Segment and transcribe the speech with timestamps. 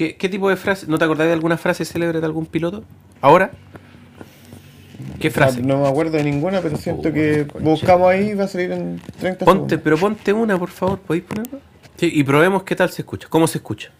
[0.00, 0.86] ¿Qué, qué tipo de frase?
[0.88, 2.84] ¿No te acordás de alguna frase célebre de algún piloto?
[3.20, 3.50] ¿Ahora?
[5.20, 5.60] ¿Qué frase?
[5.60, 8.98] No me acuerdo de ninguna, pero siento que buscamos ahí y va a salir en
[9.18, 9.80] 30 Ponte, segundos.
[9.84, 11.00] pero ponte una, por favor.
[11.00, 11.58] ¿Podéis ponerla?
[11.98, 13.28] Sí, y probemos qué tal se escucha.
[13.28, 13.90] ¿Cómo se escucha?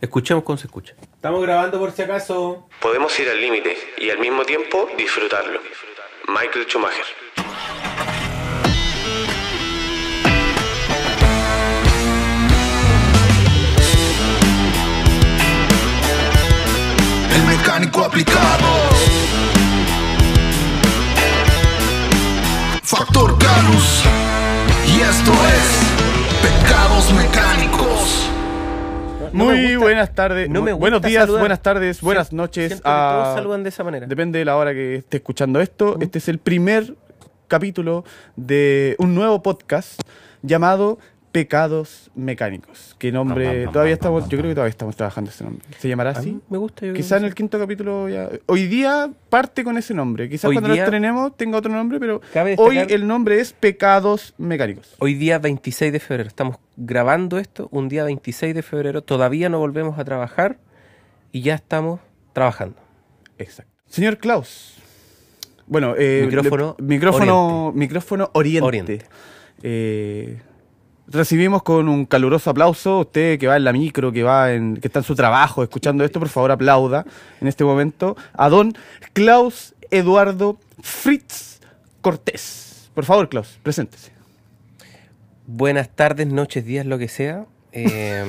[0.00, 0.94] Escuchemos cómo se escucha.
[1.14, 2.66] Estamos grabando por si acaso.
[2.82, 5.60] Podemos ir al límite y al mismo tiempo disfrutarlo.
[6.26, 7.04] Michael Schumacher.
[17.66, 18.64] Mecánico aplicado.
[22.84, 24.04] Factor Carus.
[24.86, 28.30] Y esto es Pecados Mecánicos.
[29.32, 31.40] No Muy gusta- buenas tardes, no buenos días, saludar.
[31.40, 32.68] buenas tardes, buenas Siento- noches.
[32.68, 34.06] siento que todos a- saludan de esa manera.
[34.06, 35.96] Depende de la hora que esté escuchando esto.
[36.00, 36.94] Este es el primer
[37.48, 38.04] capítulo
[38.36, 40.00] de un nuevo podcast
[40.42, 41.00] llamado
[41.36, 42.96] Pecados Mecánicos.
[42.98, 43.44] ¿Qué nombre?
[43.44, 45.66] Pam, pam, pam, todavía estamos, yo creo que todavía estamos trabajando ese nombre.
[45.78, 46.40] ¿Se llamará así?
[46.48, 46.86] me gusta.
[46.86, 48.30] yo creo Quizá en el quinto capítulo ya.
[48.46, 50.30] Hoy día parte con ese nombre.
[50.30, 53.52] Quizás Hoy cuando lo día- estrenemos tenga otro nombre, pero Cabe hoy el nombre es
[53.52, 54.94] Pecados Mecánicos.
[54.98, 56.26] Hoy día 26 de febrero.
[56.26, 59.02] Estamos grabando esto un día 26 de febrero.
[59.02, 60.56] Todavía no volvemos a trabajar
[61.32, 62.00] y ya estamos
[62.32, 62.76] trabajando.
[63.36, 63.70] Exacto.
[63.88, 64.78] Señor Klaus.
[65.66, 68.64] Bueno, eh, Micrófono le- micrófono, micrófono oriente.
[68.66, 68.98] Oriente.
[69.62, 70.40] Eh,
[71.08, 73.00] recibimos con un caluroso aplauso.
[73.00, 76.04] Usted que va en la micro, que va en, que está en su trabajo escuchando
[76.04, 77.04] esto, por favor aplauda
[77.40, 78.74] en este momento a don
[79.12, 81.60] Klaus Eduardo Fritz
[82.00, 82.90] Cortés.
[82.94, 84.12] Por favor, Klaus, preséntese.
[85.46, 87.46] Buenas tardes, noches, días, lo que sea.
[87.72, 88.24] Eh,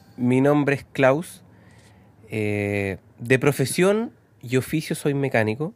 [0.16, 1.42] mi nombre es Klaus.
[2.28, 5.74] Eh, de profesión y oficio soy mecánico.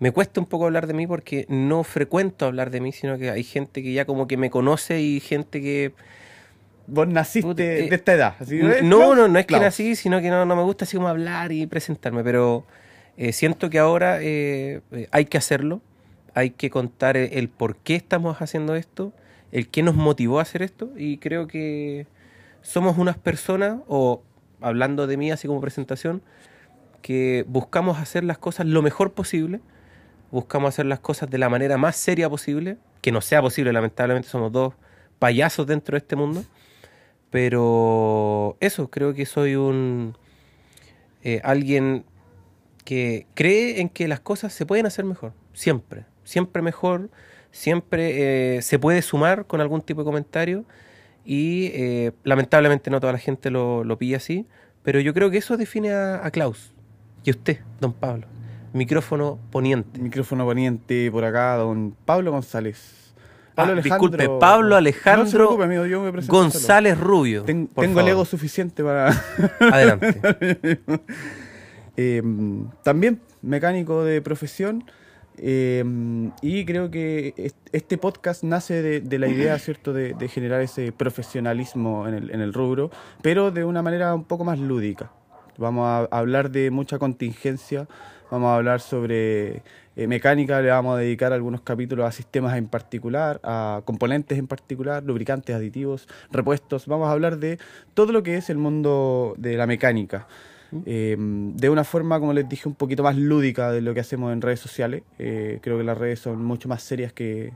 [0.00, 3.30] Me cuesta un poco hablar de mí porque no frecuento hablar de mí, sino que
[3.30, 5.92] hay gente que ya como que me conoce y gente que...
[6.86, 8.34] Vos naciste Puta, eh, de esta edad.
[8.50, 11.08] ¿eh, No, no, no es que nací, sino que no, no me gusta así como
[11.08, 12.64] hablar y presentarme, pero
[13.16, 14.80] eh, siento que ahora eh,
[15.12, 15.82] hay que hacerlo,
[16.34, 19.12] hay que contar el, el por qué estamos haciendo esto,
[19.52, 22.06] el qué nos motivó a hacer esto, y creo que
[22.62, 24.22] somos unas personas, o
[24.60, 26.22] hablando de mí así como presentación,
[27.02, 29.60] que buscamos hacer las cosas lo mejor posible,
[30.30, 34.28] buscamos hacer las cosas de la manera más seria posible, que no sea posible, lamentablemente
[34.28, 34.74] somos dos
[35.18, 36.44] payasos dentro de este mundo.
[37.30, 40.16] Pero eso, creo que soy un
[41.22, 42.04] eh, alguien
[42.84, 47.10] que cree en que las cosas se pueden hacer mejor, siempre, siempre mejor,
[47.52, 50.64] siempre eh, se puede sumar con algún tipo de comentario
[51.24, 54.46] y eh, lamentablemente no toda la gente lo, lo pilla así,
[54.82, 56.72] pero yo creo que eso define a, a Klaus
[57.22, 58.26] y a usted, don Pablo,
[58.72, 60.00] micrófono poniente.
[60.00, 62.96] Micrófono poniente por acá, don Pablo González.
[63.56, 66.38] Ah, disculpe, Pablo Alejandro No se preocupe, amigo, yo me solo.
[66.38, 67.42] González Rubio.
[67.42, 69.10] Ten- tengo el ego suficiente para.
[69.60, 70.80] Adelante.
[71.96, 72.22] Eh,
[72.82, 74.84] también mecánico de profesión.
[75.36, 75.84] eh,
[76.40, 80.62] y creo que est- este podcast nace de, de la idea, ¿cierto?, de, de generar
[80.62, 82.90] ese profesionalismo en el, en el rubro,
[83.22, 85.10] pero de una manera un poco más lúdica.
[85.58, 87.86] Vamos a hablar de mucha contingencia,
[88.30, 89.62] vamos a hablar sobre
[89.96, 94.46] eh, mecánica, le vamos a dedicar algunos capítulos a sistemas en particular, a componentes en
[94.46, 96.86] particular, lubricantes, aditivos, repuestos.
[96.86, 97.58] Vamos a hablar de
[97.94, 100.26] todo lo que es el mundo de la mecánica.
[100.86, 104.32] Eh, de una forma, como les dije, un poquito más lúdica de lo que hacemos
[104.32, 105.02] en redes sociales.
[105.18, 107.52] Eh, creo que las redes son mucho más serias que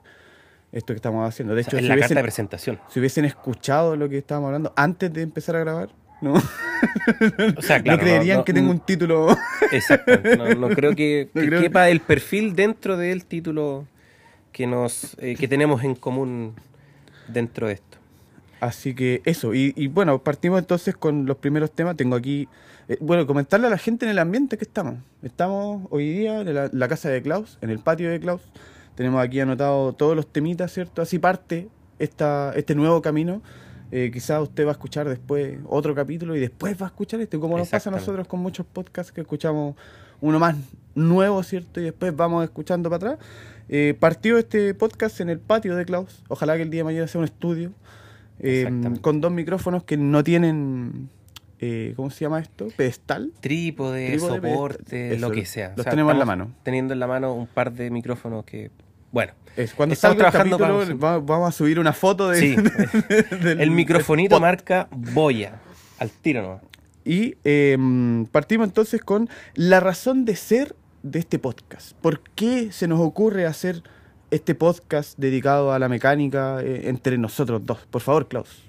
[0.73, 1.55] esto que estamos haciendo.
[1.55, 2.81] De O hecho, si la carta hubiesen, de presentación.
[2.89, 5.91] si hubiesen escuchado lo que estábamos hablando antes de empezar a grabar,
[6.25, 6.35] no,
[7.59, 9.37] O sea, claro, no creerían no- que tengo un título.
[9.73, 10.13] Exacto.
[10.37, 13.87] No, no creo que creo- quepa el perfil dentro del título
[14.53, 16.55] que nos eh, que tenemos en común
[17.29, 17.99] dentro de esto.
[18.61, 21.97] Así que eso, y, y bueno, partimos entonces con los primeros temas.
[21.97, 22.49] Tengo aquí,
[22.89, 24.95] eh, bueno, comentarle a la gente en el ambiente que estamos.
[25.23, 28.41] Estamos hoy día en la, la casa de Klaus, en el patio de Klaus.
[28.95, 31.03] Tenemos aquí anotado todos los temitas, ¿cierto?
[31.03, 31.69] Así parte
[31.99, 33.43] esta, este nuevo camino.
[33.93, 37.39] Eh, quizás usted va a escuchar después otro capítulo y después va a escuchar este,
[37.39, 39.77] como nos pasa a nosotros con muchos podcasts que escuchamos
[40.21, 40.57] uno más
[40.95, 41.81] nuevo, ¿cierto?
[41.81, 43.27] Y después vamos escuchando para atrás.
[43.69, 46.23] Eh, partió este podcast en el patio de Klaus.
[46.29, 47.73] Ojalá que el día de mañana sea un estudio.
[48.41, 48.69] eh,
[49.01, 51.09] con dos micrófonos que no tienen,
[51.61, 52.69] eh, ¿cómo se llama esto?
[52.77, 53.33] Pedestal.
[53.41, 55.73] Trípode, Trípode, soporte, eso, lo que sea.
[55.77, 56.53] los tenemos en la mano.
[56.63, 58.71] Teniendo en la mano un par de micrófonos que,
[59.15, 62.57] bueno, Es, cuando Estamos trabajando capítulo, para- va- vamos a subir una foto de, Sí.
[63.43, 65.61] del- el microfonito marca Boya,
[66.01, 66.63] al tiro nomás.
[67.05, 67.79] Y eh,
[68.33, 70.75] partimos entonces con la razón de ser
[71.05, 71.93] de este podcast.
[72.01, 73.83] ¿Por qué se nos ocurre hacer
[74.33, 77.79] este podcast dedicado a la mecánica eh, entre nosotros dos?
[77.91, 78.63] Por favor, Klaus.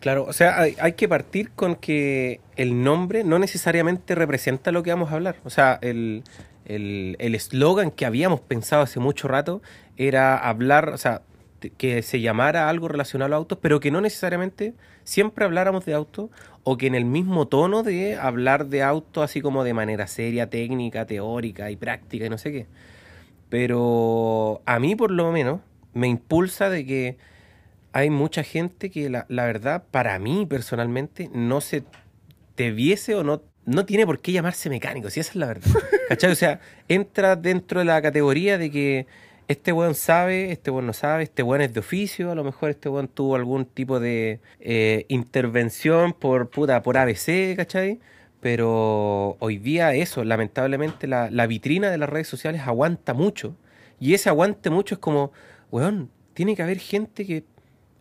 [0.00, 4.84] Claro, o sea, hay, hay que partir con que el nombre no necesariamente representa lo
[4.84, 5.36] que vamos a hablar.
[5.44, 6.22] O sea, el
[6.68, 9.62] el eslogan que habíamos pensado hace mucho rato
[9.96, 11.22] era hablar, o sea,
[11.76, 14.74] que se llamara algo relacionado a autos, pero que no necesariamente
[15.04, 16.30] siempre habláramos de autos
[16.62, 20.50] o que en el mismo tono de hablar de autos así como de manera seria,
[20.50, 22.66] técnica, teórica y práctica y no sé qué.
[23.48, 25.60] Pero a mí por lo menos
[25.94, 27.16] me impulsa de que
[27.92, 31.84] hay mucha gente que la, la verdad, para mí personalmente, no se
[32.56, 35.70] debiese o no, no tiene por qué llamarse mecánico, si esa es la verdad.
[36.08, 36.32] ¿Cachai?
[36.32, 39.06] O sea, entra dentro de la categoría de que
[39.46, 42.70] este weón sabe, este weón no sabe, este weón es de oficio, a lo mejor
[42.70, 48.00] este weón tuvo algún tipo de eh, intervención por puta, por ABC, ¿cachai?
[48.40, 53.54] Pero hoy día eso, lamentablemente, la, la vitrina de las redes sociales aguanta mucho.
[54.00, 55.32] Y ese aguante mucho es como,
[55.70, 57.44] weón, tiene que haber gente que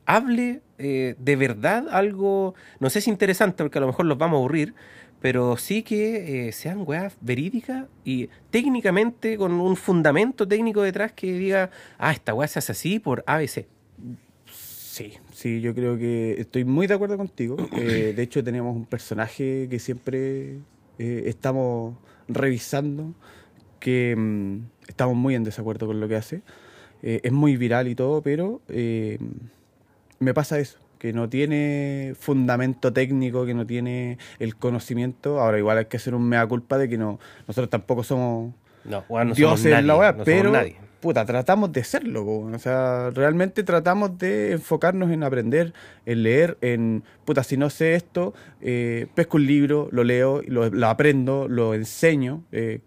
[0.06, 4.38] hable eh, de verdad algo, no sé si interesante, porque a lo mejor los vamos
[4.38, 4.76] a aburrir,
[5.22, 11.34] pero sí que eh, sean weas verídicas y técnicamente con un fundamento técnico detrás que
[11.34, 13.66] diga, ah, esta wea se hace así por ABC.
[14.52, 17.58] Sí, sí, yo creo que estoy muy de acuerdo contigo.
[17.78, 20.58] Eh, de hecho, tenemos un personaje que siempre
[21.00, 21.96] eh, estamos
[22.28, 23.14] revisando,
[23.80, 26.42] que mm, estamos muy en desacuerdo con lo que hace.
[27.02, 28.60] Es muy viral y todo, pero
[30.20, 35.40] me pasa eso, que no tiene fundamento técnico, que no tiene el conocimiento.
[35.40, 38.54] Ahora, igual hay que hacer un mea culpa de que no, nosotros tampoco somos
[38.84, 40.52] No, weón, no dioses somos en la no somos pero
[41.00, 45.74] puta, tratamos de serlo, po, o sea, realmente tratamos de enfocarnos en aprender,
[46.06, 50.70] en leer, en, puta, si no sé esto, eh, pesco un libro, lo leo, lo,
[50.70, 52.80] lo aprendo, lo enseño, eh,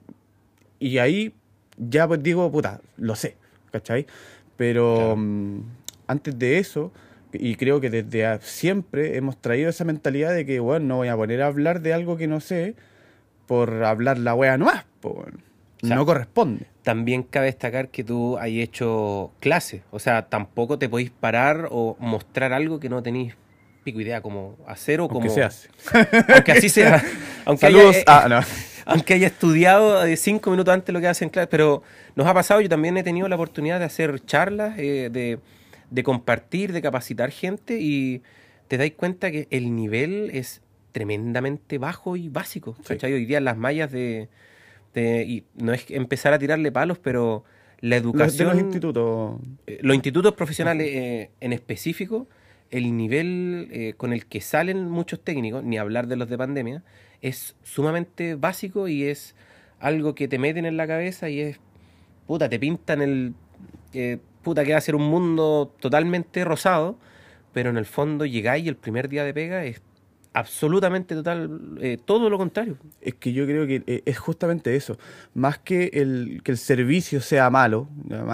[0.78, 1.34] y ahí
[1.78, 3.36] ya pues digo, puta, lo sé,
[3.70, 4.06] ¿cachai?
[4.56, 5.16] Pero Claro.
[5.16, 5.62] mm,
[6.08, 6.92] antes de eso,
[7.32, 11.16] y creo que desde siempre hemos traído esa mentalidad de que, bueno, no voy a
[11.16, 12.74] poner a hablar de algo que no sé
[13.46, 15.42] por hablar la wea nomás, po, weón.
[15.82, 16.66] O sea, no corresponde.
[16.82, 21.96] También cabe destacar que tú has hecho clases, o sea, tampoco te podéis parar o
[21.98, 23.34] mostrar algo que no tenéis
[23.82, 25.30] pico idea cómo hacer o Aunque cómo...
[25.30, 25.68] se hace.
[26.34, 27.02] Aunque así sea.
[27.46, 27.96] Aunque Saludos.
[28.06, 28.40] haya, no.
[28.84, 31.82] aunque haya estudiado eh, cinco minutos antes lo que hacen clases, pero
[32.14, 35.38] nos ha pasado, yo también he tenido la oportunidad de hacer charlas, eh, de,
[35.90, 38.22] de compartir, de capacitar gente y
[38.68, 42.76] te dais cuenta que el nivel es tremendamente bajo y básico.
[42.84, 42.94] Sí.
[43.04, 44.28] Hoy día las mallas de,
[44.94, 47.44] de- Y no es empezar a tirarle palos, pero
[47.80, 48.48] la Los, de educación...
[48.48, 49.40] los institutos.
[49.66, 52.28] Eh, los institutos profesionales eh, en específico,
[52.70, 56.82] el nivel eh, con el que salen muchos técnicos, ni hablar de los de pandemia,
[57.22, 59.34] es sumamente básico y es
[59.80, 61.58] algo que te meten en la cabeza y es,
[62.26, 63.34] puta, te pintan el,
[63.94, 66.96] eh, puta, que va a ser un mundo totalmente rosado,
[67.52, 69.82] pero en el fondo llegáis y el primer día de pega es
[70.32, 72.76] absolutamente total, eh, todo lo contrario.
[73.00, 74.96] Es que yo creo que eh, es justamente eso.
[75.34, 77.88] Más que el, que el servicio sea malo,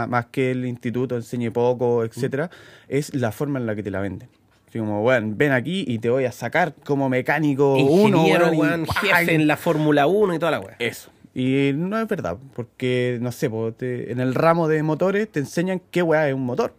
[0.08, 2.50] más que el instituto enseñe poco, etcétera,
[2.88, 4.28] es la forma en la que te la venden.
[4.68, 8.54] Así como, bueno, ven aquí y te voy a sacar como mecánico uno, Ingeniero, weón,
[8.54, 8.94] y weón, ¡pah!
[8.94, 10.76] jefe en la Fórmula 1 y toda la weá.
[10.78, 11.10] Eso.
[11.38, 15.38] Y no es verdad, porque, no sé, po, te- en el ramo de motores te
[15.40, 16.72] enseñan qué weá es un motor,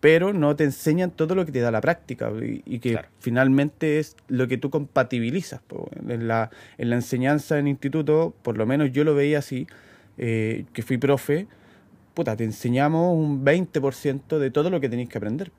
[0.00, 3.08] pero no te enseñan todo lo que te da la práctica y, y que Claro.
[3.20, 5.60] finalmente es lo que tú compatibilizas.
[5.60, 5.88] po.
[6.08, 9.68] En, la, en la enseñanza en instituto, por lo menos yo lo veía así,
[10.16, 11.46] eh, que fui profe,
[12.14, 15.52] puta, te enseñamos un 20% de todo lo que tenéis que aprender,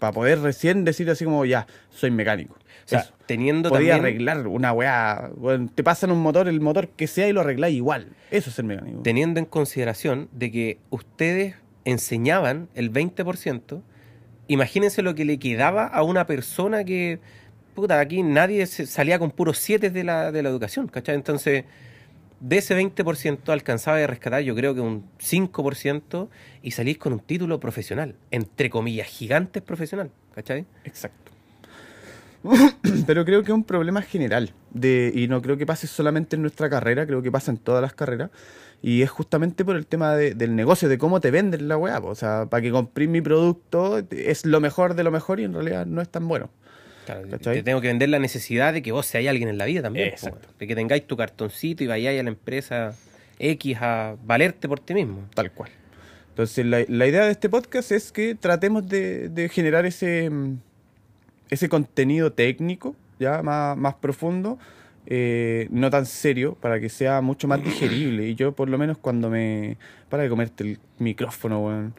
[0.00, 2.56] para poder recién decir así como, ya, soy mecánico.
[2.96, 3.14] O sea, Eso.
[3.26, 4.14] teniendo Podía también...
[4.14, 5.30] arreglar una weá.
[5.36, 8.08] bueno, te pasan un motor, el motor que sea y lo arregláis igual.
[8.30, 9.02] Eso es el mecánico.
[9.02, 13.80] teniendo en consideración de que ustedes enseñaban el 20%,
[14.48, 17.18] imagínense lo que le quedaba a una persona que,
[17.74, 21.14] puta, aquí nadie salía con puros 7 de la, de la educación, ¿cachai?
[21.14, 21.64] Entonces,
[22.42, 26.28] de ese 20% alcanzaba a rescatar yo creo que un 5%
[26.62, 30.66] y salís con un título profesional, entre comillas, gigantes profesional, ¿cachai?
[30.84, 31.21] Exacto.
[33.06, 34.52] Pero creo que es un problema general.
[34.70, 37.82] De, y no creo que pase solamente en nuestra carrera, creo que pasa en todas
[37.82, 38.30] las carreras.
[38.82, 41.98] Y es justamente por el tema de- del negocio, de cómo te venden la weá.
[42.00, 45.52] O sea, para que compré mi producto es lo mejor de lo mejor y en
[45.54, 46.50] realidad no es tan bueno.
[47.06, 47.56] Claro, ¿Cachai?
[47.56, 50.12] te tengo que vender la necesidad de que vos seáis alguien en la vida también.
[50.20, 52.94] po, de que tengáis tu cartoncito y vayáis a la empresa
[53.38, 55.28] X a valerte por ti mismo.
[55.34, 55.70] Tal cual.
[56.30, 60.30] Entonces, la, la idea de este podcast es que tratemos de, de generar ese,
[61.52, 64.58] ese contenido técnico, ya más, más profundo,
[65.04, 68.26] eh, no tan serio, para que sea mucho más digerible.
[68.26, 69.76] Y yo, por lo menos, cuando me.
[70.08, 71.94] Para de comerte el micrófono, weón.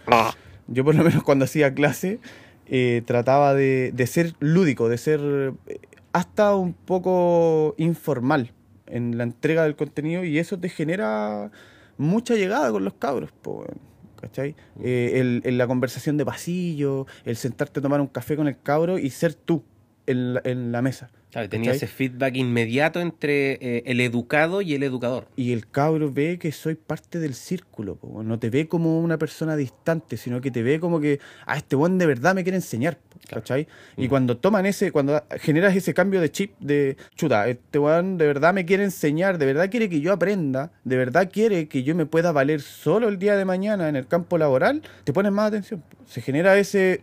[0.68, 2.20] Yo, por lo menos, cuando hacía clase,
[2.66, 5.22] eh, trataba de, de ser lúdico, de ser
[5.68, 5.80] eh,
[6.14, 8.54] hasta un poco informal
[8.88, 11.52] en la entrega del contenido y eso te genera
[11.98, 13.93] mucha llegada con los cabros, po, weón,
[14.24, 14.56] ¿cachai?
[14.82, 18.58] Eh, el- en la conversación de pasillo, el sentarte a tomar un café con el
[18.62, 19.64] cabro y ser tú
[20.08, 21.12] en la, en la mesa.
[21.34, 25.28] Claro, tenía ese feedback inmediato entre eh, el educado y el educador.
[25.36, 29.18] Y el cabro ve que soy parte del círculo, po, no te ve como una
[29.18, 32.58] persona distante, sino que te ve como que, ah, este buen de verdad me quiere
[32.58, 33.68] enseñar, ¿cachai?
[33.98, 38.28] Y cuando toman ese, cuando generas ese cambio de chip de, chuta, este weón de
[38.28, 41.96] verdad me quiere enseñar, de verdad quiere que yo aprenda, de verdad quiere que yo
[41.96, 45.48] me pueda valer solo el día de mañana en el campo laboral, te pones más
[45.48, 45.82] atención.
[45.82, 45.98] po.
[46.06, 47.00] Se genera ese,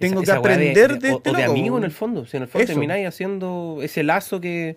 [0.00, 1.84] tengo Esa- que esa aprender de, o, este o de amigo en weón.
[1.84, 2.26] el fondo.
[2.26, 2.72] Si en el fondo Eso.
[2.72, 4.76] termináis haciendo ese lazo que.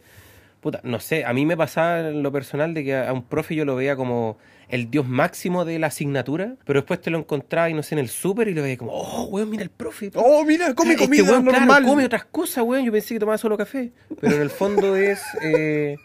[0.62, 3.24] Puta, no sé, a mí me pasaba en lo personal de que a a un
[3.24, 4.38] profe yo lo veía como
[4.70, 8.00] el dios máximo de la asignatura, pero después te lo encontraba y no sé, en
[8.00, 10.10] el súper y lo veía como, oh, weón, mira el profe.
[10.15, 11.84] Oh, mira, come Este comida weón, claro, normal.
[11.86, 12.86] come otras cosas, weón.
[12.86, 13.92] Yo pensé que tomaba solo café.
[14.22, 15.22] Pero en el fondo es.
[15.42, 15.98] eh,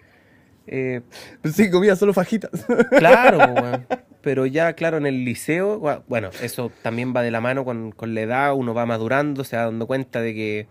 [0.71, 1.01] eh,
[1.43, 2.51] Pensé que comía solo fajitas.
[2.99, 3.39] Claro,
[4.23, 8.15] pero ya, claro, en el liceo, bueno, eso también va de la mano con, con
[8.15, 10.67] la edad, uno va madurando, se va dando cuenta de que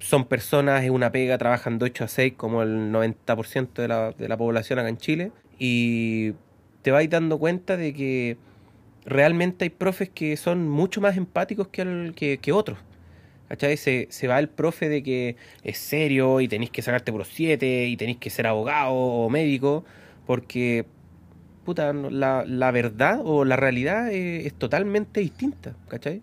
[0.00, 4.10] son personas, es una pega, trabajan de 8 a 6 como el 90% de la,
[4.12, 6.32] de la población acá en Chile, y
[6.82, 8.36] te vas dando cuenta de que
[9.04, 12.78] realmente hay profes que son mucho más empáticos que, el- que, que otros.
[13.48, 13.76] ¿Cachai?
[13.76, 17.86] Se, se va el profe de que es serio y tenéis que sacarte por 7
[17.86, 19.84] y tenéis que ser abogado o médico,
[20.26, 20.86] porque
[21.66, 26.22] puta, la, la verdad o la realidad eh, es, totalmente distinta, ¿cachai?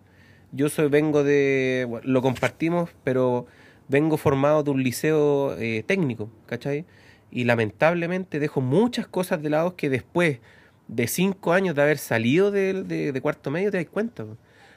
[0.53, 3.45] Yo soy, vengo de, lo compartimos, pero
[3.89, 6.85] vengo formado de un liceo eh, técnico, ¿cachai?
[7.29, 10.39] Y lamentablemente dejo muchas cosas de lado que después
[10.87, 14.25] de cinco años de haber salido de, de- cuarto medio te das cuenta.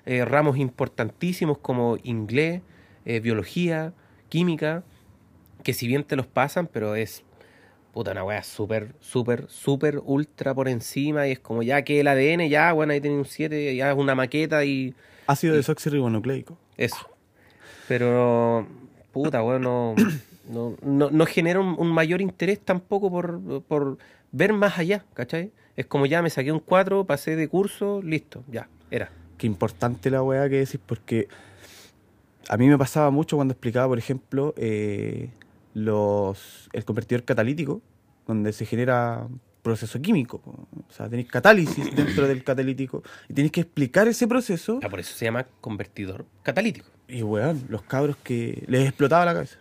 [0.06, 2.62] Eh, ramos importantísimos como inglés,
[3.04, 3.92] eh, biología,
[4.28, 4.84] química,
[5.64, 7.24] que si bien te los pasan, pero es
[7.92, 12.06] puta una weá súper, súper, súper ultra por encima y es como ya que el
[12.08, 14.94] ADN, ya, bueno, ahí tiene un 7, ya es una maqueta y
[15.26, 16.56] Ácido desoxirribonucleico.
[16.76, 17.08] eso.
[17.88, 18.66] Pero,
[19.12, 19.94] puta, bueno,
[20.48, 23.98] no, no, no genera un, un mayor interés tampoco por, por
[24.30, 25.50] ver más allá, ¿cachai?
[25.76, 29.10] Es como ya me saqué un 4, pasé de curso, listo, ya, era.
[29.38, 31.28] Qué importante la weá que decís, porque
[32.48, 35.30] a mí me pasaba mucho cuando explicaba, por ejemplo, eh,
[35.74, 37.82] los, el convertidor catalítico,
[38.26, 39.26] donde se genera
[39.62, 40.40] proceso químico.
[40.88, 44.78] O sea, tenéis catálisis dentro del catalítico y tenéis que explicar ese proceso.
[44.82, 46.86] Ah, por eso se llama convertidor catalítico.
[47.08, 49.58] Y weón, los cabros que les explotaba la cabeza.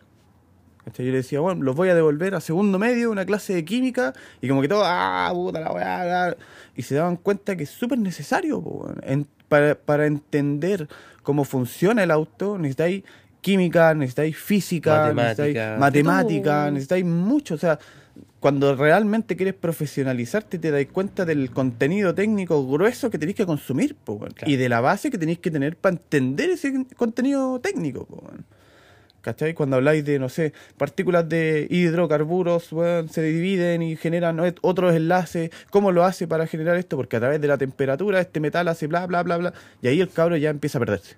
[0.85, 1.07] ¿Cachai?
[1.07, 4.13] Yo le decía, bueno, los voy a devolver a segundo medio, una clase de química,
[4.39, 6.37] y como que todo, ah, puta la weá, la-".
[6.75, 8.93] y se daban cuenta que es súper necesario, po.
[9.01, 10.87] En- para, para entender
[11.23, 13.03] cómo funciona el auto, necesitáis
[13.41, 17.77] química, necesitáis física, Matemática, necesitáis matemática, necesitáis mucho, o sea,
[18.39, 23.95] cuando realmente quieres profesionalizarte te dais cuenta del contenido técnico grueso que tenéis que consumir,
[23.95, 24.33] po, weón.
[24.33, 24.51] Claro.
[24.51, 28.05] y de la base que tenéis que tener para entender ese contenido técnico.
[28.05, 28.23] po.
[29.25, 29.55] ¿Cachai?
[29.55, 32.69] Cuando habláis de, no sé, partículas de hidrocarburos,
[33.09, 35.49] se dividen y generan ot- otros enlaces.
[35.71, 36.95] ¿Cómo lo hace para generar esto?
[36.95, 39.53] Porque a través de la temperatura este metal hace bla, bla, bla, bla.
[39.81, 41.15] Y ahí el cabro ya empieza a perderse.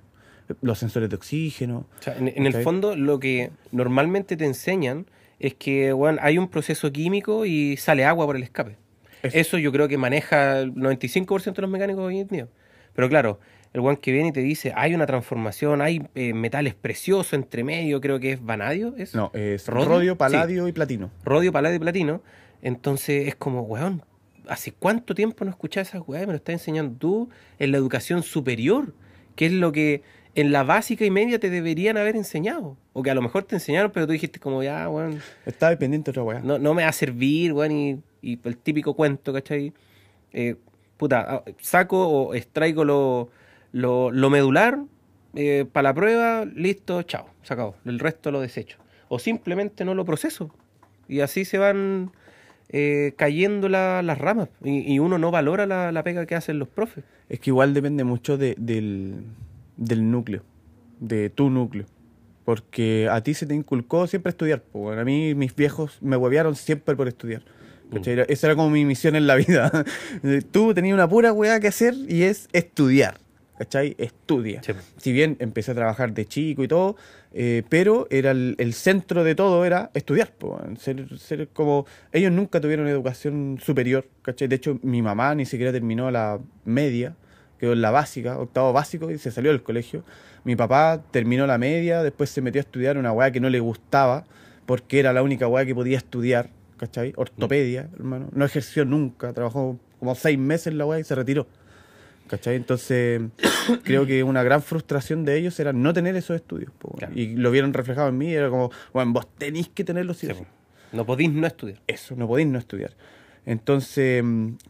[0.62, 1.86] Los sensores de oxígeno.
[2.00, 5.06] O sea, en, en el fondo, lo que normalmente te enseñan
[5.40, 8.78] es que bueno, hay un proceso químico y sale agua por el escape.
[9.22, 9.38] Eso.
[9.38, 12.48] Eso, yo creo que maneja el 95% de los mecánicos hoy en día.
[12.96, 13.40] Pero claro,
[13.74, 17.64] el one que viene y te dice, hay una transformación, hay eh, metales preciosos entre
[17.64, 19.14] medio, creo que es vanadio, ¿es?
[19.14, 19.88] No, es ¿Rodio?
[19.88, 20.18] rodio, Sí.
[20.18, 21.12] paladio y platino.
[21.24, 22.22] rodio, paladio y platino.
[22.62, 24.04] Entonces es como, weón,
[24.48, 26.26] ¿hace cuánto tiempo no escuchás esas weas?
[26.26, 28.94] Me lo estás enseñando tú en la educación superior,
[29.36, 30.02] que es lo que
[30.34, 32.78] en la básica y media te deberían haber enseñado.
[32.94, 36.06] O que a lo mejor te enseñaron, pero tú dijiste como, ya, weón, Estaba dependiente
[36.12, 36.40] de otra weá.
[36.42, 39.74] no, no me va a servir, weón, y, y el típico cuento, ¿cachai?
[40.34, 40.56] Eh,
[40.98, 43.30] puta, ah, saco o extraigo lo,
[43.78, 44.80] lo, lo medular
[45.72, 47.76] para la prueba, listo, chao, se acabó.
[47.86, 48.78] El resto lo desecho.
[49.08, 50.50] O simplemente no lo proceso.
[51.08, 52.12] Y así se van
[52.70, 54.50] eh, cayendo la- las ramas.
[54.64, 57.04] Y, y uno no valora la, la pega que hacen los profes.
[57.30, 59.16] Es que igual depende mucho de- del,
[59.78, 60.42] del núcleo,
[61.00, 61.86] de tu núcleo.
[62.44, 64.64] Porque a ti se te inculcó siempre estudiar.
[64.74, 64.98] weón.
[65.00, 67.44] a mí mis viejos me huevearon siempre por estudiar.
[68.06, 69.72] Era- Esa era como mi misión en la vida.
[70.52, 73.20] Tú tenías una pura weá que hacer y es estudiar.
[73.58, 73.96] ¿Cachai?
[73.98, 74.62] Estudia.
[74.64, 74.74] Sí.
[74.98, 76.96] Si bien empecé a trabajar de chico y todo,
[77.34, 80.32] eh, pero era el, el centro de todo era estudiar.
[80.32, 80.78] po, weón.
[80.78, 81.86] ser, ser como...
[82.12, 84.08] Ellos nunca tuvieron educación superior.
[84.22, 84.48] ¿cachai?
[84.48, 87.16] De hecho, mi mamá ni siquiera terminó la media
[87.58, 90.04] quedó en la básica, octavo básico, y se salió del colegio.
[90.44, 93.60] Mi papá terminó la media, después se metió a estudiar una weá que no le
[93.60, 94.26] gustaba,
[94.66, 97.14] porque era la única weá que podía estudiar, ¿cachai?
[97.16, 98.30] Ortopedia, hermano.
[98.34, 101.48] No ejerció nunca, trabajó como seis meses en la weá y se retiró.
[102.28, 102.56] ¿Cachai?
[102.56, 103.22] Entonces,
[103.84, 106.72] creo que una gran frustración de ellos era no tener esos estudios.
[106.78, 107.14] po, Claro.
[107.16, 110.44] Y lo vieron reflejado en mí, era como, bueno, vos tenéis que tenerlos sí Sí.
[110.92, 111.82] No podéis no estudiar.
[111.88, 112.96] Eso, no podéis no estudiar.
[113.46, 114.24] Entonces,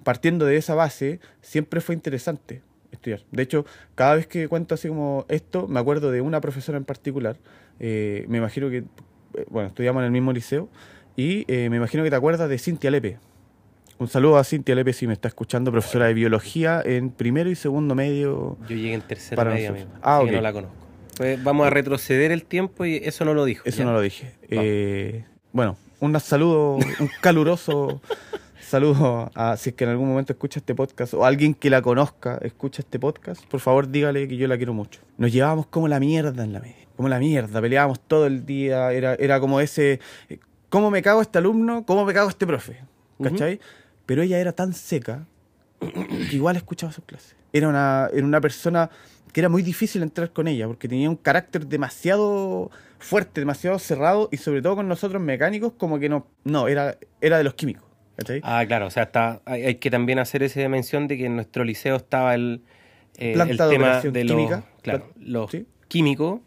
[0.04, 2.62] partiendo de esa base, siempre fue interesante
[2.92, 3.22] estudiar.
[3.32, 6.86] De hecho, cada vez que cuento así como esto, me acuerdo de una profesora en
[6.86, 7.38] particular.
[7.80, 10.70] eh, me imagino que, eh, bueno, estudiamos en el mismo liceo,
[11.16, 13.18] y eh, me imagino que te acuerdas de Cintia Lepe.
[14.00, 17.56] Un saludo a Cintia Lepe si me está escuchando, profesora de biología en primero y
[17.56, 18.58] segundo medio.
[18.70, 19.70] Yo llegué en media, nosotros.
[19.70, 19.90] amigo.
[20.04, 20.76] Ah, así que no la conozco.
[21.18, 23.64] Pues vamos a retroceder el tiempo y eso no lo dijo.
[23.66, 23.86] Eso ¿ya?
[23.86, 24.36] no lo dije.
[24.52, 28.00] Eh, bueno, un saludo, un caluroso
[28.62, 31.82] saludo a si es que en algún momento escucha este podcast o alguien que la
[31.82, 35.02] conozca escucha este podcast, por favor dígale que yo la quiero mucho.
[35.18, 38.92] Nos llevábamos como la mierda en la media, como la mierda, peleábamos todo el día,
[38.92, 40.00] era, era como ese,
[40.30, 40.38] eh,
[40.70, 41.84] ¿cómo me cago este alumno?
[41.84, 42.78] ¿Cómo me cago este profe?
[43.24, 43.60] ¿Cachai?
[44.08, 45.28] Pero ella era tan seca
[45.80, 47.36] que igual escuchaba sus clases.
[47.54, 48.90] Era una, era una persona
[49.32, 54.30] que era muy difícil entrar con ella porque tenía un carácter demasiado fuerte, demasiado cerrado
[54.32, 57.84] y sobre todo con nosotros mecánicos como que no, no, era, era de los químicos.
[58.16, 58.42] ¿cachai?
[58.44, 61.36] Ah, claro, o sea, está, hay, hay que también hacer esa mención de que en
[61.36, 62.62] nuestro liceo estaba el,
[63.18, 64.64] eh, el de tema de los, química.
[64.82, 65.68] claro, los ¿sí?
[65.90, 66.40] químicos,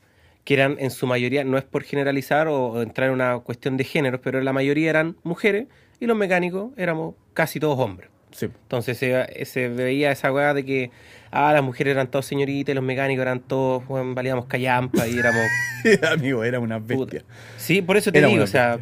[0.44, 3.76] que eran en su mayoría, no es por generalizar o, o entrar en una cuestión
[3.76, 5.68] de géneros, pero la mayoría eran mujeres
[6.00, 8.10] y los mecánicos éramos casi todos hombres.
[8.32, 8.46] Sí.
[8.46, 10.90] Entonces se, se veía esa weá de que
[11.30, 15.18] ah, las mujeres eran todas señoritas y los mecánicos eran todos, bueno, valíamos callampa y
[15.18, 15.42] éramos...
[16.12, 17.24] Amigo, era una bestia.
[17.56, 18.78] Sí, por eso te Era digo, o sea.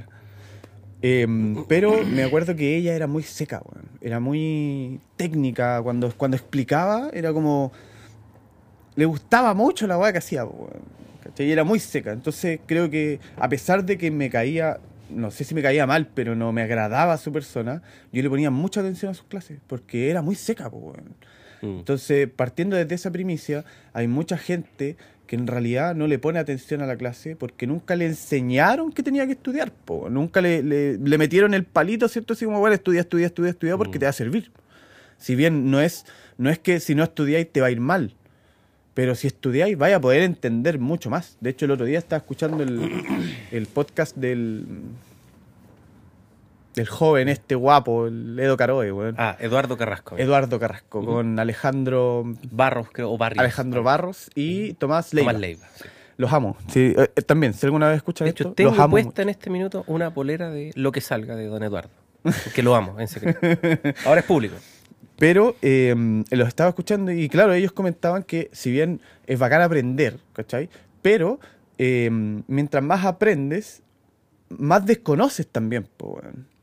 [1.01, 3.89] Em, pero me acuerdo que ella era muy seca, weón.
[4.01, 5.81] era muy técnica.
[5.83, 7.73] Cuando, cuando explicaba, era como.
[8.97, 10.83] Le gustaba mucho la weá que hacía, weón,
[11.23, 11.47] ¿cachai?
[11.47, 12.11] Y era muy seca.
[12.11, 14.81] Entonces creo que, a pesar de que me caía,
[15.11, 18.51] no sé si me caía mal, pero no me agradaba su persona, yo le ponía
[18.51, 23.65] mucha atención a sus clases, porque era muy seca, mm, Entonces, partiendo desde esa primicia,
[23.93, 27.97] hay mucha gente que en realidad no le pone atención a la clase porque nunca
[27.97, 30.09] le enseñaron que tenía que estudiar, po.
[30.09, 32.33] nunca le, le- le metieron el palito, ¿cierto?
[32.33, 34.01] Así como, bueno, estudia, estudia, estudia, estudia porque Mm.
[34.01, 34.51] te va a servir.
[35.19, 36.07] Si bien no es,
[36.39, 38.15] no es que si no estudiáis te va a ir mal,
[38.99, 41.37] pero si estudiáis vais a poder entender mucho más.
[41.41, 42.91] De hecho, el otro día estaba escuchando el,
[43.53, 44.67] el podcast del,
[46.75, 49.15] del joven este guapo, el Edo Caroe, weón.
[49.17, 50.19] ah, Eduardo Carrasco.
[50.19, 53.39] Eduardo Carrasco, con Alejandro Barros, creo, o Barrios.
[53.39, 55.31] Alejandro Barros y Tomás Leiva.
[55.31, 55.67] Tomás Leiva.
[55.77, 55.85] sí.
[56.17, 56.57] Los amo.
[56.67, 58.91] Sí, eh, eh, también, si alguna vez escuchan De esto, hecho, tengo los amo.
[58.91, 61.91] puesta en este minuto una polera de lo que salga de Don Eduardo.
[62.53, 63.39] Que lo amo, en secreto.
[64.05, 64.57] Ahora es público.
[65.19, 65.95] Pero eh,
[66.31, 70.69] los estaba escuchando y claro, ellos comentaban que si bien es bacán aprender, ¿cachai?
[71.03, 71.41] Pero
[71.79, 72.09] eh,
[72.47, 73.83] mientras más aprendes,
[74.49, 75.89] más desconoces también.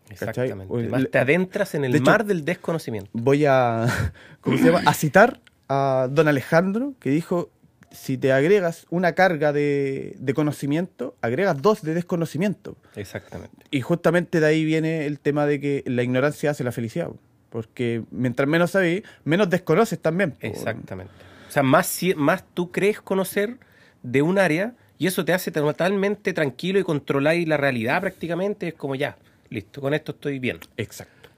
[0.09, 0.65] Exactamente.
[0.73, 3.09] O- Más te adentras en el de hecho- mar del desconocimiento.
[3.13, 3.87] voy a,
[4.41, 4.81] ¿cómo se llama?
[4.85, 7.49] a citar a don Alejandro, que dijo,
[7.91, 12.77] si te agregas una carga de, de conocimiento, agregas dos de desconocimiento.
[12.95, 13.65] Exactamente.
[13.71, 17.07] Y justamente de ahí viene el tema de que la ignorancia hace la felicidad.
[17.07, 17.17] po.
[17.55, 20.35] Porque mientras menos sabes, menos desconoces también.
[20.41, 21.13] Exactamente.
[21.47, 23.55] O sea, más, más tú crees conocer
[24.03, 28.67] de un área y eso te hace totalmente tranquilo y controláis la realidad prácticamente.
[28.67, 29.15] Es como ya,
[29.49, 30.59] listo, con esto estoy bien.
[30.75, 31.29] Exacto.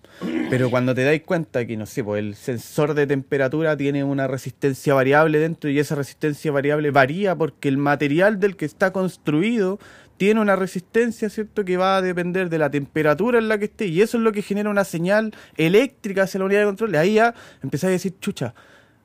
[0.49, 4.25] Pero cuando te dais cuenta que, no sé, pues el sensor de temperatura tiene una
[4.25, 9.77] resistencia variable dentro y esa resistencia variable varía porque el material del que está construido
[10.17, 11.63] tiene una resistencia, ¿cierto?
[11.63, 14.31] Que va a depender de la temperatura en la que esté y eso es lo
[14.31, 16.95] que genera una señal eléctrica hacia la unidad de control.
[16.95, 18.53] Ahí ya empezás a decir, chucha,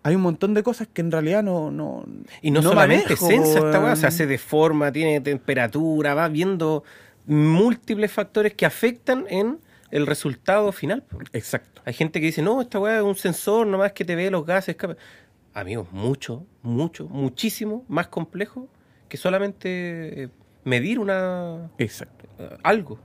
[0.03, 1.70] hay un montón de cosas que en realidad no...
[1.70, 2.05] no
[2.40, 3.96] Y no, solamente manejo, sensa esta weá, weón.
[3.96, 6.83] se hace de forma, tiene temperatura, va viendo
[7.27, 9.59] múltiples factores que afectan en
[9.90, 11.05] el resultado final.
[11.33, 11.83] Exacto.
[11.85, 14.44] Hay gente que dice, no, esta weá es un sensor nomás que te ve los
[14.46, 14.70] gases.
[14.70, 14.96] escapa".
[15.55, 18.68] Amigos, mucho, mucho, muchísimo más complejo
[19.09, 20.29] que solamente eh,
[20.64, 22.27] medir una Exacto.
[22.38, 22.98] eh, algo.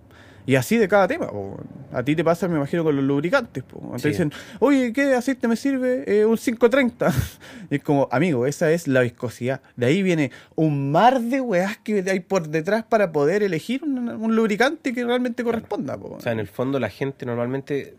[0.45, 1.27] Y así de cada tema.
[1.27, 1.59] po.
[1.91, 3.63] A ti te pasa, me imagino, con los lubricantes.
[3.65, 3.93] po.
[4.01, 6.05] Te dicen, oye, ¿qué aceite me sirve?
[6.07, 7.13] Eh, un 530.
[7.69, 9.59] y es como, amigo, esa es la viscosidad.
[9.75, 14.07] De ahí viene un mar de weás que hay por detrás para poder elegir un,
[14.07, 15.97] un lubricante que realmente corresponda.
[15.97, 16.15] po.
[16.15, 17.97] O sea, en el fondo la gente normalmente,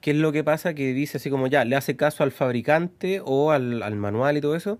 [0.00, 0.74] ¿qué es lo que pasa?
[0.74, 4.40] Que dice así como ya, le hace caso al fabricante o al, al manual y
[4.40, 4.78] todo eso,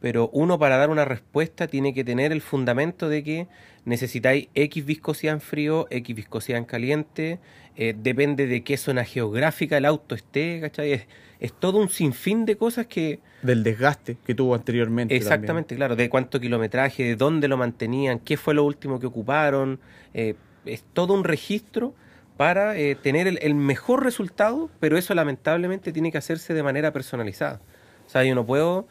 [0.00, 3.46] pero uno para dar una respuesta tiene que tener el fundamento de que
[3.84, 7.38] necesitáis X viscosidad en frío, X viscosidad en caliente,
[7.76, 10.92] eh, depende de qué zona geográfica el auto esté, ¿cachai?
[10.92, 11.06] Es,
[11.40, 13.20] es todo un sinfín de cosas que...
[13.42, 15.14] Del desgaste que tuvo anteriormente.
[15.14, 19.78] Exactamente, claro, de cuánto kilometraje, de dónde lo mantenían, qué fue lo último que ocuparon,
[20.14, 21.94] eh, es todo un registro
[22.36, 26.92] para eh, tener el, el mejor resultado, pero eso lamentablemente tiene que hacerse de manera
[26.92, 27.60] personalizada.
[28.06, 28.88] O sea, yo no puedo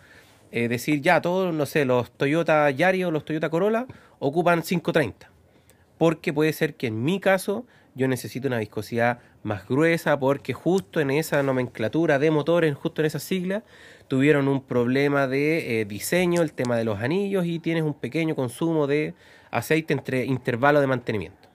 [0.52, 3.88] eh, decir ya todos, no sé, los Toyota Yaris o los Toyota Corolla
[4.20, 5.30] ocupan 530.
[5.98, 11.00] Porque puede ser que en mi caso yo necesito una viscosidad más gruesa porque justo
[11.00, 13.64] en esa nomenclatura de motores, justo en esa sigla,
[14.08, 18.36] tuvieron un problema de eh, diseño, el tema de los anillos y tienes un pequeño
[18.36, 19.14] consumo de
[19.52, 21.50] aceite entre intervalo de mantenimiento.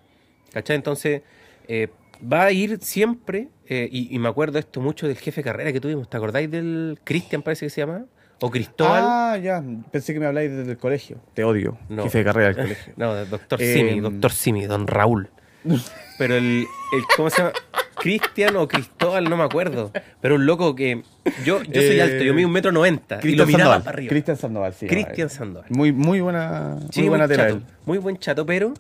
[0.53, 0.77] ¿Cachai?
[0.77, 1.23] Entonces
[1.69, 1.89] eh,
[2.21, 5.81] va a ir siempre, y, y me acuerdo esto mucho del jefe de carrera que
[5.81, 8.07] tuvimos, ¿te acordáis del Cristian parece que se llama?
[8.41, 9.03] O Cristóbal.
[9.05, 9.63] Ah, ya.
[9.91, 11.19] Pensé que me habláis desde el colegio.
[11.35, 11.77] Te odio.
[11.89, 12.05] No.
[12.05, 12.93] Jefe de carrera del colegio.
[12.97, 15.29] No, doctor Eh, Simi, doctor Simi, don Raúl.
[16.19, 17.53] Pero el, el ¿cómo se llama?
[17.97, 19.93] Cristian o Cristóbal, no me acuerdo.
[20.23, 21.03] Pero un loco que.
[21.45, 23.21] Yo, yo soy Eh, alto, yo mido un metro noventa.
[23.23, 23.83] Y lo miraba Sandoval.
[23.83, 24.09] para arriba.
[24.09, 24.87] Cristian Sandoval, sí.
[24.87, 25.67] Cristian ah, Sandoval.
[25.71, 28.73] Muy, muy buena, Sí, muy buena tela chato, muy buen chato, pero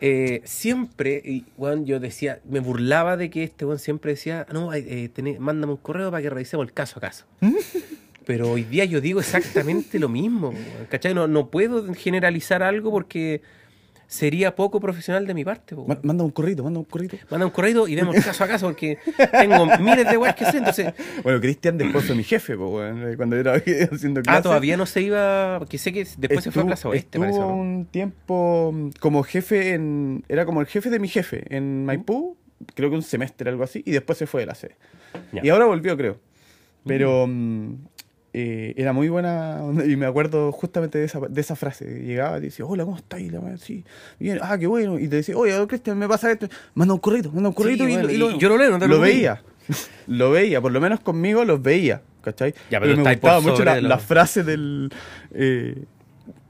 [0.00, 4.72] eh, siempre, y, weón, yo decía, me burlaba de que este weón siempre decía, no,
[4.74, 7.26] eh, tené- mándame un correo para que revisemos el caso a caso.
[8.26, 10.52] pero hoy día yo digo exactamente lo mismo,
[10.88, 11.14] ¿cachai?
[11.14, 13.42] No, no puedo generalizar algo porque
[14.06, 15.74] sería poco profesional de mi parte.
[15.74, 15.86] po.
[16.02, 17.16] Manda un corrito, manda un corrito.
[17.30, 18.98] Manda un correo y vemos caso a caso porque
[19.32, 20.94] tengo miles de weas que hacer, entonces...
[21.22, 24.40] Bueno, Cristian después fue mi jefe, cuando yo trabajé haciendo clases.
[24.40, 27.22] Ah, todavía no se iba, porque sé que después se fue a Plaza Oeste, estuvo
[27.22, 30.24] parece, un tiempo mm, como jefe en...
[30.28, 32.36] Era como el jefe de mi jefe en Maipú,
[32.74, 34.76] creo que un semestre, algo así, y después se fue de la sede.
[35.32, 35.40] Ya.
[35.44, 36.18] Y ahora volvió, creo.
[36.86, 37.76] Pero mm,
[38.36, 41.84] eh, era muy buena y me acuerdo justamente de esa, de esa frase.
[42.02, 43.20] Llegaba y decía, hola, ¿cómo estás?
[43.20, 43.84] Y la madre, sí,
[44.18, 44.98] bien, ah, qué bueno.
[44.98, 46.48] Y te decía, oye, don Cristian, me pasa esto.
[46.74, 47.76] Manda un correo, manda un correo.
[47.76, 49.14] Sí, y, bueno, lo- y y lo, yo lo leo, no te lo preocupes.
[49.14, 49.42] veía.
[50.08, 52.52] lo veía, por lo menos conmigo los veía, ¿cachai?
[52.70, 54.90] Ya, pero me estáis por gustaba mucho la, lo- frase del...
[55.32, 55.84] Eh,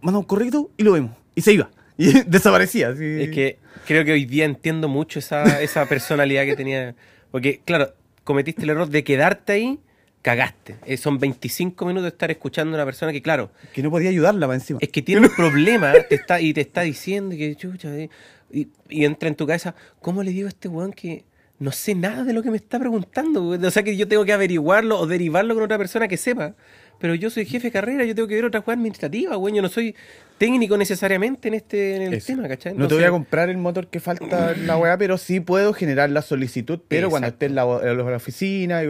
[0.00, 1.12] manda un correo y lo vemos.
[1.34, 1.70] Y se iba.
[1.96, 2.88] Y desaparecía.
[2.88, 3.04] así.
[3.04, 6.96] Es que creo que hoy día entiendo mucho esa, esa personalidad que tenía.
[7.30, 7.94] Porque, claro,
[8.24, 9.78] cometiste el error de quedarte ahí,
[10.24, 10.76] cagaste.
[10.86, 14.08] Eh, son 25 minutos de estar escuchando a una persona que, claro, Que no podía
[14.08, 14.78] ayudarla para encima.
[14.82, 17.94] es que tiene un problema te está, y te está diciendo que chucha.
[17.94, 18.08] eh,
[18.50, 21.24] Y, y entra en tu cabeza, ¿cómo le digo a este weón que
[21.58, 23.48] no sé nada de lo que me está preguntando?
[23.48, 26.54] O sea que yo tengo que averiguarlo o derivarlo con otra persona que sepa.
[27.04, 29.54] Pero yo soy jefe de carrera, yo tengo que ver otra cosa administrativa, weón.
[29.54, 29.94] Yo no soy
[30.38, 32.28] técnico necesariamente en este en el Eso.
[32.28, 32.72] tema, ¿cachai?
[32.72, 35.74] no te voy a comprar el motor que falta en la weá, pero sí puedo
[35.74, 37.44] generar la solicitud, pero cuando Exacto.
[37.44, 38.82] esté en la, en la oficina.
[38.82, 38.88] y.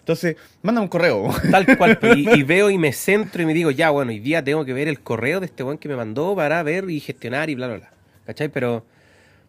[0.00, 1.30] Entonces, manda un correo.
[1.52, 2.00] Tal cual.
[2.16, 4.72] Y, y veo y me centro y me digo, ya, bueno, hoy día tengo que
[4.72, 7.68] ver el correo de este weón que me mandó para ver y gestionar y bla,
[7.68, 7.92] bla, bla.
[8.26, 8.48] ¿Cachai?
[8.48, 8.84] Pero,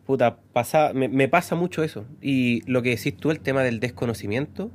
[0.06, 2.06] puta, pasa, me, me pasa mucho eso.
[2.22, 4.70] Y lo que decís tú, el tema del desconocimiento,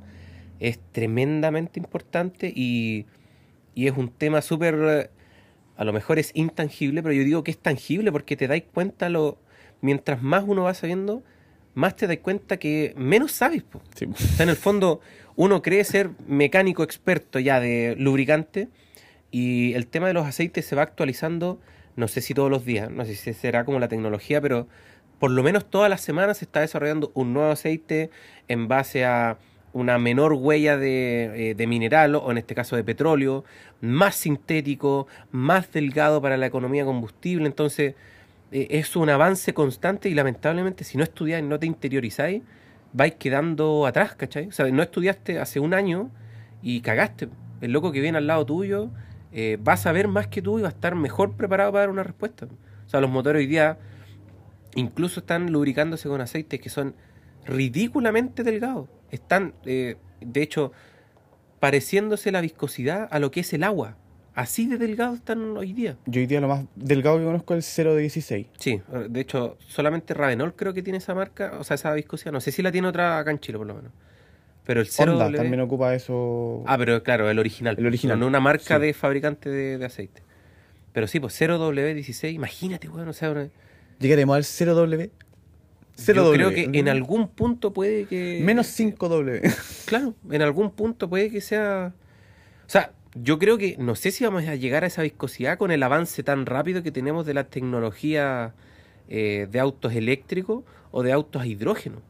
[0.59, 3.05] es tremendamente importante y,
[3.79, 5.09] y es un tema súper,
[5.77, 9.07] a lo mejor es intangible, pero yo digo que es tangible porque te dais cuenta,
[9.07, 9.37] lo
[9.79, 11.23] mientras más uno va sabiendo,
[11.75, 13.63] más te das cuenta que menos sabes.
[13.95, 14.03] Sí.
[14.03, 14.99] O sea, en el fondo,
[15.37, 18.67] uno cree ser mecánico experto ya de lubricante
[19.31, 21.61] y el tema de los aceites se va actualizando,
[21.95, 24.67] no sé si todos los días, no sé si será como la tecnología, pero
[25.19, 28.09] por lo menos todas las semanas se está desarrollando un nuevo aceite
[28.49, 29.37] en base a
[29.73, 33.43] una menor huella de, eh, de mineral, o en este caso de petróleo,
[33.81, 37.45] más sintético, más delgado para la economía combustible.
[37.45, 37.95] Entonces,
[38.51, 42.41] eh, es un avance constante y lamentablemente si no estudiáis, no te interiorizáis,
[42.93, 44.47] vais quedando atrás, ¿cachai?
[44.47, 46.09] O sea, no estudiaste hace un año
[46.61, 47.29] y cagaste.
[47.61, 48.89] El loco que viene al lado tuyo
[49.31, 51.89] eh, va a saber más que tú y va a estar mejor preparado para dar
[51.89, 52.47] una respuesta.
[52.85, 53.77] O sea, los motores hoy día
[54.75, 56.95] incluso están lubricándose con aceites que son
[57.49, 58.87] ridículamente delgados.
[59.11, 60.71] Están, eh, de hecho,
[61.59, 63.97] pareciéndose la viscosidad a lo que es el agua.
[64.35, 65.97] Así de delgados están hoy día.
[66.05, 68.47] Yo hoy día lo más delgado que conozco es el 0 de 16.
[68.57, 72.31] Sí, de hecho, solamente Ravenol creo que tiene esa marca, o sea, esa viscosidad.
[72.31, 73.91] No sé si la tiene otra acá en Chile, por lo menos.
[74.63, 76.63] Pero el 0 Honda también ocupa eso.
[76.67, 77.75] Ah, pero claro, el original.
[77.77, 78.81] El original, No, una marca sí.
[78.81, 80.21] de fabricante de, de aceite.
[80.93, 83.49] Pero sí, pues 0W16, imagínate, weón, o sea, una-
[83.99, 85.09] Llegaremos al 0W.
[86.05, 86.33] Yo 0W.
[86.33, 88.41] creo que en algún punto puede que...
[88.43, 89.41] Menos 5W.
[89.85, 91.93] Claro, en algún punto puede que sea...
[92.65, 95.71] O sea, yo creo que no sé si vamos a llegar a esa viscosidad con
[95.71, 98.53] el avance tan rápido que tenemos de la tecnología
[99.07, 102.01] eh, de autos eléctricos o de autos a hidrógeno.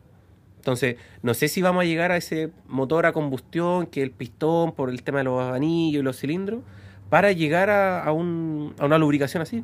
[0.57, 4.73] Entonces, no sé si vamos a llegar a ese motor a combustión, que el pistón
[4.73, 6.59] por el tema de los anillos y los cilindros,
[7.09, 9.63] para llegar a, a un- a una lubricación así.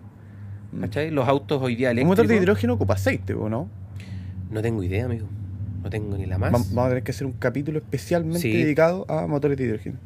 [0.79, 1.11] ¿Cachai?
[1.11, 2.17] Los autos hoy día Un eléctricos.
[2.17, 3.69] motor de hidrógeno ocupa aceite, ¿o no?
[4.49, 5.27] No tengo idea, amigo.
[5.83, 6.51] No tengo ni la más.
[6.53, 8.51] Va- Vamos a tener que hacer un capítulo especialmente Sí.
[8.51, 9.97] dedicado a motores de hidrógeno.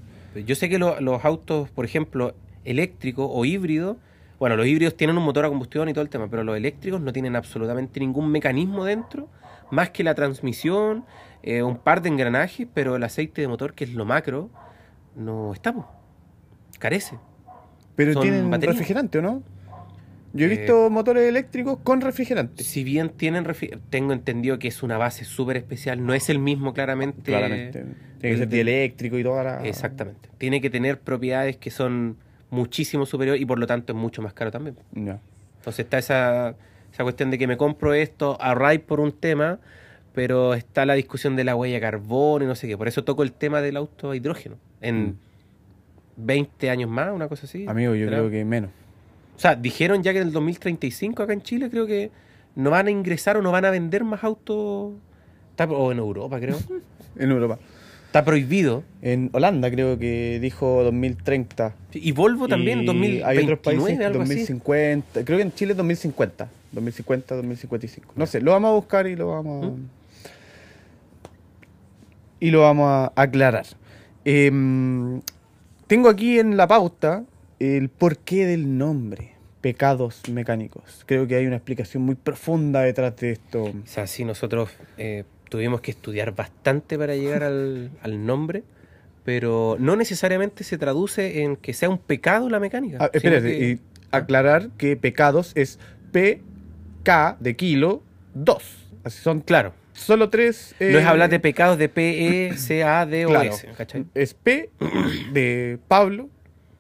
[0.46, 3.98] Yo sé que lo- los autos, por ejemplo, eléctricos o híbridos,
[4.38, 7.02] bueno, los híbridos tienen un motor a combustión y todo el tema, pero los eléctricos
[7.02, 9.28] no tienen absolutamente ningún mecanismo dentro,
[9.72, 11.04] más que la transmisión,
[11.44, 14.50] eh, un par de engranajes, pero el aceite de motor, que es lo macro,
[15.16, 15.74] no está,
[16.80, 17.18] carece.
[17.96, 18.76] Pero Son tienen baterías.
[18.78, 19.44] refrigerante, ¿o no?
[20.34, 22.64] Yo he Eh, visto motores eléctricos con refrigerante.
[22.64, 23.46] Si bien tienen,
[23.90, 27.24] tengo entendido que es una base súper especial, no es el mismo claramente.
[27.24, 27.80] Claramente.
[27.82, 29.68] Tiene que el ser dieléctrico y toda la...
[29.68, 30.30] Exactamente.
[30.38, 32.18] Tiene que tener propiedades que son
[32.52, 34.76] muchísimo superiores y por lo tanto es mucho más caro también.
[34.94, 35.20] Ya.
[35.58, 36.56] Entonces está esa,
[36.94, 39.60] esa cuestión de que me compro esto a raíz por un tema,
[40.14, 42.78] pero está la discusión de la huella de carbono y no sé qué.
[42.78, 44.58] Por eso toco el tema del auto a hidrógeno.
[44.82, 45.18] En
[46.18, 47.66] 20 años más, una cosa así.
[47.66, 47.70] Mm.
[47.70, 48.72] Amigo, yo creo que menos.
[49.40, 52.12] O sea, dijeron ya que en el 2035 acá en Chile creo que
[52.56, 54.92] no van a ingresar o no van a vender más autos.
[55.58, 56.58] O en Europa, creo.
[57.16, 57.58] En Europa.
[58.08, 58.84] Está prohibido.
[59.02, 61.74] En Holanda creo que dijo 2030.
[61.94, 64.34] Y Volvo también, Y 2029, Hay otros países algo así.
[64.34, 65.24] 2050.
[65.24, 66.50] Creo que en Chile es 2050.
[66.74, 68.14] 2050, 2055.
[68.18, 69.70] No sé, lo vamos a buscar y lo vamos a...
[69.70, 69.90] ¿Mm?
[72.42, 73.68] Y lo vamos a aclarar.
[74.26, 75.22] Em,
[75.88, 77.24] tengo aquí en la pauta
[77.60, 79.34] el porqué del nombre.
[79.62, 81.04] Pecados mecánicos.
[81.06, 83.64] Creo que hay una explicación muy profunda detrás de esto.
[83.64, 88.64] O sea, sí, nosotros eh, tuvimos que estudiar bastante para llegar al, al nombre,
[89.26, 92.98] pero no necesariamente se traduce en que sea un pecado la mecánica.
[93.02, 93.80] Ah, espérate, que- y
[94.12, 95.78] aclarar que pecados es
[96.14, 98.02] PK de kilo
[98.36, 98.64] 2.
[99.04, 100.74] Así son Claro, solo tres.
[100.80, 103.78] eh, no es hablar de pecados de P-E-C-A-D-O-S, Claro.
[103.78, 104.06] ¿cachai?
[104.14, 104.70] Es P
[105.34, 106.30] de Pablo,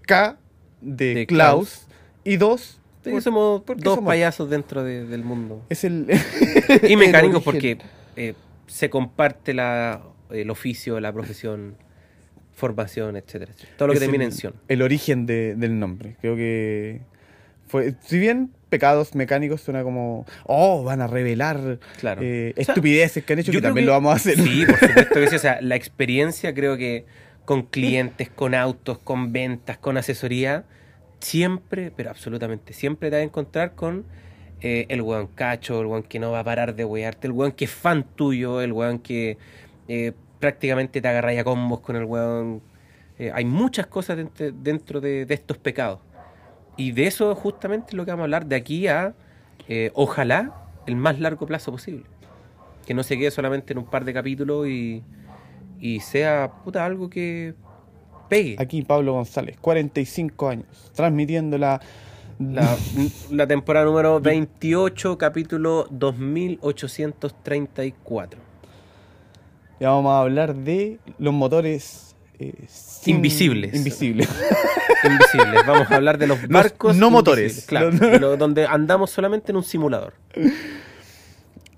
[0.03, 0.37] K
[0.81, 1.87] de, De Klaus,
[2.23, 5.63] y 2 Sí, somos dos somos- payasos dentro de- del mundo.
[5.69, 6.05] es el.
[6.87, 7.77] Y mecánicos porque
[8.17, 8.33] eh,
[8.67, 11.75] se comparte la, el oficio, la profesión,
[12.53, 13.51] formación, etcétera.
[13.51, 13.77] etcétera.
[13.77, 14.53] Todo lo que termina en sion.
[14.67, 16.17] el origen de- del nombre.
[16.21, 17.01] Creo que
[17.67, 17.95] fue.
[18.03, 20.25] Si bien pecados mecánicos suena como.
[20.45, 22.21] Oh, van a revelar Claro.
[22.23, 24.35] eh, O sea, estupideces que han hecho, que también que- lo vamos a hacer.
[24.35, 25.35] Sí, por supuesto que sí.
[25.35, 27.05] O sea, la experiencia creo que
[27.49, 30.65] con clientes, con autos, con ventas, con asesoría,
[31.19, 34.05] siempre, pero absolutamente, siempre te vas a encontrar con
[34.61, 37.51] eh, el weón cacho, el weón que no va a parar de wearte, el weón
[37.53, 39.39] que es fan tuyo, el weón que
[39.87, 42.61] eh, prácticamente te agarra a combos con el weón.
[43.17, 46.01] Eh, hay muchas cosas dentro, dentro de, de estos pecados.
[46.77, 49.15] Y de eso justamente es lo que vamos a hablar de aquí a,
[49.95, 50.53] ojalá,
[50.85, 52.03] el más largo plazo posible
[52.85, 55.01] que no se quede solamente en un par de capítulos y,
[55.79, 57.55] y sea puta algo que
[58.29, 58.55] pegue.
[58.59, 61.81] Aquí Pablo González, 45 años, transmitiendo la.
[62.39, 62.77] La,
[63.31, 68.39] la temporada número 28, capítulo 2834.
[69.79, 73.73] Ya vamos a hablar de los motores eh, sin- Invisibles.
[73.75, 74.29] Invisibles.
[75.03, 75.65] Invisibles.
[75.65, 76.95] Vamos a hablar de los barcos.
[76.95, 77.65] no motores.
[77.65, 80.13] Claro, lo- donde andamos solamente en un simulador.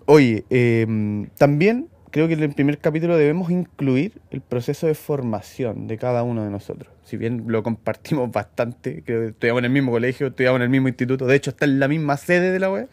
[0.05, 5.87] Oye, eh, también creo que en el primer capítulo debemos incluir el proceso de formación
[5.87, 6.91] de cada uno de nosotros.
[7.03, 10.69] Si bien lo compartimos bastante, creo que estudiamos en el mismo colegio, estudiamos en el
[10.69, 12.87] mismo instituto, de hecho está en la misma sede de la web,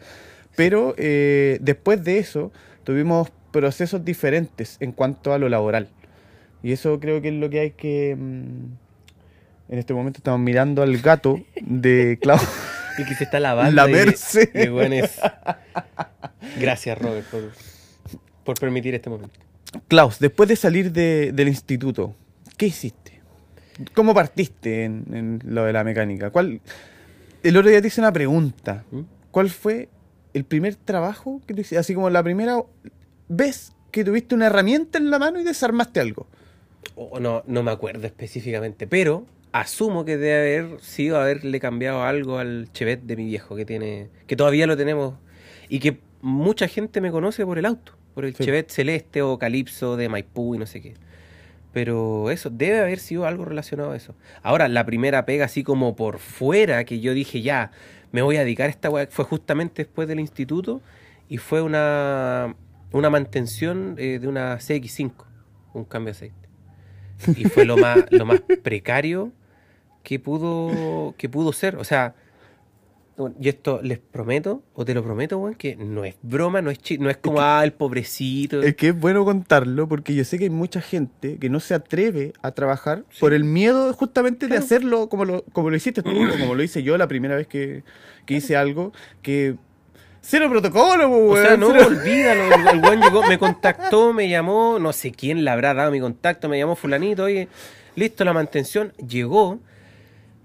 [0.55, 2.51] pero eh, después de eso
[2.83, 5.89] tuvimos procesos diferentes en cuanto a lo laboral.
[6.63, 8.15] Y eso creo que es lo que hay que...
[8.17, 8.65] mm,
[9.71, 12.47] en este momento estamos mirando al gato de Claudio.
[12.97, 13.71] Y que se está lavando.
[13.73, 13.93] La y-
[14.53, 15.19] y bueno, es-
[16.59, 17.51] Gracias, Robert, por,
[18.43, 19.39] por permitir este momento.
[19.87, 22.15] Klaus, después de salir de- del instituto,
[22.57, 23.19] ¿qué hiciste?
[23.93, 26.31] ¿Cómo partiste en, en lo de la mecánica?
[26.31, 26.59] ¿Cuál,
[27.43, 28.83] el otro día te hice una pregunta.
[28.91, 29.01] ¿Mm?
[29.31, 29.89] ¿Cuál fue
[30.33, 31.77] el primer trabajo que tú hiciste?
[31.77, 32.57] Así como la primera
[33.27, 36.27] vez que tuviste una herramienta en la mano y desarmaste algo.
[36.95, 42.37] O no, no me acuerdo específicamente, pero asumo que debe haber sido haberle cambiado algo
[42.37, 45.15] al Chevet de mi viejo, que tiene, que todavía lo tenemos,
[45.69, 48.43] y que mucha gente me conoce por el auto, por el Sí.
[48.43, 50.95] Chevet Celeste o Calypso de Maipú y no sé qué.
[51.71, 54.15] Pero eso, debe haber sido algo relacionado a eso.
[54.41, 57.71] Ahora, la primera pega así como por fuera, que yo dije ya,
[58.11, 60.81] me voy a dedicar a esta weá, fue justamente después del instituto,
[61.27, 62.55] y fue una,
[62.91, 65.11] una mantención eh, de una CX5,
[65.73, 66.39] un cambio de aceite
[67.35, 69.31] y fue lo más lo más precario
[70.03, 72.15] que pudo que pudo ser o sea
[73.39, 76.79] y esto les prometo, o te lo prometo, weón, que no es broma, no es,
[76.79, 78.61] chi- no es como, ah, el pobrecito.
[78.61, 81.73] Es que es bueno contarlo porque yo sé que hay mucha gente que no se
[81.73, 86.11] atreve a trabajar por el miedo justamente de hacerlo como lo, como lo hiciste tú,
[86.39, 87.83] como lo hice yo la primera vez que,
[88.25, 89.55] que hice algo, que
[90.21, 92.43] cero protocolo, po, O sea, weón, no, cero- olvídalo.
[92.55, 95.99] El, el weón llegó, me contactó, me llamó, no sé quién le habrá dado mi
[95.99, 97.47] contacto, me llamó fulanito, oye,
[97.95, 99.59] listo la mantención, llegó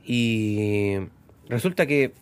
[0.07, 0.97] y
[1.49, 2.13] resulta que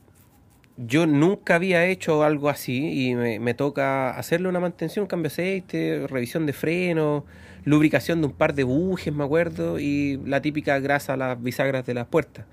[0.76, 5.32] yo nunca había hecho algo así y me, me toca hacerle una mantención, cambio de
[5.34, 7.24] aceite, revisión de freno,
[7.64, 11.84] lubricación de un par de bujes, me acuerdo, y la típica grasa a las bisagras
[11.86, 12.46] de las puertas.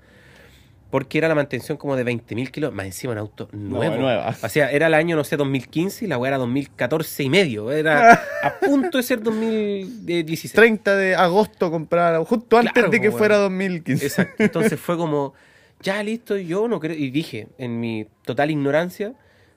[0.90, 3.94] Porque era la mantención como de 20.000 kilos, más encima un auto nuevo.
[3.96, 4.34] nueva.
[4.42, 7.70] O sea, era el año, no sé, 2015 y la weá era 2014 y medio.
[7.70, 10.52] Era a punto de ser 2016.
[10.52, 13.50] 30 de agosto comprar justo antes Claro, de que po, fuera weón.
[13.52, 14.04] 2015.
[14.04, 14.42] Exacto.
[14.42, 15.32] Entonces fue como,
[15.80, 16.96] ya listo, yo no creo.
[16.96, 19.14] Y dije, en mi total ignorancia,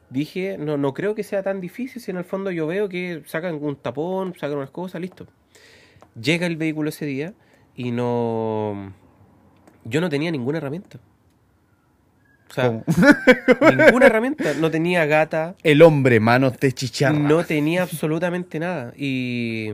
[0.10, 3.24] dije, no, no creo que sea tan difícil si en el fondo yo veo que
[3.26, 5.28] sacan un tapón, sacan unas cosas, listo.
[6.20, 7.34] Llega el vehículo ese día
[7.76, 8.94] y no.
[9.84, 11.00] Yo no tenía ninguna herramienta.
[12.50, 12.70] O sea,
[13.76, 14.54] ninguna herramienta.
[14.54, 17.18] No tenía gata, El hombre, manos de chicharra.
[17.18, 18.94] no tenía absolutamente nada.
[18.96, 19.74] Y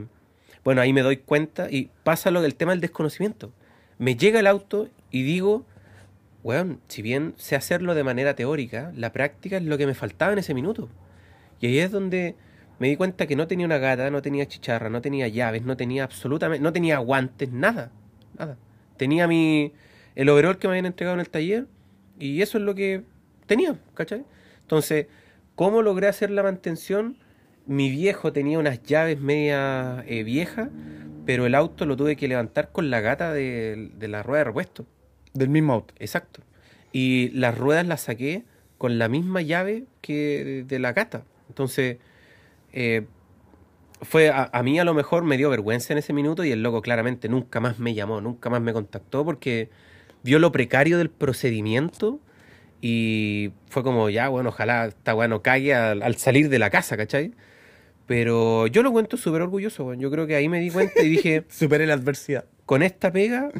[0.63, 3.51] bueno, ahí me doy cuenta y pasa lo del tema del desconocimiento.
[3.97, 5.65] Me llega el auto y digo,
[6.43, 10.33] weón, si bien sé hacerlo de manera teórica, la práctica es lo que me faltaba
[10.33, 10.89] en ese minuto.
[11.59, 12.35] Y ahí es donde
[12.79, 15.75] me di cuenta que no tenía una gata, no tenía chicharra, no tenía llaves, no
[15.75, 17.91] tenía absolutamente, no tenía guantes, nada,
[18.37, 18.57] nada.
[18.97, 19.73] Tenía mi,
[20.15, 21.67] el overall que me habían entregado en el taller
[22.17, 23.03] y eso es lo que
[23.45, 24.23] tenía, ¿cachai?
[24.61, 25.07] Entonces,
[25.55, 27.17] ¿cómo logré hacer la mantención?
[27.65, 30.69] Mi viejo tenía unas llaves media eh, viejas,
[31.25, 34.45] pero el auto lo tuve que levantar con la gata de, de la rueda de
[34.45, 34.85] repuesto.
[35.33, 35.93] Del mismo auto.
[35.99, 36.41] Exacto.
[36.91, 38.43] Y las ruedas las saqué
[38.77, 41.23] con la misma llave que de, la gata.
[41.49, 41.97] Entonces,
[42.73, 43.05] eh,
[44.01, 46.63] fue a, a mí a lo mejor me dio vergüenza en ese minuto y el
[46.63, 49.69] loco claramente nunca más me llamó, nunca más me contactó porque
[50.23, 52.19] vio lo precario del procedimiento
[52.81, 56.69] y fue como, ya, bueno, ojalá esta weá no cague al, al salir de la
[56.69, 57.33] casa, ¿cachai?
[58.09, 59.99] Pero yo lo cuento súper orgulloso, weón.
[59.99, 62.45] Yo creo que ahí me di cuenta y dije, Superé la adversidad.
[62.65, 63.51] con esta pega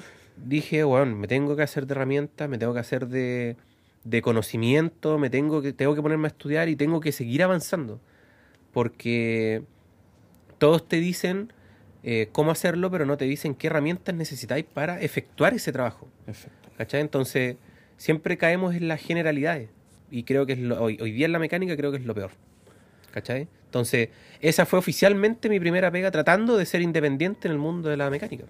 [0.46, 3.56] dije, bueno, me tengo que hacer de herramientas, me tengo que hacer de,
[4.04, 8.00] de conocimiento, me tengo que, tengo que ponerme a estudiar y tengo que seguir avanzando.
[8.74, 9.64] Porque
[10.58, 11.52] todos te dicen
[12.04, 16.08] eh, cómo hacerlo, pero no te dicen qué herramientas necesitáis para efectuar ese trabajo.
[16.26, 16.70] Perfecto.
[16.78, 17.02] ¿Cachai?
[17.02, 17.58] Entonces,
[17.98, 19.70] siempre caemos en las generalidades.
[20.12, 22.16] Y creo que es lo- hoy, hoy día en la mecánica creo que es lo
[22.16, 22.32] peor.
[23.12, 23.48] ¿Cachai?
[23.66, 24.10] Entonces,
[24.42, 28.10] esa fue oficialmente mi primera pega tratando de ser independiente en el mundo de la
[28.10, 28.46] mecánica.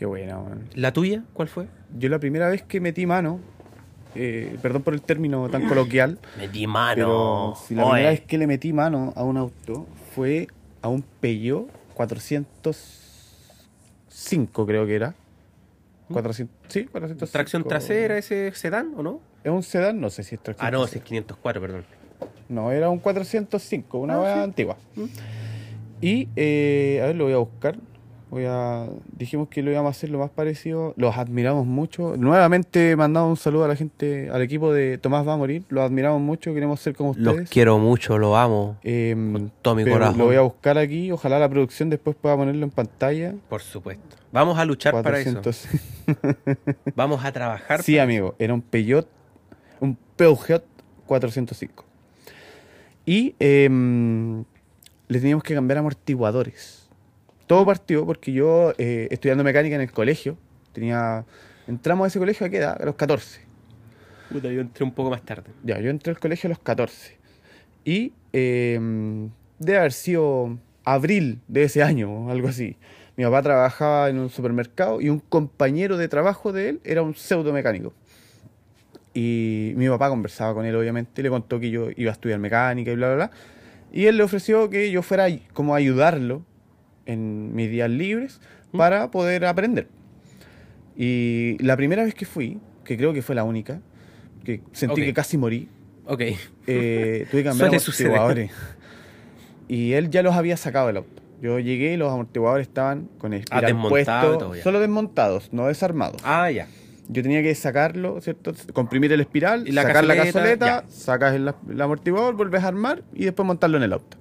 [0.00, 0.64] Qué buena, man.
[0.74, 1.24] ¿La tuya?
[1.34, 1.66] ¿Cuál fue?
[1.98, 3.38] Yo la primera vez que metí mano,
[4.14, 8.46] eh, perdón por el término tan coloquial, Metí pero si la primera vez que le
[8.46, 10.46] metí mano a un auto fue
[10.80, 15.14] a un Peugeot 405, creo que era.
[16.10, 17.30] 400, sí, 405.
[17.30, 19.20] ¿Tracción trasera ese sedán o no?
[19.44, 21.84] Es un sedán, no sé si es tracción Ah, no, ese es 504, perdón.
[22.48, 24.40] No, era un 405, una Ah, sí.
[24.44, 24.78] antigua.
[26.00, 27.76] Y, eh, a ver, lo voy a buscar.
[28.30, 30.94] Voy a, dijimos que lo íbamos a hacer lo más parecido.
[30.96, 32.16] Los admiramos mucho.
[32.16, 35.64] Nuevamente mandamos un saludo a la gente, al equipo de Tomás va a morir.
[35.68, 37.50] Los admiramos mucho, queremos ser como ustedes.
[37.50, 38.78] quiero mucho, lo amo.
[38.84, 40.18] Em, con todo mi corazón.
[40.18, 41.10] Lo voy a buscar aquí.
[41.10, 43.34] Ojalá la producción después pueda ponerlo en pantalla.
[43.48, 44.16] Por supuesto.
[44.30, 45.32] Vamos a luchar para eso.
[45.32, 45.68] 400.
[46.94, 47.82] Vamos a trabajar.
[47.82, 49.08] Sí, amigo, era un Peugeot,
[49.80, 50.64] un Peugeot
[51.06, 51.84] 405.
[53.06, 54.44] Y em,
[55.08, 56.79] le teníamos que cambiar amortiguadores.
[57.50, 60.38] Todo partió porque yo, eh, estudiando mecánica en el colegio,
[60.72, 61.24] tenía
[61.66, 62.80] entramos a ese colegio a qué edad?
[62.80, 63.40] A los 14.
[63.40, 63.48] eso.
[64.30, 65.50] Puta, yo entré un poco más tarde.
[65.64, 67.18] Ya, yo entré al colegio a los 14.
[67.84, 72.76] Y em, debe haber sido abril de ese año, o algo así.
[73.16, 77.16] Mi papá trabajaba en un supermercado y un compañero de trabajo de él era un
[77.16, 77.92] pseudo mecánico.
[79.12, 82.92] Y mi papá conversaba con él, obviamente, le contó que yo iba a estudiar mecánica
[82.92, 83.30] y bla, bla, bla.
[83.92, 86.44] Y él le ofreció que yo fuera como a ayudarlo
[87.06, 88.40] en mis días libres
[88.76, 89.88] para poder aprender.
[90.96, 93.80] Y la primera vez que fui, que creo que fue la única,
[94.44, 95.06] que sentí Ok.
[95.06, 95.68] que casi morí,
[96.06, 96.20] Ok.
[96.66, 98.12] eh, tuve que cambiar suceder.
[98.16, 98.50] amortiguadores.
[99.68, 101.22] Y él ya los había sacado del auto.
[101.40, 104.62] Yo llegué y los amortiguadores estaban con el Ah, desmontado puesto, todo ya.
[104.62, 106.20] solo desmontados, no desarmados.
[106.24, 106.66] Ah, ya.
[107.08, 108.52] Yo tenía que sacarlo, ¿cierto?
[108.72, 112.68] Comprimir el espiral, Y la sacar la cazoleta, cazoleta, sacas el, el amortiguador, vuelves a
[112.68, 114.16] armar y después montarlo en el auto.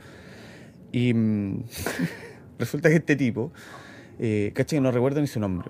[0.91, 1.63] Y mm,
[2.59, 3.51] resulta que este tipo,
[4.19, 5.69] eh, caché que no recuerdo ni su nombre.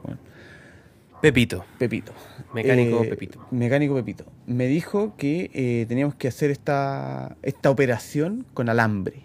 [1.21, 1.65] Pepito.
[1.77, 2.13] Pepito.
[2.53, 3.45] Mecánico Eh, Pepito.
[3.51, 4.25] Mecánico Pepito.
[4.47, 9.23] Me dijo que eh, teníamos que hacer esta, esta operación con alambre.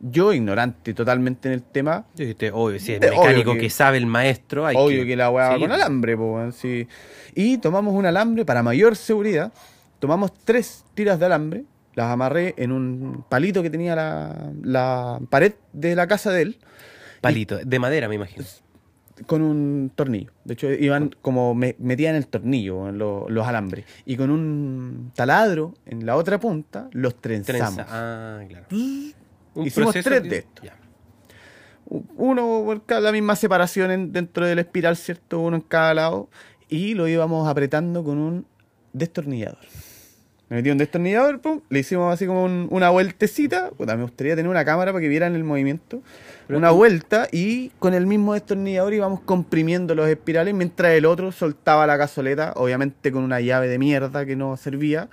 [0.00, 4.06] Yo, ignorante totalmente en el tema, Dijiste, obvio, si es mecánico que, que- sabe el
[4.06, 6.86] maestro, hay obvio que, la weá va Sí, con alambre, po, sí.
[7.34, 9.52] Y tomamos un alambre para mayor seguridad.
[10.00, 11.64] Tomamos tres tiras de alambre,
[11.94, 16.58] las amarré en un palito que tenía la, la pared de la casa de él.
[17.20, 18.44] Palito, de madera, me imagino.
[19.26, 20.32] con un tornillo.
[20.44, 23.84] De hecho, iban como me, metían el tornillo en lo- los alambres.
[24.04, 27.74] Y con un taladro en la otra punta los trenzamos.
[27.76, 27.86] Trenza.
[27.90, 28.66] Ah, claro.
[29.64, 30.64] Hicimos tres de estos.
[30.64, 30.76] Ya.
[32.16, 35.40] Uno por cada la misma separación en- dentro del espiral, ¿cierto?
[35.40, 36.28] Uno en cada lado.
[36.68, 38.46] Y lo íbamos apretando con un
[38.92, 39.58] destornillador.
[40.50, 43.70] Me metí un destornillador, pum, le hicimos así como un- una vueltecita.
[43.70, 46.02] Puta, me gustaría tener una cámara para que vieran el movimiento.
[46.46, 51.32] Pero una vuelta y con el mismo destornillador íbamos comprimiendo los espirales mientras el otro
[51.32, 55.08] soltaba la cazoleta, obviamente con una llave de mierda que no servía.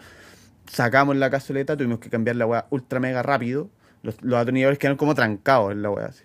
[0.67, 3.69] Sacamos la cazoleta, tuvimos que cambiar la weá ultra mega rápido.
[4.03, 6.07] Los, los atornilladores quedaron como trancados en la weá.
[6.07, 6.23] así.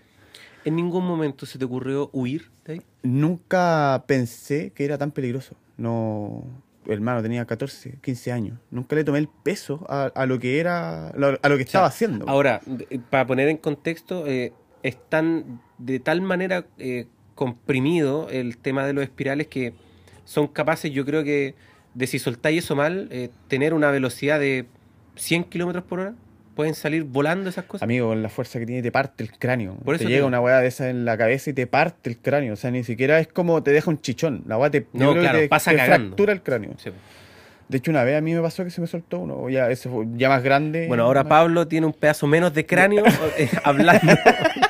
[0.65, 2.83] ¿En ningún momento se te ocurrió huir de ahí?
[3.05, 5.55] Nunca pensé que era tan peligroso.
[5.77, 6.43] No,
[6.89, 8.59] hermano, tenía 14, 15 años.
[8.71, 12.29] Nunca le tomé el peso a, a lo que era, a lo que estaba haciendo.
[12.29, 18.87] Ahora, de- para poner en contexto, eh, están de tal manera eh, comprimido el tema
[18.87, 19.75] de los espirales que
[20.25, 21.55] son capaces, yo creo que,
[21.95, 24.67] de si soltáis eso mal, eh, tener una velocidad de
[25.17, 26.15] 100 kilómetros por hora.
[26.57, 27.83] Pueden salir volando esas cosas.
[27.85, 29.77] Amigo, con la fuerza que tiene te parte el cráneo.
[29.85, 32.55] Por te llega una weá de esa en la cabeza y te parte el cráneo.
[32.55, 34.43] O sea, ni siquiera es como te deja un chichón.
[34.49, 36.71] La weá te, No, claro, te- pasa te fractura el cráneo.
[36.79, 36.91] Sí.
[37.69, 39.51] De hecho, una vez a mí me pasó que se me soltó uno.
[39.51, 40.87] Ya, ese fue ya más grande.
[40.89, 43.05] Bueno, ahora más- Pablo tiene un pedazo menos de cráneo
[43.39, 44.15] eh, hablando.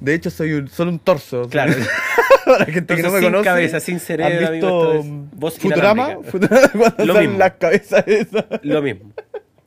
[0.00, 1.48] De hecho, soy un, solo un torso.
[1.48, 1.72] Claro.
[2.44, 3.44] Para la gente que no me sin conoce.
[3.44, 6.18] cabeza, sin cerebro, ¿Has amigo, visto es Futurama?
[6.22, 7.38] Futurama, cuando Lo mismo.
[7.38, 8.44] las cabezas esas.
[8.62, 9.12] Lo mismo.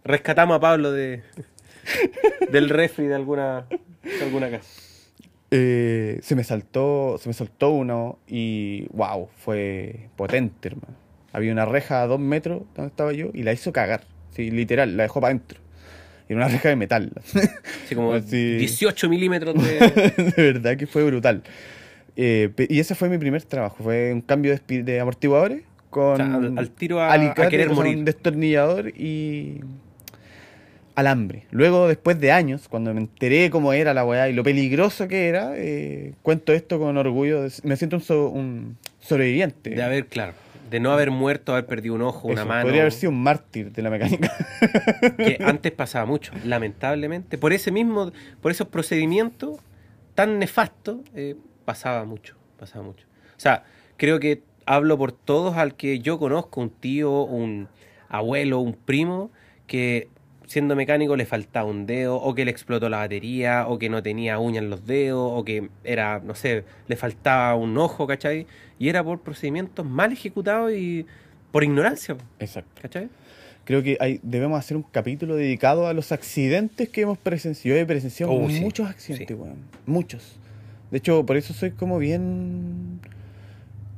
[0.04, 1.24] Rescatamos a Pablo de
[2.52, 3.66] del refri de alguna,
[4.04, 4.70] de alguna casa.
[5.50, 10.96] Eh, se me saltó, se me soltó uno y wow, fue potente, hermano.
[11.34, 14.04] Había una reja a dos metros donde estaba yo y la hizo cagar.
[14.36, 15.60] Sí, literal, la dejó para adentro.
[16.30, 17.12] Y era una reja de metal.
[17.86, 18.58] Así como Así.
[18.58, 20.34] 18 milímetros de...
[20.36, 21.44] de verdad que fue brutal.
[22.16, 23.78] Eh, y ese fue mi primer trabajo.
[23.84, 27.16] Fue un cambio de, amortiguadores con O sea, al- al tiro a-
[27.50, 27.98] querer morir.
[27.98, 29.62] un destornillador y
[30.96, 31.44] alambre.
[31.52, 35.28] Luego, después de años, cuando me enteré cómo era la weá y lo peligroso que
[35.28, 37.44] era, eh, cuento esto con orgullo.
[37.44, 39.70] de- me siento un, so- un sobreviviente.
[39.70, 40.34] De haber, claro,
[40.70, 42.64] de no haber muerto, haber perdido un ojo, una Eso, mano.
[42.64, 44.32] Podría haber sido un mártir de la mecánica.
[45.18, 47.38] que antes pasaba mucho, lamentablemente.
[47.38, 48.12] Por ese mismo,
[48.42, 49.60] por esos procedimientos
[50.16, 53.06] tan nefastos, eh, pasaba mucho, pasaba mucho.
[53.36, 53.64] O sea,
[53.98, 57.68] creo que hablo por todos al que yo conozco, un tío, un
[58.10, 59.32] abuelo, un primo,
[59.68, 60.10] que
[60.48, 64.02] siendo mecánico le faltaba un dedo, o que le explotó la batería, o que no
[64.02, 68.48] tenía uñas en los dedos, o que era, no sé, le faltaba un ojo, ¿cachai?
[68.80, 71.06] Y era por procedimientos mal ejecutados y
[71.52, 72.82] por ignorancia, Exacto.
[72.82, 73.10] ¿cachai?
[73.66, 77.76] Creo que hay, debemos hacer un capítulo dedicado a los accidentes que hemos presenciado.
[77.76, 79.34] Yo he presenciado Oh, sí, muchos accidentes, sí.
[79.34, 79.58] weón.
[79.86, 80.38] Muchos.
[80.90, 83.02] De hecho, por eso soy como bien.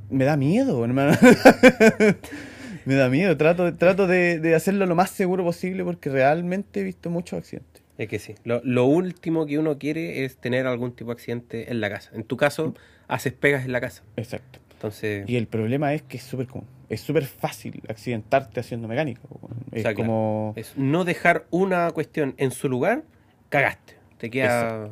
[0.10, 1.16] Me da miedo, hermano.
[2.86, 3.36] Me da miedo.
[3.38, 7.84] Trato, trato de, de hacerlo lo más seguro posible porque realmente he visto muchos accidentes.
[7.98, 8.36] Es que sí.
[8.46, 12.12] Lo, lo último que uno quiere es tener algún tipo de accidente en la casa.
[12.14, 12.74] En tu caso,
[13.08, 14.04] haces pegas en la casa.
[14.16, 14.60] Exacto.
[14.72, 16.68] Entonces, Y el problema es que es súper común.
[16.88, 19.20] Es súper fácil accidentarte haciendo mecánica.
[19.30, 19.58] weón.
[19.74, 20.54] Es o sea, claro, como.
[20.56, 23.04] es no dejar una cuestión en su lugar,
[23.50, 23.96] cagaste.
[24.18, 24.90] Te queda.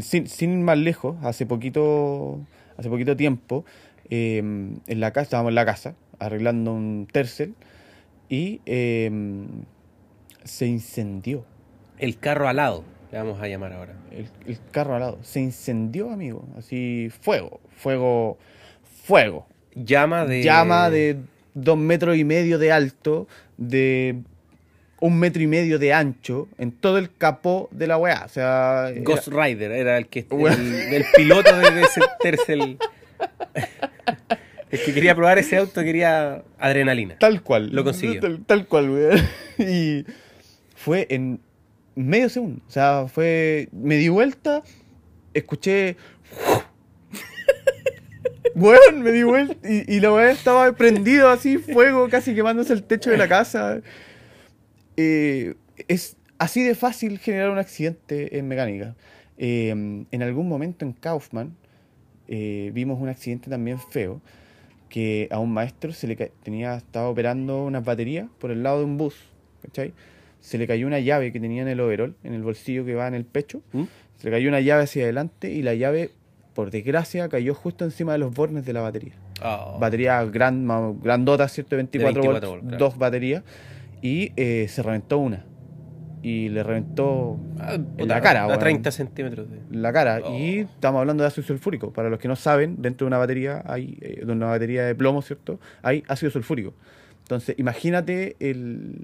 [0.00, 2.40] Sin, sin ir más lejos, hace poquito,
[2.76, 3.64] hace poquito tiempo,
[4.08, 7.54] eh, en la casa, estábamos en la casa, arreglando un tercel,
[8.28, 9.10] y eh,
[10.44, 11.44] se incendió.
[11.98, 13.94] El carro alado, le vamos a llamar ahora.
[14.12, 15.18] El, el carro al lado.
[15.22, 16.46] Se incendió, amigo.
[16.56, 18.38] Así, fuego, fuego,
[19.04, 19.46] fuego.
[19.74, 20.42] Llama de.
[20.42, 21.16] Llama de
[21.54, 24.22] dos metros y medio de alto, de
[25.00, 28.22] un metro y medio de ancho, en todo el capó de la weá.
[28.24, 30.26] O sea, era- Ghost Rider, era el que.
[30.30, 32.78] El, el piloto de ese tercel.
[34.70, 37.16] el que quería probar ese auto quería adrenalina.
[37.18, 37.70] Tal cual.
[37.72, 38.20] Lo consiguió.
[38.20, 39.20] Tal, tal cual, weón.
[39.58, 40.04] Y
[40.74, 41.40] fue en
[41.94, 42.62] medio segundo.
[42.66, 43.68] O sea, fue.
[43.72, 44.62] Me di vuelta,
[45.34, 45.96] escuché.
[48.54, 52.82] Weón, me di vuelta y, y la weón estaba prendido así, fuego, casi quemándose el
[52.82, 53.80] techo de la casa.
[54.96, 55.54] Eh,
[55.88, 58.96] es así de fácil generar un accidente en mecánica.
[59.38, 61.56] Eh, en algún momento en Kaufman
[62.28, 64.20] eh, vimos un accidente también feo,
[64.90, 68.84] que a un maestro se le tenía, estaba operando unas baterías por el lado de
[68.84, 69.14] un bus,
[69.62, 69.94] ¿cachai?
[70.40, 73.06] Se le cayó una llave que tenía en el overol, en el bolsillo que va
[73.08, 73.84] en el pecho, ¿Mm?
[74.18, 76.10] se le cayó una llave hacia adelante y la llave,
[76.54, 79.14] por desgracia, cayó justo encima de los bornes de la batería.
[79.42, 79.78] Oh.
[79.78, 80.66] Batería gran,
[81.00, 81.76] grandota, ¿cierto?
[81.76, 82.84] 24, 24 volts, volts, claro.
[82.84, 83.44] dos baterías,
[84.02, 85.44] y eh, se reventó una.
[86.22, 88.42] Y le reventó Ah, en la cara.
[88.42, 88.58] A weón.
[88.58, 89.58] 30 centímetros de.
[89.70, 90.20] La cara.
[90.24, 90.36] Oh.
[90.38, 91.92] Y estamos hablando de ácido sulfúrico.
[91.92, 94.94] Para los que no saben, dentro de una batería hay, eh, de una batería de
[94.94, 95.58] plomo, ¿cierto?
[95.82, 96.74] Hay ácido sulfúrico.
[97.22, 98.96] Entonces, imagínate el,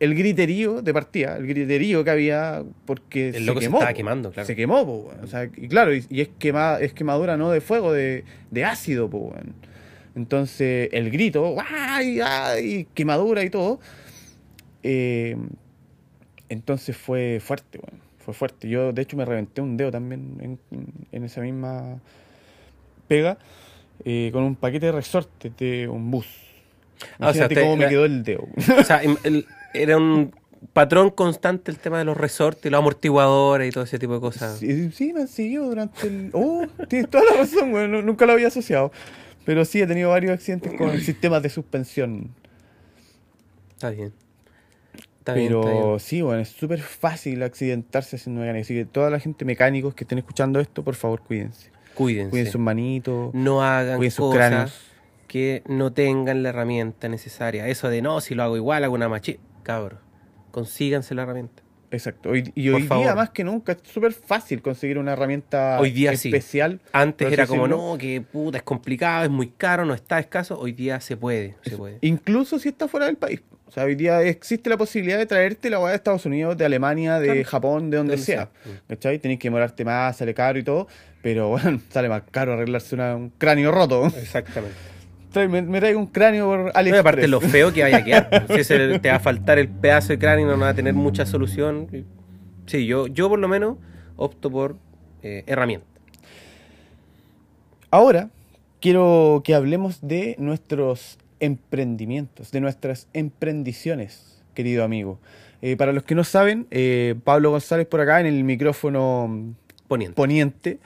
[0.00, 3.78] el griterío de partida, el griterío que había porque El se loco se quemó.
[3.78, 3.96] estaba po.
[3.96, 4.46] quemando, claro.
[4.46, 5.10] Se quemó, po.
[5.22, 8.64] O sea, y claro, y, y es, quema, es quemadura no de fuego, de, de
[8.64, 9.34] ácido, po.
[10.14, 12.86] Entonces, el grito, ¡ay, ay!
[12.94, 13.78] Quemadura y todo.
[14.82, 15.36] Eh,
[16.48, 18.00] entonces fue fuerte, weón.
[18.18, 18.68] Fue fuerte.
[18.68, 21.98] Yo, de hecho, me reventé un dedo también en, en esa misma
[23.06, 23.38] pega
[24.04, 26.26] eh, con un paquete de resortes de un bus.
[27.18, 28.46] Ah, o sea, te- cómo me quedó el dedo.
[28.80, 30.32] O sea, el- era un
[30.72, 34.58] patrón constante el tema de los resortes, los amortiguadores y todo ese tipo de cosas.
[34.58, 36.30] Sí, sí, me han seguido durante el...
[36.34, 37.88] Oh, tienes toda la razón, güey.
[37.88, 38.92] nu- Nunca lo había asociado.
[39.46, 42.28] Pero sí, he tenido varios accidentes con sistemas de suspensión.
[43.70, 44.12] Está bien.
[45.28, 46.00] Está bien, está Pero bien.
[46.00, 48.62] sí, bueno, es súper fácil accidentarse haciendo mecánica.
[48.62, 51.70] Así que toda la gente mecánicos que estén escuchando esto, por favor, cuídense.
[51.94, 52.30] Cuídense.
[52.30, 53.34] Cuiden sus manitos.
[53.34, 54.80] no hagan cuiden sus cosas cráneos.
[55.26, 57.68] que no tengan la herramienta necesaria.
[57.68, 59.38] Eso de no, si lo hago igual, hago una machi.
[59.64, 59.98] Cabros,
[60.50, 61.62] consíganse la herramienta.
[61.90, 62.30] Exacto.
[62.30, 66.14] Hoy- y hoy día, más que nunca, es súper fácil conseguir una herramienta Hoy día
[66.16, 66.28] sí.
[66.28, 66.80] especial.
[66.92, 70.58] Antes por era como, no, que puta, es complicado, es muy caro, no está escaso.
[70.58, 71.98] Hoy día se puede, se puede.
[72.02, 73.40] Incluso si está fuera del país.
[73.68, 76.64] O sea, hoy día existe la posibilidad de traerte la weá de Estados Unidos, de
[76.64, 77.44] Alemania, de Claro.
[77.44, 78.48] Japón, de donde, sea.
[78.64, 78.72] sea.
[78.88, 79.18] ¿Cachai?
[79.18, 80.88] Tenés que demorarte más, sale caro y todo.
[81.22, 84.06] Pero bueno, sale más caro arreglarse una- un cráneo roto.
[84.06, 84.76] Exactamente.
[85.34, 87.00] Me, me traigo un cráneo por No, AliExpress.
[87.00, 88.30] aparte lo feo que vaya a quedar.
[88.46, 88.66] pues.
[88.66, 91.26] Si ese- te va a faltar el pedazo de cráneo no va a tener mucha
[91.26, 92.06] solución.
[92.66, 93.76] Sí, yo, yo por lo menos
[94.16, 94.76] opto por
[95.22, 95.86] eh, herramienta.
[97.90, 98.30] Ahora
[98.80, 105.18] quiero que hablemos de nuestros emprendimientos, de nuestras emprendiciones, querido amigo.
[105.62, 109.54] Eh, para los que no saben, eh, Pablo González por acá en el micrófono
[109.88, 110.14] Poniente.
[110.14, 110.78] poniente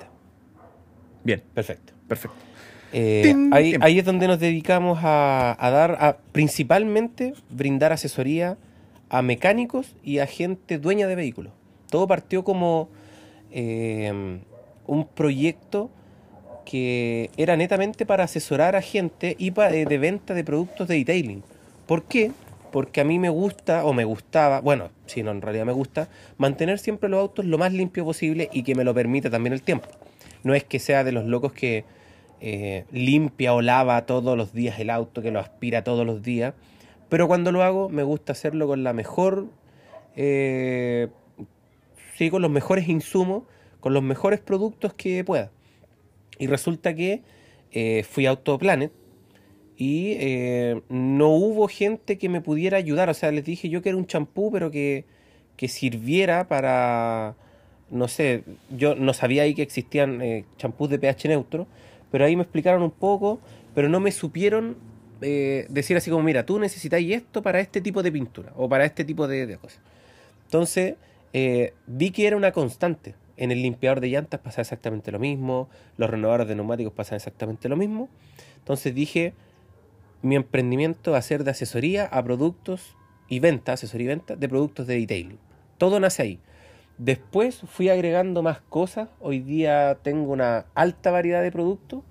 [1.24, 1.93] Bien, Perfecto.
[2.09, 2.37] perfecto.
[2.93, 8.57] Eh, Tin, ahí, es donde nos dedicamos a, a dar, a principalmente brindar asesoría
[9.11, 11.53] a mecánicos y a gente dueña de vehículos.
[11.91, 12.89] Todo partió como
[13.51, 14.41] eh,
[14.86, 15.91] un proyecto
[16.64, 21.43] que era netamente para asesorar a gente y eh, de venta de productos de detailing.
[21.86, 22.30] ¿Por qué?
[22.70, 26.09] Porque a mí me gusta, o me gustaba, bueno, si no, en realidad me gusta,
[26.36, 29.62] mantener siempre los autos lo más limpio posible y que me lo permita también el
[29.62, 29.89] tiempo.
[30.43, 31.84] No es que sea de los locos que
[32.41, 36.55] eh, limpia o lava todos los días el auto, que lo aspira todos los días,
[37.09, 39.47] pero cuando lo hago me gusta hacerlo con la mejor,
[40.14, 41.09] eh,
[42.16, 43.43] sí, con los mejores insumos,
[43.80, 45.51] con los mejores productos que pueda.
[46.39, 47.22] Y resulta que
[47.72, 48.93] eh, fui a Autoplanet
[49.76, 50.16] y
[50.89, 53.11] no hubo gente que me pudiera ayudar.
[53.11, 55.05] O sea, les dije yo que era un champú, pero que,
[55.57, 57.36] que sirviera para,
[57.91, 58.43] no sé,
[58.76, 61.68] yo no sabía ahí que existían champús de pH neutro,
[62.11, 63.41] pero ahí me explicaron un poco,
[63.75, 64.77] pero no me supieron
[65.21, 68.85] eh, decir así como, mira, tú necesitáis esto para este tipo de pintura o para
[68.85, 69.81] este tipo de, de cosas.
[70.45, 70.95] Entonces,
[71.33, 73.15] eh, vi que era una constante.
[73.37, 77.69] En el limpiador de llantas pasa exactamente lo mismo, los renovadores de neumáticos pasan exactamente
[77.69, 78.09] lo mismo.
[78.59, 79.33] Entonces dije,
[80.23, 82.97] mi emprendimiento va a ser de asesoría a productos
[83.29, 85.39] y venta, asesoría y venta de productos de detailing.
[85.77, 86.41] Todo nace ahí.
[86.99, 89.09] Después fui agregando más cosas.
[89.21, 92.03] Hoy día tengo una alta variedad de productos.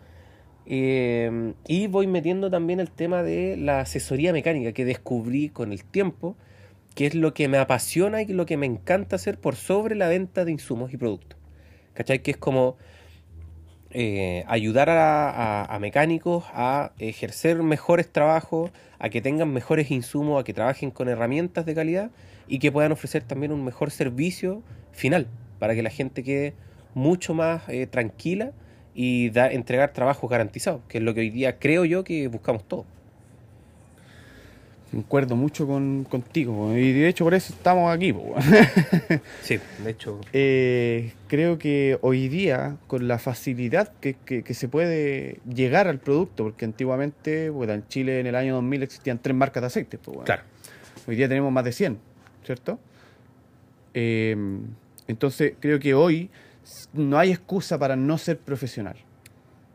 [0.66, 5.84] eh, y voy metiendo también el tema de la asesoría mecánica que descubrí con el
[5.86, 6.36] tiempo,
[6.96, 10.10] que es lo que me apasiona y lo que me encanta hacer por sobre la
[10.10, 11.40] venta de insumos y productos.
[11.94, 12.22] ¿Cachai?
[12.22, 12.78] Que es como
[13.92, 20.54] eh, ayudar a, mecánicos a ejercer mejores trabajos, a que tengan mejores insumos, a que
[20.54, 22.12] trabajen con herramientas de calidad
[22.48, 24.62] y que puedan ofrecer también un mejor servicio
[24.92, 25.28] final
[25.60, 26.54] para que la gente quede
[26.94, 28.52] mucho más eh, tranquila
[28.96, 32.68] y da- entregar trabajos garantizados, que es lo que hoy día creo yo que buscamos
[32.68, 32.86] todos.
[34.92, 36.76] Concuerdo mucho con, contigo.
[36.76, 38.14] Y de hecho por eso estamos aquí.
[39.42, 44.68] Sí, de hecho, Eh, creo que hoy día, con la facilidad que, que- que se
[44.70, 49.36] puede llegar al producto, porque antiguamente, bueno, en Chile en el año 2000 existían tres
[49.36, 49.98] marcas de aceite.
[49.98, 50.26] pues, bueno.
[50.26, 50.44] claro.
[51.06, 51.98] Hoy día tenemos más de 100,
[52.46, 52.80] ¿cierto?
[53.94, 54.36] Eh,
[55.08, 56.30] entonces, creo que hoy
[56.94, 58.96] no hay excusa para no ser profesional.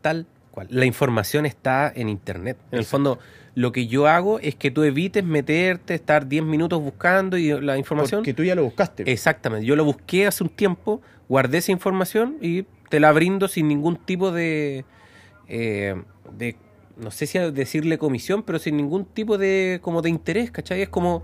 [0.01, 0.67] tal cual.
[0.69, 2.57] La información está en internet.
[2.71, 3.17] En el fondo,
[3.55, 7.77] lo que yo hago es que tú evites meterte, estar 10 minutos buscando y la
[7.77, 8.21] información.
[8.21, 9.11] Porque tú ya lo buscaste.
[9.11, 9.65] Exactamente.
[9.65, 13.97] Yo lo busqué hace un tiempo, guardé esa información y te la brindo sin ningún
[13.97, 14.85] tipo de.
[15.47, 15.95] eh,
[16.37, 16.55] de
[16.95, 20.81] no sé si decirle comisión, pero sin ningún tipo de como de interés, ¿cachai?
[20.81, 21.23] Es como.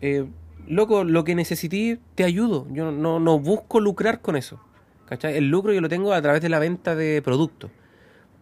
[0.00, 0.26] eh,
[0.66, 2.66] loco, lo que necesité, te ayudo.
[2.70, 4.60] Yo no, no busco lucrar con eso.
[5.06, 5.36] ¿Cachai?
[5.36, 7.70] El lucro yo lo tengo a través de la venta de productos.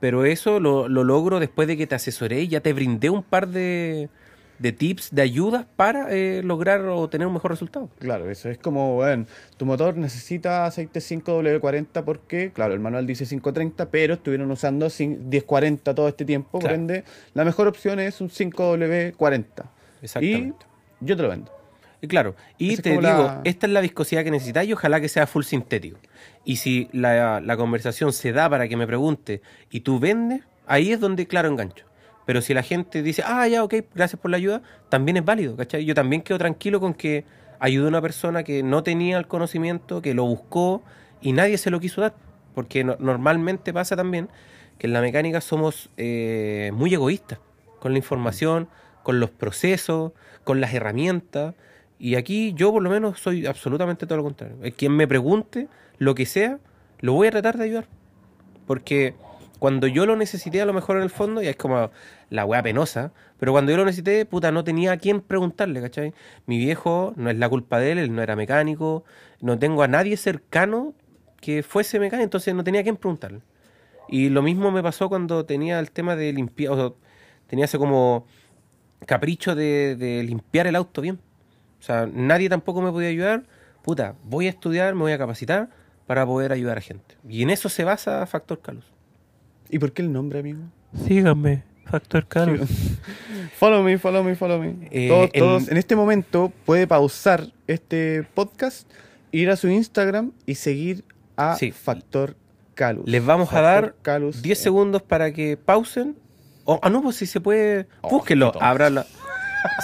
[0.01, 3.23] Pero eso lo, lo logro después de que te asesoré y ya te brindé un
[3.23, 4.09] par de,
[4.59, 7.91] de tips, de ayudas para eh, lograr o tener un mejor resultado.
[7.99, 9.27] Claro, eso es como, bueno,
[9.59, 15.19] tu motor necesita aceite 5W40 porque, claro, el manual dice 530, pero estuvieron usando cin-
[15.19, 19.45] 1040 todo este tiempo, por ende, la mejor opción es un 5W40.
[20.03, 20.67] Exactamente.
[21.03, 21.53] Y yo te lo vendo.
[22.03, 25.09] Y claro, y te digo, la- esta es la viscosidad que necesitas y ojalá que
[25.09, 25.99] sea full sintético.
[26.45, 30.93] Y si la, la conversación se da para que me pregunte y tú vendes, ahí
[30.93, 31.85] es donde, claro, engancho.
[32.27, 35.57] Pero si la gente dice, ah, ya, ok, gracias por la ayuda, también es válido,
[35.57, 35.85] ¿cachai?
[35.85, 37.25] Yo también quedo tranquilo con que
[37.59, 40.83] ayude a una persona que no tenía el conocimiento, que lo buscó
[41.21, 42.15] y nadie se lo quiso dar.
[42.55, 44.29] Porque no- normalmente pasa también
[44.79, 47.39] que en la mecánica somos eh, muy egoístas
[47.81, 48.69] con la información,
[49.03, 50.13] con los procesos,
[50.45, 51.55] con las herramientas.
[52.03, 54.57] Y aquí yo por lo menos soy absolutamente todo lo contrario.
[54.75, 56.59] Quien me pregunte lo que sea,
[57.01, 57.87] lo voy a tratar de ayudar.
[58.67, 59.15] Porque
[59.59, 61.91] cuando yo lo necesité a lo mejor en el fondo, y es como
[62.31, 66.15] la weá penosa, pero cuando yo lo necesité, puta, no tenía a quién preguntarle, ¿cachai?
[66.47, 69.05] Mi viejo no es la culpa de él, él no era mecánico,
[69.43, 70.95] no tengo a nadie cercano
[71.43, 73.43] que fuese mecánico, entonces no tenía a quién preguntarle.
[74.09, 76.93] Y lo mismo me pasó cuando tenía el tema de limpiar, o sea,
[77.47, 78.25] tenía ese como
[79.05, 81.21] capricho de limpiar el auto bien.
[81.81, 83.45] O sea, nadie tampoco me podía ayudar.
[83.83, 85.71] Puta, voy a estudiar, me voy a capacitar
[86.07, 87.17] para poder ayudar a gente.
[87.29, 88.85] Y en eso se basa Factor Calus.
[89.71, 90.61] ¿Y por qué el nombre, amigo?
[91.07, 92.69] Síganme, Factor Calus.
[93.57, 94.89] Follow me, follow me, follow me.
[94.91, 98.89] Eh, todos, en- todos, en este momento puede pausar este podcast,
[99.33, 101.05] ir a su Instagram y seguir
[101.37, 101.71] a Sí.
[101.73, 102.37] Factor
[102.75, 103.05] Calus.
[103.09, 106.17] Les vamos a dar Calus, 10 eh, segundos para que pausen.
[106.65, 107.87] O, ah, no, pues si se puede.
[108.03, 108.53] Oh, Búsquenlo.
[108.61, 109.07] Abra la.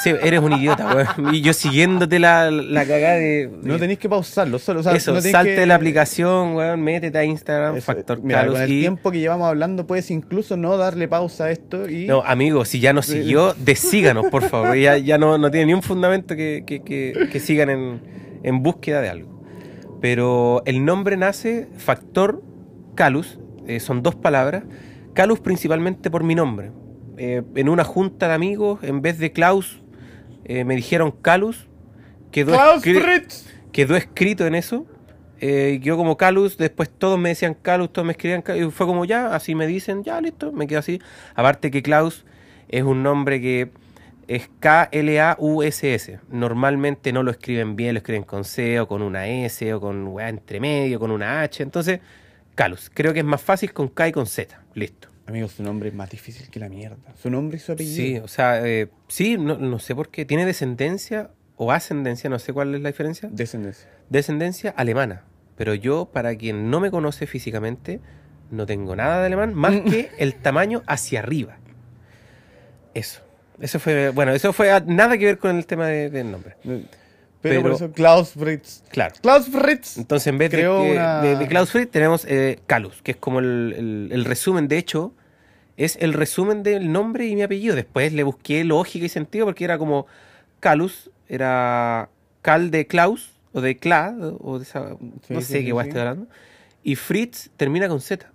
[0.02, 1.34] Sí, eres un idiota, weón.
[1.34, 3.50] Y yo siguiéndote la, la cagada de.
[3.62, 4.80] No tenéis que pausarlo, solo.
[4.80, 8.20] o sea, Eso, no salte que- de la aplicación, weón, métete a Instagram, Eso, Factor
[8.22, 11.88] mira, con el y- tiempo que llevamos hablando, puedes incluso no darle pausa a esto
[11.88, 12.06] y.
[12.06, 14.76] No, amigo, si ya nos siguió, desíganos, por favor.
[14.76, 18.00] Ya, ya no, no tiene ni un fundamento que, que- que- que sigan en,
[18.42, 19.42] en búsqueda de algo.
[20.00, 22.42] Pero el nombre nace Factor
[22.94, 24.64] Calus, eh, son dos palabras.
[25.14, 26.70] Calus principalmente por mi nombre.
[27.16, 29.80] Eh, en una junta de amigos, en vez de Klaus,
[30.44, 31.66] eh, me dijeron Calus.
[32.30, 33.46] Quedó, ¡Klaus Fritz!
[33.72, 34.86] quedó escrito en eso.
[35.38, 38.70] Eh, y quedó como Calus, después todos me decían Calus, todos me escribían Calus, y
[38.70, 41.00] fue como ya, así me dicen, ya listo, me quedo así.
[41.34, 42.24] Aparte que Klaus
[42.68, 43.70] es un nombre que
[44.28, 46.20] es K-L-A-U-S-S.
[46.30, 50.08] Normalmente no lo escriben bien, lo escriben con C o con una S o con
[50.08, 51.62] weá entre medio, con una H.
[51.62, 52.00] Entonces,
[52.54, 52.90] Calus.
[52.92, 54.58] Creo que es más fácil con K y con Z.
[54.74, 55.08] Listo.
[55.26, 56.96] Amigo, su nombre es más difícil que la mierda.
[57.20, 57.96] Su nombre y su apellido.
[57.96, 60.24] Sí, o sea, eh, sí, no, no sé por qué.
[60.24, 63.28] Tiene descendencia o ascendencia, no sé cuál es la diferencia.
[63.32, 63.88] Descendencia.
[64.08, 65.24] descendencia alemana.
[65.56, 68.00] Pero yo, para quien no me conoce físicamente,
[68.50, 71.56] no tengo nada de alemán más que el tamaño hacia arriba.
[72.94, 73.22] Eso.
[73.58, 76.56] Eso fue, bueno, eso fue nada que ver con el tema de- del nombre.
[77.42, 78.82] Pero, Pero- por eso Klaus Fritz.
[78.90, 79.14] Claro.
[79.22, 79.98] Klaus Fritz.
[79.98, 83.38] Entonces, en vez de, una- de, de Klaus Fritz, tenemos eh, Calus, que es como
[83.40, 84.68] el, el- el resumen.
[84.68, 85.12] De hecho,
[85.78, 87.76] Es el resumen del nombre y mi apellido.
[87.76, 90.06] Después le busqué lógica y sentido porque era como
[90.58, 92.08] Calus, era
[92.40, 95.84] Cal de Klaus, o de Kla, o de esa, Sí, no sé sí, qué guay
[95.84, 95.88] sí.
[95.90, 96.28] estoy hablando.
[96.82, 98.26] Y Fritz termina con Z.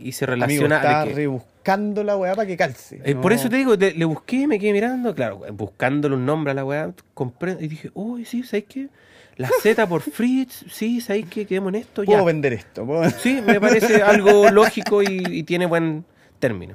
[0.00, 3.00] Y se Amigo, relaciona está de que- rebuscando la weá para que calce.
[3.04, 6.52] eh, Por eso te digo, le, le busqué, me quedé mirando, claro, buscándole un nombre
[6.52, 8.88] a la weá, compré y dije, uy, sí, ¿sabes qué?
[9.36, 11.46] La Z por Fritz, sí, ¿sabes qué?
[11.46, 12.12] Quedemos en esto, ya.
[12.12, 12.84] Puedo vender esto.
[12.86, 16.04] puedo- Sí, me parece algo lógico y, y tiene buen
[16.38, 16.72] término.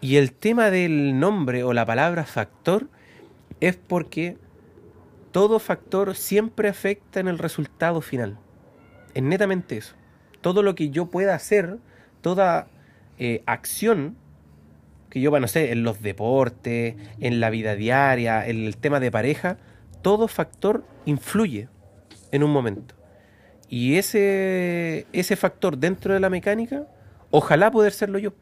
[0.00, 2.88] Y el tema del nombre o la palabra factor
[3.60, 4.36] es porque
[5.32, 8.38] todo factor siempre afecta en el resultado final.
[9.14, 9.94] Es netamente eso.
[10.40, 11.78] Todo lo que yo pueda hacer,
[12.26, 12.66] toda
[13.20, 14.16] eh, acción
[15.10, 18.98] que yo, bueno, no sé, en los deportes, en la vida diaria, en el tema
[18.98, 19.58] de pareja,
[20.02, 21.68] todo factor influye
[22.32, 22.96] en un momento.
[23.68, 26.88] Y ese, ese factor dentro de la mecánica,
[27.30, 28.32] ojalá poder serlo yo.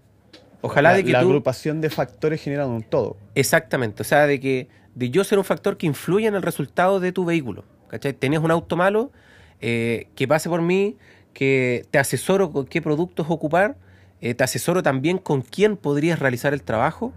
[0.62, 1.26] Ojalá la, de que la tú...
[1.26, 3.18] agrupación de factores genera un todo.
[3.34, 7.00] Exactamente, o sea, de que de yo ser un factor que influye en el resultado
[7.00, 7.64] de tu vehículo.
[7.88, 8.14] ¿Cachai?
[8.14, 9.12] Tenés un auto malo,
[9.60, 10.96] eh, que pase por mí,
[11.34, 13.76] que te asesoro con qué productos ocupar,
[14.20, 17.12] eh, te asesoro también con quién podrías realizar el trabajo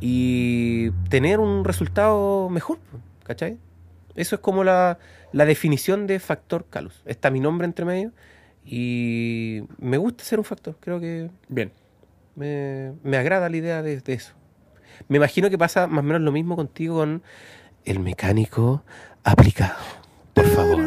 [0.00, 2.78] y tener un resultado mejor,
[3.24, 3.58] ¿cachai?
[4.14, 4.98] Eso es como la,
[5.32, 7.02] la definición de factor Calus.
[7.04, 8.12] Está mi nombre entre medio
[8.64, 11.72] y me gusta ser un factor, creo que Bien.
[12.34, 14.32] me, me agrada la idea de, de eso.
[15.08, 17.22] Me imagino que pasa más o menos lo mismo contigo con
[17.84, 18.82] el mecánico
[19.24, 19.76] aplicado.
[20.36, 20.86] Por favor.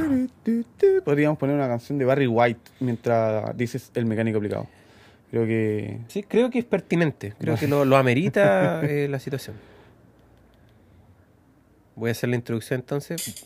[1.04, 4.68] Podríamos poner una canción de Barry White mientras dices el mecánico aplicado.
[5.32, 5.98] Creo que.
[6.08, 7.34] Sí, creo que es pertinente.
[7.40, 9.56] Creo que lo, lo amerita eh, la situación.
[11.96, 13.46] Voy a hacer la introducción entonces.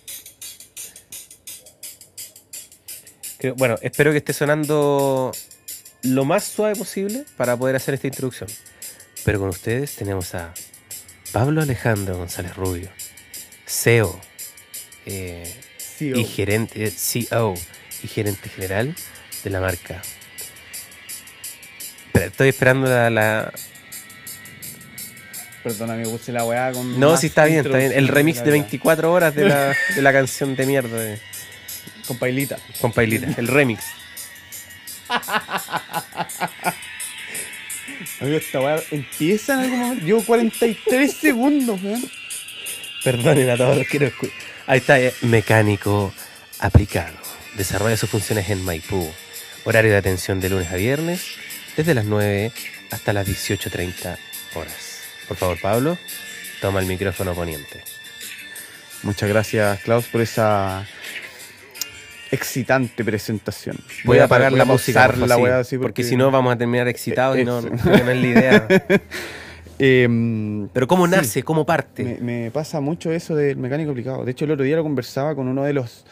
[3.39, 5.31] Creo- bueno, espero que esté sonando
[6.03, 8.49] lo más suave posible para poder hacer esta introducción.
[9.25, 10.53] Pero con ustedes tenemos a
[11.31, 12.89] Pablo Alejandro González Rubio,
[13.65, 14.19] CEO
[15.05, 15.49] eh,
[15.97, 17.53] Sí, y gerente, eh, CEO
[18.03, 18.95] y gerente general
[19.43, 20.01] de la marca.
[22.13, 23.51] Estoy esperando la, la-
[25.63, 26.99] Perdona, me puse la weá con.
[26.99, 27.91] No, sí está bien, está bien.
[27.93, 28.51] El remix de weá.
[28.51, 31.19] 24 horas de la, de la canción de mierda de,
[32.07, 32.57] Con pailita.
[32.81, 33.27] con Pailita.
[33.37, 33.83] El remix.
[38.19, 40.05] Amigo, esta weá empieza en algún momento.
[40.05, 42.03] Llevo 43 segundos, weón.
[43.03, 44.35] Perdonen a todos los que no escuchan.
[44.67, 46.13] Ahí está, eh, mecánico
[46.59, 47.13] aplicado.
[47.55, 49.11] Desarrolla sus funciones en Maipú.
[49.65, 51.35] Horario de atención de lunes a viernes,
[51.77, 52.51] desde las 9
[52.91, 54.17] hasta las 18.30
[54.55, 55.01] horas.
[55.27, 55.97] Por favor, Pablo,
[56.61, 57.83] toma el micrófono poniente.
[59.03, 60.85] Muchas gracias, Klaus, por esa
[62.31, 63.77] excitante presentación.
[64.05, 66.03] Voy, a apagar voy la música, por favor, sí, así porque...
[66.03, 68.67] si no vamos a terminar excitados y no, no, no es la idea.
[69.79, 71.11] Em, Pero ¿cómo Sí.
[71.11, 71.43] nace?
[71.43, 72.03] ¿Cómo parte?
[72.03, 74.23] Me, me pasa mucho eso del mecánico aplicado.
[74.25, 76.05] De hecho, el otro día lo conversaba con uno de los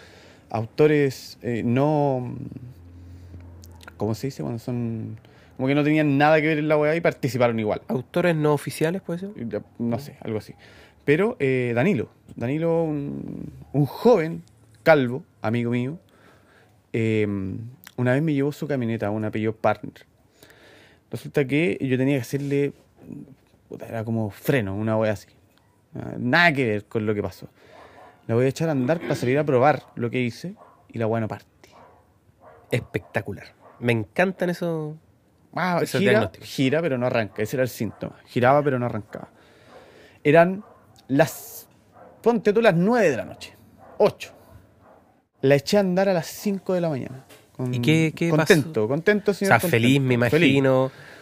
[0.50, 2.36] autores eh, no.
[3.98, 4.42] ¿Cómo se dice?
[4.42, 5.18] Cuando son.
[5.58, 7.82] Como que no tenían nada que ver en la weá y participaron igual.
[7.88, 9.30] ¿Autores no oficiales, puede ser?
[9.78, 10.54] No sé, algo así.
[11.06, 12.10] Pero eh, Danilo.
[12.36, 14.42] Danilo, un, un joven
[14.82, 16.00] calvo, amigo mío,
[16.94, 17.28] eh,
[17.98, 19.94] una vez me llevó su camioneta, un apellido partner.
[21.12, 22.74] Resulta que yo tenía que hacerle.
[23.72, 25.28] Puta, era como freno, una wea así.
[25.96, 27.48] Ah, Nada que ver con lo que pasó.
[28.28, 30.56] La voy a echar a andar para salir a probar lo que hice
[30.90, 31.46] y la no parte.
[32.70, 33.48] Espectacular.
[33.80, 34.96] Me encantan esos.
[35.56, 37.42] Ah, Ese gira, gira, pero no arranca.
[37.42, 38.16] Ese era el síntoma.
[38.26, 39.30] Giraba, pero no arrancaba.
[40.24, 40.64] Eran
[41.08, 41.68] las.
[42.22, 43.54] Ponte tú las 9 de la noche.
[43.98, 44.32] 8.
[45.42, 47.26] La eché a andar a las 5 de la mañana.
[47.58, 49.50] Con- ¿Y qué- qué Contento, contento, O señor.
[49.50, 49.72] sea, contento.
[49.72, 50.50] feliz, me Feliz.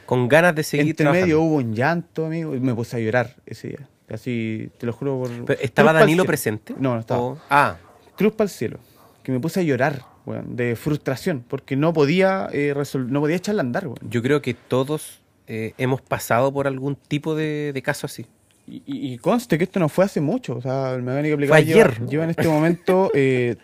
[0.10, 1.26] Con ganas de seguir Entre trabajando.
[1.28, 3.88] medio hubo un llanto, amigo, y me puse a llorar ese día.
[4.12, 5.45] Así, te lo juro por.
[5.45, 6.74] Pero, ¿Estaba Cruz Danilo presente?
[6.80, 7.36] No, no estaba.
[7.47, 7.76] Ah,
[8.18, 8.80] Cruz para el cielo.
[9.22, 10.01] Que me puse a llorar,
[10.47, 14.55] de frustración, porque no podía eh, resol- no podía echarla a andar, yo creo que
[14.55, 18.26] todos eh, hemos pasado por algún tipo de, de caso así.
[18.66, 20.55] Y, conste que esto no fue hace mucho.
[20.57, 22.07] O sea, el mecánico aplicado Fue lleva, ayer.
[22.07, 23.57] lleva en este momento eh,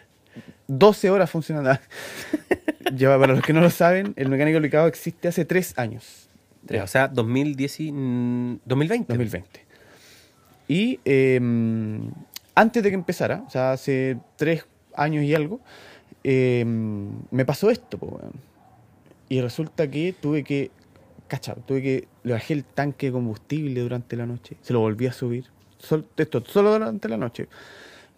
[0.67, 1.71] 12 horas funcionando.
[2.95, 6.24] lleva, para los que no lo saben, el mecánico aplicado existe hace 3 años.
[6.65, 9.13] Tres, O sea, 2010 y- mm, 2020.
[9.13, 9.65] 2020.
[10.67, 11.39] Y eh,
[12.55, 15.59] antes de que empezara, o sea, hace 3 años y algo,
[16.23, 18.19] eh, me pasó esto, po.
[19.29, 20.71] Y resulta que tuve que,
[21.27, 25.05] cachado, tuve que, le bajé el tanque de combustible durante la noche, se lo volví
[25.07, 25.45] a subir,
[26.17, 27.47] esto, solo durante la noche,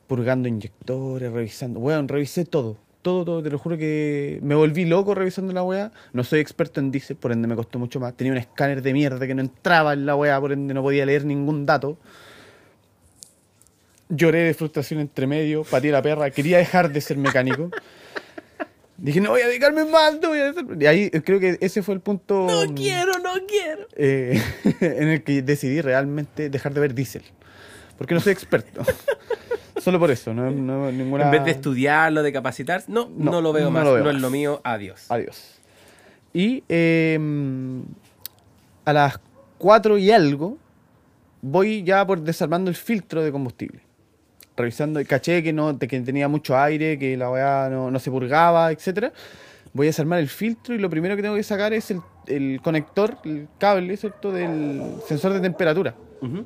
[0.07, 2.77] purgando inyectores, revisando, weón, revisé todo,
[3.07, 5.93] todo, todo, te lo juro que me volví loco revisando la weá.
[6.11, 8.13] No soy experto en diésel, por ende me costó mucho más.
[8.17, 11.05] Tenía un escáner de mierda que no entraba en la weá, por ende no podía
[11.05, 11.97] leer ningún dato.
[14.09, 17.71] Lloré de frustración entre medio, pateé la perra, quería dejar de ser mecánico.
[18.97, 20.65] Dije, no voy a dedicarme más, no voy a hacer...
[20.77, 22.45] Y ahí creo que ese fue el punto...
[22.45, 23.87] No quiero, no quiero.
[23.95, 24.41] eh,
[24.81, 27.23] en el que decidí realmente dejar de ver diésel.
[27.97, 28.81] Porque no soy experto.
[29.77, 31.25] Solo por eso, no, no ninguna...
[31.25, 34.09] En vez de estudiarlo, de capacitarse, no, no, No, lo veo más, lo veo no
[34.09, 35.05] es lo mío, adiós.
[35.09, 35.59] Adiós.
[36.33, 37.17] Y eh,
[38.85, 39.19] a las
[39.57, 40.57] 4 y algo
[41.41, 43.81] voy ya por desarmando el filtro de combustible.
[44.55, 48.71] Revisando, caché que no que tenía mucho aire, que la weá no, no se purgaba,
[48.71, 49.13] etcétera.
[49.73, 52.59] Voy a desarmar el filtro y lo primero que tengo que sacar es el, el
[52.63, 54.31] conector, el cable, ¿cierto?
[54.31, 55.93] Del sensor de temperatura.
[56.21, 56.45] Ujú.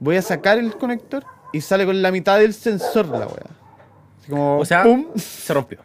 [0.00, 3.46] Voy a sacar el conector y sale con la mitad del sensor la weá.
[4.20, 5.06] Así como, O sea, ¡pum!
[5.16, 5.78] se rompió.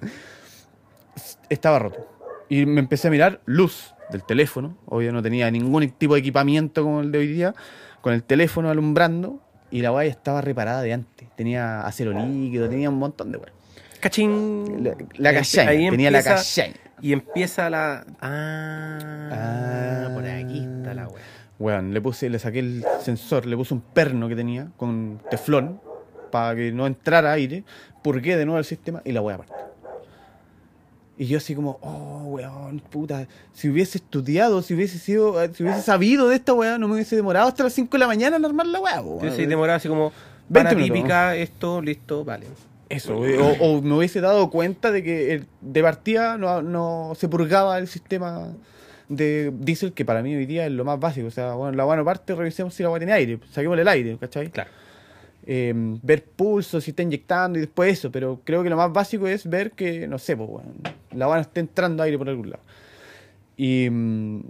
[1.49, 2.07] estaba roto.
[2.49, 4.77] Y me empecé a mirar luz del teléfono.
[4.85, 7.53] Obvio no tenía ningún tipo de equipamiento como el de hoy día.
[8.01, 9.39] Con el teléfono alumbrando.
[9.71, 11.27] Y la weá estaba reparada de antes.
[11.35, 13.51] Tenía acero líquido, tenía un montón de weá.
[13.99, 14.83] Cachín.
[14.83, 16.73] La, la Ahí cachaña, empieza- tenía la cachaña.
[17.01, 18.05] Y empieza la.
[18.21, 20.11] Ah, Ah.
[20.13, 21.23] por aquí está la wea.
[21.59, 25.79] Weón, le puse, le saqué el sensor, le puse un perno que tenía con teflón
[26.31, 27.63] para que no entrara aire,
[28.03, 29.53] purgué de nuevo el sistema y la weá aparte.
[31.17, 35.81] Y yo así como, oh, weón, puta, si hubiese estudiado, si hubiese sido, si hubiese
[35.81, 38.43] sabido de esta weá, no me hubiese demorado hasta las 5 de la mañana en
[38.43, 39.31] armar la weá, weón.
[39.33, 40.11] se demoraba así como.
[40.49, 40.95] 20 Para minutos.
[40.97, 42.47] típica, esto, listo, vale.
[42.89, 47.13] Eso, we- o, o me hubiese dado cuenta de que el- de partida no, no
[47.15, 48.49] se purgaba el sistema
[49.09, 51.27] de diésel, que para mí hoy día es lo más básico.
[51.27, 54.17] O sea, bueno, la buena parte, revisemos si la agua tiene aire, saquémosle el aire,
[54.19, 54.49] ¿cachai?
[54.49, 54.69] Claro.
[55.45, 59.27] eh, ver pulso, si está inyectando y después eso, pero creo que lo más básico
[59.27, 60.69] es ver que, no sé, pues, bueno,
[61.11, 62.63] la van está entrando aire por algún lado.
[63.57, 64.41] Y mm,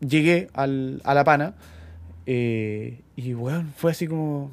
[0.00, 1.54] llegué al, a la pana
[2.26, 4.50] eh, y, bueno, fue así como,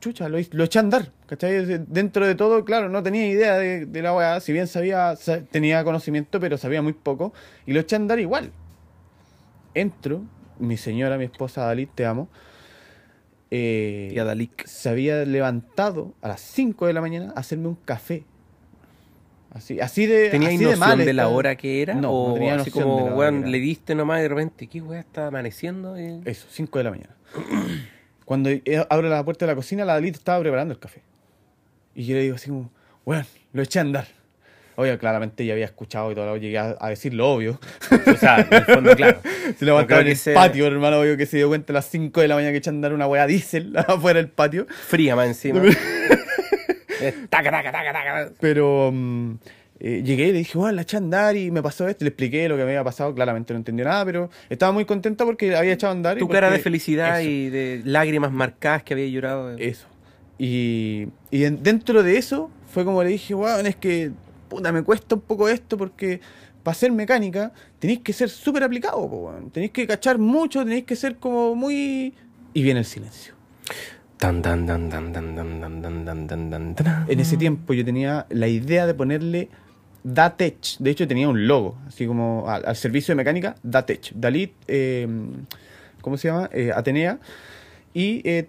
[0.00, 1.64] chucha, lo, lo eché a andar, ¿cachai?
[1.64, 5.14] De- Dentro de todo, claro, no tenía idea de, de la weá, si bien sabía,
[5.16, 7.32] sa- tenía conocimiento, pero sabía muy poco,
[7.66, 8.50] y lo eché a andar igual.
[9.74, 10.22] Entro,
[10.58, 12.28] mi señora, mi esposa Dalit, te amo.
[13.50, 14.66] eh, Y a Dalik.
[14.66, 18.24] se había levantado a las 5 de la mañana a hacerme un café.
[19.50, 20.28] Así, así de.
[20.28, 21.34] ¿Tenía así de mal de, la estaba.
[21.36, 21.94] hora que era?
[21.94, 24.28] No, no o tenía así como, de la hora weón, le diste nomás y de
[24.28, 25.98] repente, ¿qué weá está amaneciendo?
[25.98, 27.16] Y- Eso, 5 de la mañana.
[28.26, 31.00] Cuando eh, abro la puerta de la cocina, la Dalit estaba preparando el café.
[31.98, 32.70] Y yo le digo así como,
[33.04, 34.06] bueno, lo eché a andar.
[34.76, 37.58] Oye, claramente ya había escuchado y todo, llegué a, a decir lo obvio.
[38.06, 39.20] O sea, en el fondo, claro.
[39.58, 41.86] Se levantaba creo en el ese- patio, hermano, obvio que se dio cuenta a las
[41.90, 44.68] 5 de la mañana que eché a andar una weá diésel afuera del patio.
[44.86, 45.60] Fría más encima.
[47.30, 48.30] Taca, taca, taca, taca.
[48.40, 49.34] Pero mm,
[49.80, 52.04] eh, llegué y le dije, bueno, la eché a andar y me pasó esto.
[52.04, 53.14] Le expliqué lo que me había pasado.
[53.14, 56.16] Claramente no entendió nada, pero estaba muy contenta porque había echado a andar.
[56.16, 59.56] y Tu cara de felicidad eso, y de lágrimas marcadas que había llorado.
[59.58, 59.86] Eso.
[60.38, 64.12] Y, y en- dentro de eso fue como le dije, bueno, es que
[64.48, 66.20] puta, me cuesta un poco esto porque
[66.62, 70.96] para ser mecánica tenéis que ser súper aplicado, po, tenéis que cachar mucho, tenéis que
[70.96, 72.14] ser como muy...
[72.54, 73.34] Y viene el silencio.
[74.16, 77.04] Tan, tan, tan, tan, tan, tan, tan, tan, tan, tan, tan, tan.
[77.08, 79.48] En ese tiempo yo tenía la idea de ponerle
[80.02, 80.78] Datech.
[80.78, 84.12] De hecho, tenía un logo, así como al, al servicio de mecánica, Datech.
[84.14, 85.06] Dalit, eh,
[86.00, 86.50] ¿cómo se llama?
[86.52, 87.20] Eh, Atenea.
[87.94, 88.48] Y eh,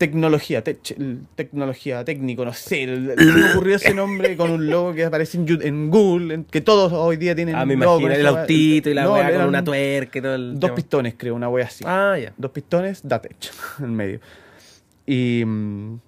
[0.00, 0.78] tecnología, tech,
[1.34, 2.86] tecnología, técnico, no sé.
[2.86, 6.90] me ocurrió ese nombre con un logo que aparece en, en Google, en- que todos
[6.94, 9.46] hoy día tienen Ah, me un logo imagino el autito y la no, weá con
[9.48, 10.54] una tuerca y todo el.
[10.54, 10.74] Dos tema.
[10.74, 11.84] pistones, creo, una wea así.
[11.86, 12.32] Ah, ya.
[12.38, 14.20] Dos pistones, Datech, en medio.
[15.06, 15.44] Y.
[15.44, 15.98] mm,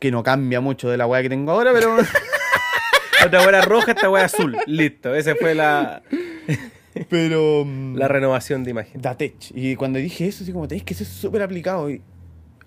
[0.00, 1.94] que no cambia mucho de la weá que tengo ahora, pero.
[3.26, 4.56] Otra weá era roja, esta weá azul.
[4.66, 5.14] Listo.
[5.14, 6.02] Esa fue la,
[7.10, 7.64] pero.
[7.66, 9.00] mm, la renovación de imagen.
[9.00, 9.52] Datech.
[9.54, 11.90] Y cuando dije eso, así como tenéis que ser súper aplicado.
[11.90, 12.00] Y,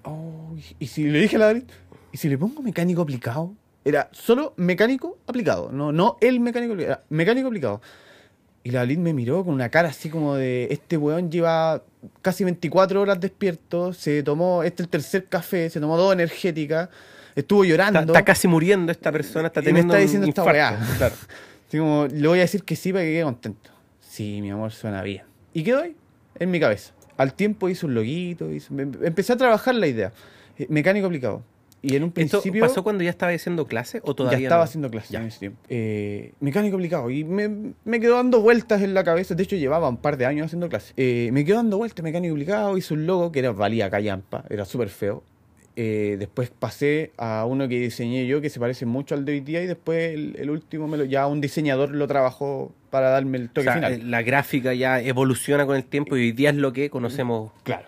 [0.03, 1.69] oh, y, si le dije a la Dalit,
[2.11, 3.53] ¿y si le pongo mecánico aplicado?
[3.85, 7.81] Era solo mecánico aplicado, no, no el mecánico aplicado, era mecánico aplicado.
[8.63, 11.81] Y la Dalit me miró con una cara así como de: Este weón lleva
[12.21, 16.89] casi 24 horas despierto, se tomó, este es el tercer café, se tomó dos energéticas,
[17.35, 17.99] estuvo llorando.
[18.01, 20.83] Está, está casi muriendo esta persona, está Y me teniendo está un diciendo esta infarto.
[20.83, 20.97] weá.
[20.97, 21.15] Claro.
[21.67, 23.69] Así como, le voy a decir que sí para que quede contento.
[24.01, 25.23] Sí, mi amor, suena bien.
[25.53, 25.95] ¿Y quedó ahí?
[26.39, 26.93] En mi cabeza.
[27.19, 30.11] Al tiempo hice un loguito, hice- me- empecé a trabajar la idea.
[30.57, 31.43] Eh, Mecánico aplicado.
[31.81, 34.63] Y en un ¿Esto principio pasó cuando ya estaba haciendo clase o todavía ya estaba
[34.63, 34.65] no?
[34.65, 35.21] haciendo clases Ya.
[35.21, 35.59] en ese tiempo.
[35.69, 37.09] Eh, mecánico aplicado.
[37.09, 39.33] Y me, me quedó dando vueltas en la cabeza.
[39.33, 40.93] De hecho, llevaba un par de años haciendo clases.
[40.97, 42.77] Eh, me quedó dando vueltas mecánico aplicado.
[42.77, 44.43] Hice un logo que era valía callampa.
[44.49, 45.23] Era súper feo.
[45.77, 49.39] Eh, después pasé a uno que diseñé yo que se parece mucho al de hoy
[49.39, 53.37] día y después el, el último me lo, ya un diseñador lo trabajó para darme
[53.37, 53.93] el O toque sea, final.
[53.93, 57.51] eh, la gráfica ya evoluciona con el tiempo y hoy día es lo que conocemos.
[57.63, 57.87] Claro.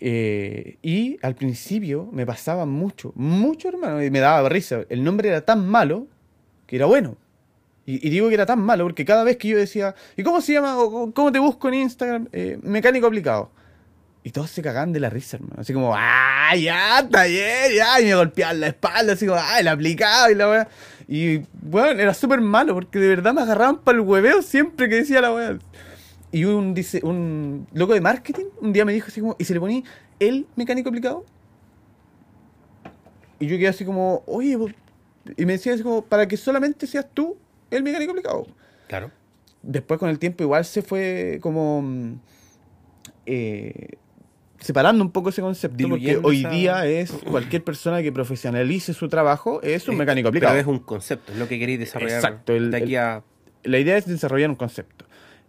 [0.00, 4.82] Eh, y al principio me pasaba mucho, mucho hermano, y me daba risa.
[4.88, 6.06] El nombre era tan malo
[6.66, 7.16] que era bueno.
[7.84, 10.40] Y, y digo que era tan malo porque cada vez que yo decía, ¿y cómo
[10.40, 10.78] se llama?
[10.78, 12.28] o cómo- ¿Cómo te busco en Instagram?
[12.32, 13.50] Eh, mecánico aplicado.
[14.22, 15.54] Y todos se cagaban de la risa, hermano.
[15.58, 17.72] Así como, ¡ah, ya, está bien!
[17.74, 20.30] Ya, y me golpeaban la espalda, así como, ¡ah, el aplicado!
[20.30, 20.68] Y la weá.
[21.08, 24.96] Y, bueno, era súper malo porque de verdad me agarraban para el hueveo siempre que
[24.96, 25.58] decía la weá.
[26.30, 29.54] Y un, dice, un loco de marketing un día me dijo así como, ¿y se
[29.54, 29.82] le ponía
[30.20, 31.24] el mecánico aplicado?
[33.40, 34.74] Y yo quedé así como, oye, vos-".
[35.36, 37.38] y me decía así como, para que solamente seas tú
[37.70, 38.46] el mecánico aplicado.
[38.88, 39.10] Claro.
[39.62, 42.20] Después con el tiempo igual se fue como mm,
[43.24, 43.96] eh,
[44.60, 48.92] separando un poco ese concepto, porque Diluyendo hoy esa- día es cualquier persona que profesionalice
[48.94, 50.52] su trabajo es un Eh, mecánico aplicado.
[50.52, 53.22] Pero es un concepto, es lo que queréis desarrollar Exacto, el- de aquí el- a.
[53.64, 55.04] la idea es desarrollar un concepto.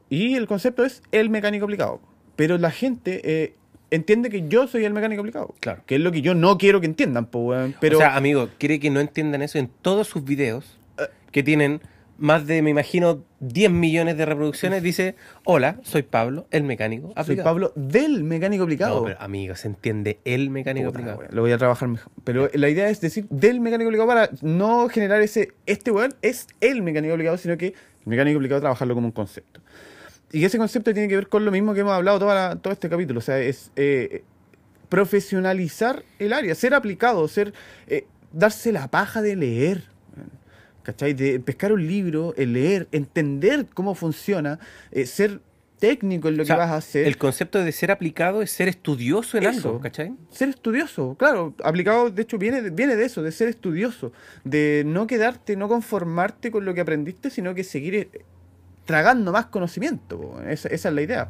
[0.10, 2.02] Y el concepto es el mecánico aplicado.
[2.36, 3.56] Pero la gente eh,
[3.92, 5.54] entiende que yo soy el mecánico aplicado.
[5.60, 5.82] Claro.
[5.86, 7.54] Que es lo que yo no quiero que entiendan, po.
[7.80, 10.78] Pero O sea, amigo, quiere que no entiendan eso en todos sus videos
[11.32, 11.82] que tienen
[12.20, 14.84] más de, me imagino, 10 millones de reproducciones.
[14.84, 15.16] Dice:
[15.46, 17.08] Hola, soy Pablo, el mecánico.
[17.08, 17.44] soy aplicado".
[17.46, 18.98] Pablo del mecánico aplicado.
[19.00, 21.36] No, pero amigo, se entiende el mecánico Puta, aplicado.
[21.36, 22.12] lo voy a trabajar mejor.
[22.24, 26.48] Pero la idea es decir del mecánico aplicado para no generar ese, este weón es
[26.62, 27.74] el mecánico aplicado, sino que el
[28.06, 29.62] mecánico aplicado trabajarlo como un concepto.
[30.32, 32.72] Y ese concepto tiene que ver con lo mismo que hemos hablado toda la- todo
[32.72, 33.18] este capítulo.
[33.20, 34.24] O sea, es eh,
[34.90, 37.54] profesionalizar el área, ser aplicado, ser
[37.88, 39.84] eh, darse la paja de leer.
[40.84, 41.14] ¿Cachai?
[41.14, 44.60] De pescar un libro, el leer, entender cómo funciona,
[44.92, 45.42] eh, ser
[45.80, 47.08] técnico en lo O sea, que vas a hacer.
[47.08, 49.70] El concepto de ser aplicado es ser estudioso en Eso.
[49.70, 50.14] algo, ¿cachai?
[50.32, 54.12] Ser estudioso, claro, aplicado, de hecho, viene, viene de eso, de ser estudioso,
[54.44, 58.10] de no quedarte, no conformarte con lo que aprendiste, sino que seguir eh,
[58.86, 60.42] tragando más conocimiento.
[60.48, 61.30] Esa, esa es la idea.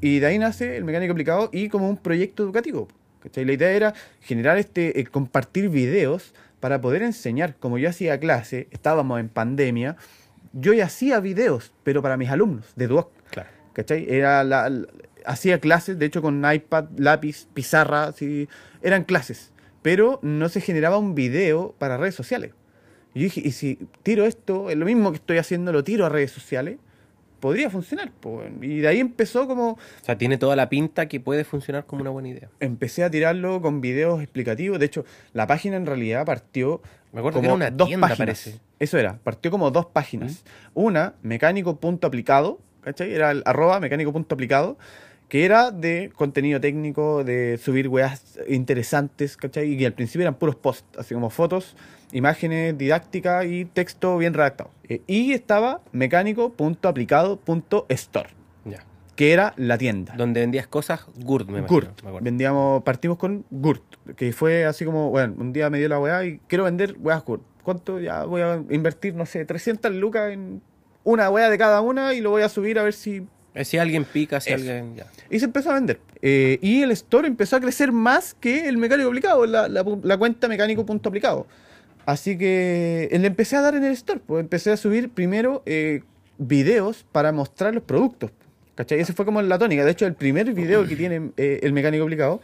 [0.00, 2.88] Y de ahí nace el mecánico aplicado y como un proyecto educativo.
[3.20, 3.44] ¿cachai?
[3.44, 6.34] La idea era generar este, eh, compartir videos
[6.64, 7.56] para poder enseñar.
[7.56, 9.96] Como yo hacía clase, estábamos en pandemia,
[10.54, 13.10] yo ya hacía videos, pero para mis alumnos de Duoc.
[13.28, 13.50] Claro.
[13.74, 14.06] ¿Cachai?
[14.08, 14.86] Era la, la-
[15.26, 18.48] hacía clases, de hecho con iPad, lápiz, pizarra, así,
[18.80, 19.52] eran clases,
[19.82, 22.52] pero no se generaba un video para redes sociales.
[23.12, 26.06] Y yo dije, ¿y si tiro esto, es lo mismo que estoy haciendo, lo tiro
[26.06, 26.78] a redes sociales?
[27.40, 28.10] Podría funcionar.
[28.62, 32.00] Y de ahí empezó como, O sea, tiene toda la pinta que puede funcionar como
[32.02, 32.48] una buena idea.
[32.60, 34.78] empecé a tirarlo con videos explicativos.
[34.78, 36.80] De hecho, la página en realidad partió
[37.12, 38.18] Me acuerdo que como era una dos tienda, páginas.
[38.44, 38.60] parece.
[38.78, 40.44] Eso era, partió como dos páginas.
[40.74, 43.12] Una, mecánico.aplicado, ¿cachai?
[43.12, 44.76] Era el arroba mecánico.aplicado,
[45.28, 49.72] que era de contenido técnico, de subir weas interesantes, ¿cachai?
[49.72, 51.76] Y que al principio eran puros posts, así como fotos,
[52.12, 54.70] imágenes, didáctica y texto bien redactado.
[54.88, 58.28] Eh, y estaba mecánico.aplicado.store,
[58.64, 58.84] Ya.
[59.16, 60.14] que era la tienda.
[60.16, 61.68] Donde vendías cosas, Gurt, me imagino.
[61.80, 62.02] Gurt.
[62.02, 62.20] me.
[62.20, 63.82] Vendíamos, partimos con Gurt,
[64.16, 67.24] que fue así como, bueno, un día me dio la weá y quiero vender weas
[67.24, 67.42] Gurt.
[67.62, 67.98] ¿Cuánto?
[68.00, 70.60] Ya voy a invertir, no sé, 300 lucas en
[71.02, 73.26] una wea de cada una y lo voy a subir a ver si...
[73.54, 74.56] Eh, Si alguien pica, si Eso.
[74.58, 74.96] alguien.
[74.96, 75.06] Ya.
[75.30, 76.00] Y se empezó a vender.
[76.20, 80.18] Eh, y el store empezó a crecer más que el mecánico aplicado, la, la, la
[80.18, 81.46] cuenta mecánico.aplicado.
[82.06, 84.20] Así que eh, le empecé a dar en el store.
[84.26, 86.02] Pues empecé a subir primero eh,
[86.38, 88.30] videos para mostrar los productos.
[88.74, 88.98] ¿Cachai?
[88.98, 89.84] Ese fue como la tónica.
[89.84, 92.40] De hecho, el primer video que tiene eh, el mecánico aplicado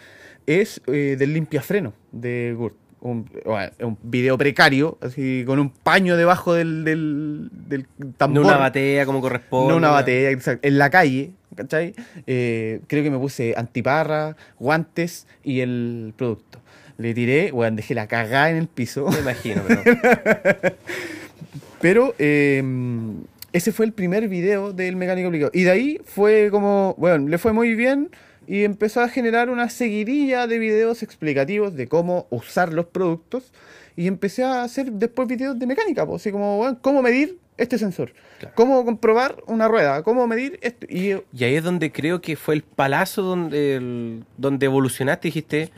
[0.46, 2.76] es eh, del limpiafreno de Gurt.
[3.02, 7.86] Un, bueno, un video precario, así con un paño debajo del, del, del
[8.18, 8.42] tambor.
[8.42, 9.72] No una batea como corresponde.
[9.72, 10.68] No una batería, exacto.
[10.68, 11.94] En la calle, ¿cachai?
[12.26, 16.60] Eh, creo que me puse antiparra, guantes y el producto.
[17.00, 19.06] Le tiré, weón, dejé la cagada en el piso.
[19.10, 19.82] Me imagino, pero.
[21.80, 22.62] Pero eh,
[23.52, 25.50] ese fue el primer video del mecánico aplicado.
[25.54, 28.10] Y de ahí fue como, bueno, le fue muy bien
[28.46, 33.52] y empezó a generar una seguidilla de videos explicativos de cómo usar los productos.
[33.96, 37.76] Y empecé a hacer después videos de mecánica, pues, así como, bueno, cómo medir este
[37.78, 38.54] sensor, Claro.
[38.56, 40.86] cómo comprobar una rueda, cómo medir esto.
[40.88, 45.30] Y Y ahí es donde creo que fue el palazo donde, el- donde evolucionaste y
[45.30, 45.70] dijiste,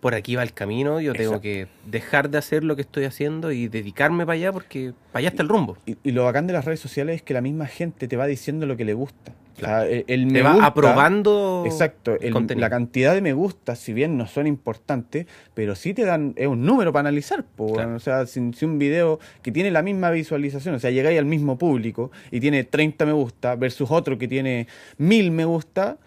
[0.00, 1.42] por aquí va el camino, yo tengo Exacto.
[1.42, 5.28] que dejar de hacer lo que estoy haciendo y dedicarme para allá porque para allá
[5.28, 5.76] está el rumbo.
[5.86, 8.26] Y, y lo bacán de las redes sociales es que la misma gente te va
[8.26, 9.32] diciendo lo que le gusta.
[9.56, 12.64] O sea, el, el Te va gusta- aprobando Exacto, el el- contenido.
[12.64, 16.46] la cantidad de me gusta, si bien no son importantes, pero sí te dan, es
[16.46, 17.44] un número para analizar.
[17.44, 17.94] po, Claro.
[17.96, 21.26] O sea, si, si un video que tiene la misma visualización, o sea, llegáis al
[21.26, 25.98] mismo público y tiene 30 me gusta versus otro que tiene 1000 me gusta,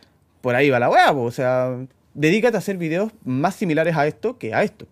[0.41, 1.77] por ahí va la po, o sea,
[2.13, 4.85] dedícate a hacer videos más similares a esto que a esto.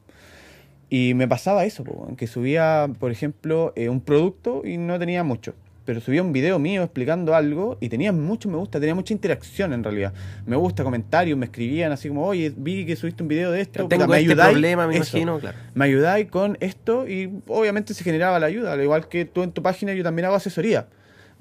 [0.90, 1.86] Y me pasaba eso,
[2.18, 5.54] que subía, por ejemplo, eh, un producto y no tenía mucho.
[5.86, 9.74] Pero subía un video mío explicando algo y tenía mucho me gusta, tenía mucha interacción
[9.74, 10.14] en realidad.
[10.46, 13.88] Me gusta, comentarios, me escribían así como, oye, vi que subiste un video de esto.
[13.88, 14.52] Tengo puta, este ayudáis?".
[14.52, 15.18] problema, me Eso.
[15.18, 15.58] imagino, claro.
[15.74, 18.74] Me ayudáis con esto y obviamente se generaba la ayuda.
[18.74, 20.88] Al igual que tú en tu página, yo también hago asesoría.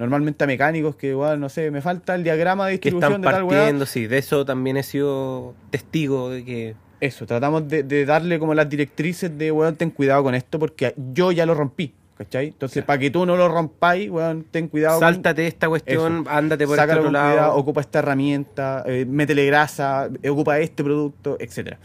[0.01, 3.20] Normalmente a mecánicos que igual, no sé, me falta el diagrama de Que distribución están
[3.22, 3.59] de tal weá.
[3.59, 4.07] partiendo, sí.
[4.07, 6.74] De eso también he sido testigo de que...
[7.01, 10.94] Eso, tratamos de, de darle como las directrices de, weón, ten cuidado con esto porque
[11.12, 12.48] yo ya lo rompí, ¿cachai?
[12.48, 16.30] Entonces, para que tú no lo rompáis, weón, ten cuidado con- Sáltate esta cuestión, Eso.
[16.30, 17.57] ándate por este Sácalo otro con cuidado, lado.
[17.57, 21.78] ocupa esta herramienta, eh, métele grasa, ocupa este producto, etcétera.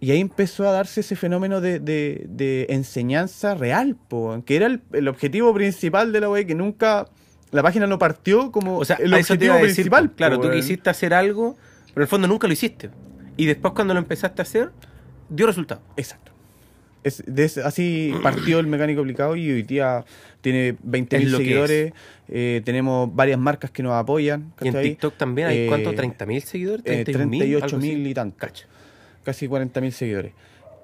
[0.00, 4.66] Y ahí empezó a darse ese fenómeno de, de- de enseñanza real, po, que era
[4.66, 7.06] el, el objetivo principal de la web, que nunca
[7.52, 10.08] la página no partió como O sea, el objetivo decir, principal.
[10.08, 10.60] pues, claro, tú weón.
[10.60, 11.56] quisiste hacer algo,
[11.94, 12.90] pero en el fondo nunca lo hiciste.
[13.36, 14.70] Y después cuando lo empezaste a hacer,
[15.28, 15.80] dio resultado.
[15.96, 16.32] Exacto.
[17.04, 17.22] Es,
[17.58, 20.04] así partió el mecánico aplicado y hoy día
[20.40, 21.92] tiene 20.000 Es lo que seguidores,
[22.28, 24.52] eh, tenemos varias marcas que nos apoyan.
[24.56, 24.82] Y en.
[24.82, 25.92] TikTok también hay, Eh, ¿cuánto?
[25.92, 26.82] ¿30.000 seguidores?
[26.86, 27.92] eh, 31.000, algo 38.000 así.
[28.10, 28.36] y tanto.
[28.38, 28.66] Cacha.
[29.24, 30.32] casi 40.000 seguidores.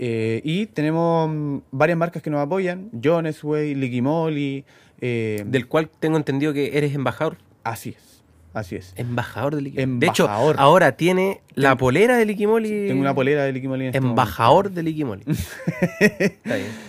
[0.01, 4.65] Eh, y tenemos varias marcas que nos apoyan, Jonesway, Licky Moly,
[5.01, 7.37] eh, Del cual tengo entendido que eres embajador.
[7.65, 8.23] así es,
[8.55, 8.93] así es.
[8.97, 9.99] Embajador de Liquimoli.
[10.01, 12.89] De hecho, ahora tiene la polera de Liquimoli.
[12.89, 15.23] Tengo una polera de Licky Moly en este Embajador de Liquimoli.
[16.01, 16.89] Está bien.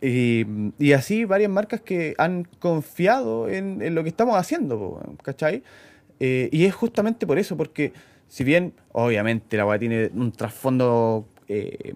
[0.00, 0.44] Y,
[0.78, 5.64] y así varias marcas que han confiado en, en lo que estamos haciendo, ¿cachai?
[6.20, 7.92] Eh, y es justamente por eso, porque
[8.28, 11.94] si bien obviamente la weá tiene un trasfondo, eh,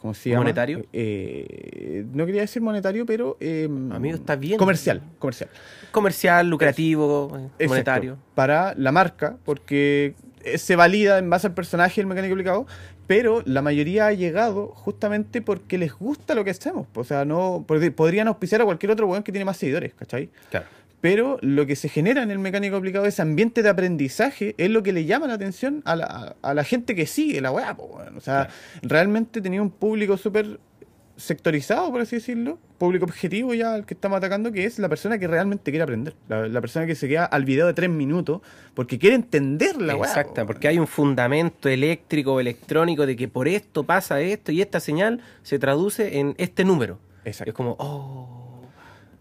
[0.00, 0.42] ¿cómo se llama?
[0.42, 0.84] ¿Monetario?
[0.92, 3.36] Eh, no quería decir monetario, pero...
[3.40, 4.58] eh, Amigo, está bien.
[4.58, 5.50] Comercial, comercial.
[5.92, 8.18] Comercial, lucrativo, eh, Exacto, monetario.
[8.34, 12.66] Para la marca, porque eh, se valida en base al personaje del mecánico aplicado,
[13.06, 16.86] pero la mayoría ha llegado justamente porque les gusta lo que hacemos.
[16.94, 20.30] O sea, no pod- podrían auspiciar a cualquier otro weón que tiene más seguidores, ¿cachai?
[20.50, 20.66] Claro.
[21.00, 24.82] Pero lo que se genera en el mecánico aplicado, ese ambiente de aprendizaje, es lo
[24.82, 28.16] que le llama la atención a la, a la gente que sigue la weá, weón.
[28.16, 28.48] O sea,
[28.82, 30.60] realmente tenía un público súper
[31.20, 35.18] sectorizado, por así decirlo, público objetivo ya al que estamos atacando, que es la persona
[35.18, 38.40] que realmente quiere aprender, la, la persona que se queda al video de tres minutos
[38.74, 40.08] porque quiere entender la weá.
[40.08, 44.50] Exacto, po, porque hay un fundamento eléctrico o electrónico de que por esto pasa esto
[44.50, 46.98] y esta señal se traduce en este número.
[47.24, 47.50] Exacto.
[47.50, 48.39] Es como, oh.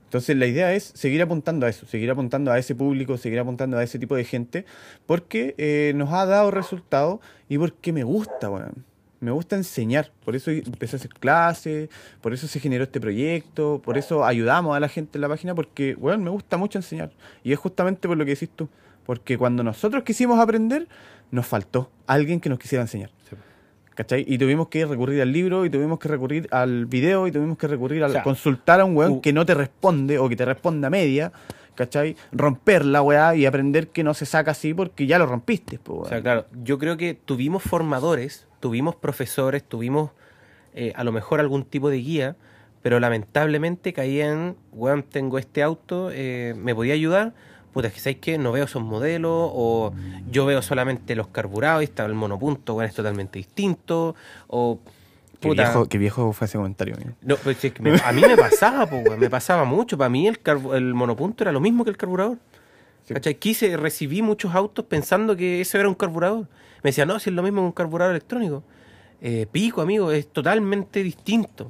[0.10, 3.78] Entonces la idea es seguir apuntando a eso, seguir apuntando a ese público, seguir apuntando
[3.78, 4.66] a ese tipo de gente,
[5.06, 8.86] porque eh, nos ha dado resultados y porque me gusta, weón.
[9.20, 11.90] Me gusta enseñar, por eso empecé a hacer clases,
[12.22, 15.54] por eso se generó este proyecto, por eso ayudamos a la gente en la página,
[15.54, 17.12] porque, weón, me gusta mucho enseñar.
[17.44, 18.68] Y es justamente por lo que decís tú,
[19.06, 20.88] porque cuando nosotros quisimos aprender,
[21.30, 23.12] nos faltó alguien que nos quisiera enseñar.
[24.00, 24.24] ¿Cachai?
[24.26, 27.68] Y tuvimos que recurrir al libro, y tuvimos que recurrir al video, y tuvimos que
[27.68, 30.46] recurrir a O sea, consultar a un weón que no te responde o que te
[30.46, 31.34] responda a media,
[31.76, 32.16] ¿cachai?
[32.32, 35.80] Romper la weá y aprender que no se saca así porque ya lo rompiste.
[35.80, 40.12] po, O sea, claro, yo creo que tuvimos formadores, tuvimos profesores, tuvimos
[40.74, 42.38] eh, a lo mejor algún tipo de guía,
[42.82, 47.34] pero lamentablemente caía en, weón, tengo este auto, eh, ¿me podía ayudar?
[47.74, 48.38] Puta, es que ¿sabes qué?
[48.38, 49.94] No veo esos modelos, o
[50.32, 54.16] yo veo solamente los carburados y está el monopunto, weón, es totalmente distinto,
[54.48, 54.80] o...
[55.40, 56.98] Qué puta, viejo, qué viejo fue ese comentario.
[57.22, 59.98] No, pues es que me- a mí me pasaba, po, weón, me pasaba mucho.
[59.98, 60.38] Para mí el,
[60.74, 62.38] el monopunto era lo mismo que el carburador.
[63.06, 63.36] Sí.
[63.36, 66.48] Quise, recibí muchos autos pensando que eso era un carburador.
[66.84, 68.64] Me decían, no, si es lo mismo que un carburador electrónico.
[69.22, 71.68] Eh, pico, amigo, es totalmente distinto.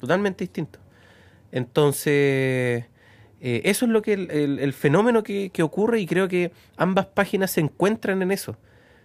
[0.00, 0.78] Totalmente distinto.
[1.52, 2.86] Entonces,
[3.40, 7.50] eh, eso es lo que el, fenómeno que, que ocurre y creo que ambas páginas
[7.52, 8.56] se encuentran en eso.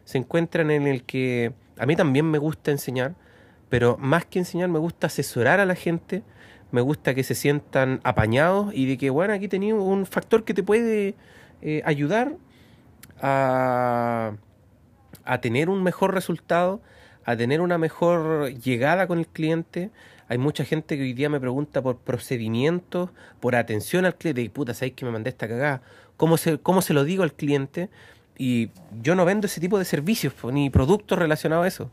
[0.03, 3.15] Se encuentran en el que a mí también me gusta enseñar,
[3.69, 6.23] pero más que enseñar me gusta asesorar a la gente,
[6.71, 10.53] me gusta que se sientan apañados y de que, bueno, aquí tenía un factor que
[10.53, 11.15] te puede
[11.61, 12.35] eh, ayudar
[13.21, 14.33] a,
[15.23, 16.81] a tener un mejor resultado,
[17.23, 19.89] a tener una mejor llegada con el cliente.
[20.27, 24.41] Hay mucha gente que hoy día me pregunta por procedimientos, por atención al cliente.
[24.41, 25.81] Y puta, ¿sabéis que me mandé esta cagada?
[26.17, 27.89] ¿Cómo se, ¿Cómo se lo digo al cliente?
[28.37, 28.69] Y
[29.01, 31.91] yo no vendo ese tipo de servicios ni productos relacionados a eso.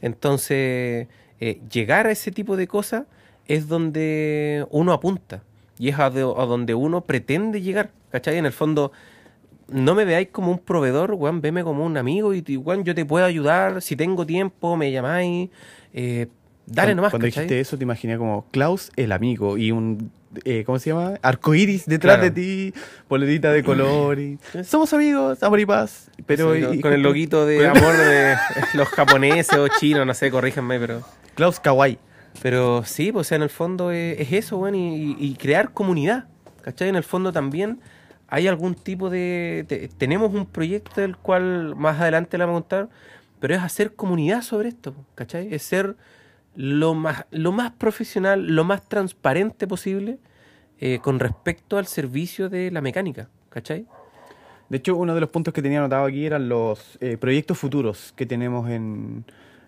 [0.00, 1.08] Entonces,
[1.40, 3.04] eh, llegar a ese tipo de cosas
[3.46, 5.42] es donde uno apunta
[5.78, 7.90] y es a donde uno pretende llegar.
[8.10, 8.38] ¿Cachai?
[8.38, 8.92] En el fondo,
[9.68, 12.94] no me veáis como un proveedor, weón, veme como un amigo y, y, weón, yo
[12.94, 13.82] te puedo ayudar.
[13.82, 15.50] Si tengo tiempo, me llamáis.
[15.92, 16.28] Eh,
[16.66, 17.44] dale Cuando- nomás, Cuando ¿cachai?
[17.44, 20.10] dijiste eso, te imaginé como Klaus el amigo y un
[20.46, 21.18] eh, ¿cómo se llama?
[21.20, 22.22] Arcoiris detrás Claro.
[22.22, 22.74] de ti,
[23.06, 24.18] boletita de color.
[24.18, 26.10] Y, Somos amigos, amor y paz.
[26.24, 28.34] Pero, Sí, y- con, y- con el loguito de amor de
[28.74, 31.02] los japoneses o chinos, no sé, corríjanme, pero...
[31.34, 31.98] Klaus Kawaii.
[32.40, 35.72] Pero sí, pues, o sea, en el fondo es, es eso, bueno, y, y crear
[35.74, 36.24] comunidad,
[36.62, 36.88] ¿cachai?
[36.88, 37.80] En el fondo también
[38.28, 39.66] hay algún tipo de...
[39.68, 42.88] te- tenemos un proyecto del cual más adelante le vamos a contar,
[43.38, 45.52] pero es hacer comunidad sobre esto, ¿cachai?
[45.52, 45.94] Es ser
[46.54, 50.18] lo más, lo más profesional, lo más transparente posible
[50.78, 53.86] eh, con respecto al servicio de la mecánica, ¿cachai?
[54.68, 58.14] De hecho, uno de los puntos que tenía anotado aquí eran los eh, proyectos futuros
[58.16, 59.24] que tenemos en,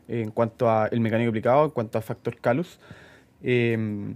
[0.09, 2.81] en cuanto a el mecánico aplicado, en cuanto a Factor Calus.
[3.43, 4.15] Eh,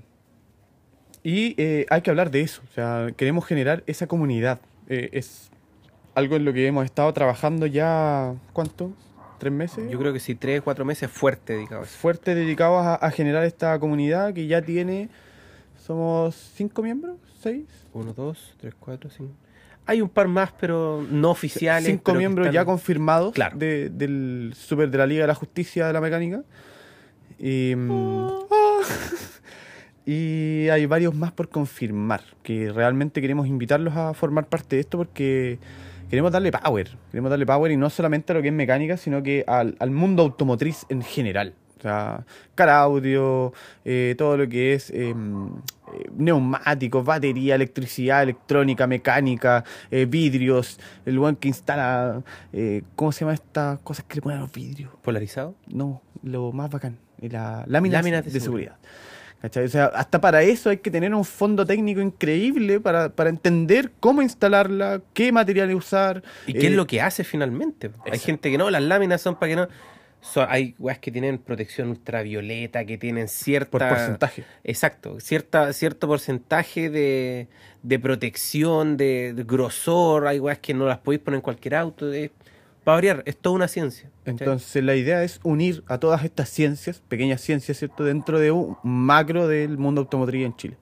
[1.22, 2.62] y eh, hay que hablar de eso.
[2.70, 4.60] O sea, queremos generar esa comunidad.
[4.88, 5.50] Es
[6.14, 8.92] algo en lo que hemos estado trabajando ya, ¿cuánto?
[9.38, 9.90] ¿Tres meses?
[9.90, 11.96] Yo creo que sí, tres, cuatro meses fuerte dedicado a eso.
[11.98, 15.08] fuerte dedicados a, a generar esta comunidad que ya tiene,
[15.76, 19.32] somos cinco miembros, seis, Uno, dos, tres, cuatro, cinco.
[19.86, 21.86] Hay un par más, pero no oficiales.
[21.88, 23.56] cinco miembros están- ya confirmados Claro.
[23.56, 26.42] de- del Super de la Liga de la Justicia de la Mecánica.
[27.38, 28.78] Y, mm, ah,
[30.04, 34.98] y hay varios más por confirmar, que realmente queremos invitarlos a formar parte de esto
[34.98, 35.58] porque
[36.08, 36.96] queremos darle power.
[37.10, 39.90] Queremos darle power y no solamente a lo que es mecánica, sino que al, al
[39.90, 41.54] mundo automotriz en general.
[41.78, 42.24] O sea,
[42.56, 43.52] car audio,
[43.84, 51.18] eh, todo lo que es eh, eh, neumáticos, batería, electricidad, electrónica, mecánica, eh, vidrios, el
[51.20, 52.22] one que instala,
[52.52, 54.90] eh, ¿cómo se llama estas cosas que le ponen a los vidrios?
[55.02, 55.54] ¿Polarizado?
[55.68, 58.76] No, lo más bacán, la de, de seguridad.
[59.40, 59.64] ¿Cachai?
[59.64, 63.92] O sea, hasta para eso hay que tener un fondo técnico increíble para, para entender
[64.00, 66.22] cómo instalarla, qué materiales usar.
[66.46, 67.90] ¿Y qué eh, es lo que hace finalmente?
[68.10, 69.68] Hay gente que no, las láminas son para que no.
[70.20, 73.70] son- hay weas que tienen protección ultravioleta, que tienen cierta.
[73.70, 74.44] por porcentaje.
[74.64, 77.46] Exacto, cierta, cierto porcentaje de,
[77.84, 80.26] de protección, de, de grosor.
[80.26, 82.10] Hay weas que no las podéis poner en cualquier auto.
[82.88, 84.08] Para variar, es toda una ciencia.
[84.24, 88.78] Entonces la idea es unir a todas estas ciencias, pequeñas ciencias, ¿cierto?, dentro de un
[88.82, 90.78] macro del mundo automotriz en Chile.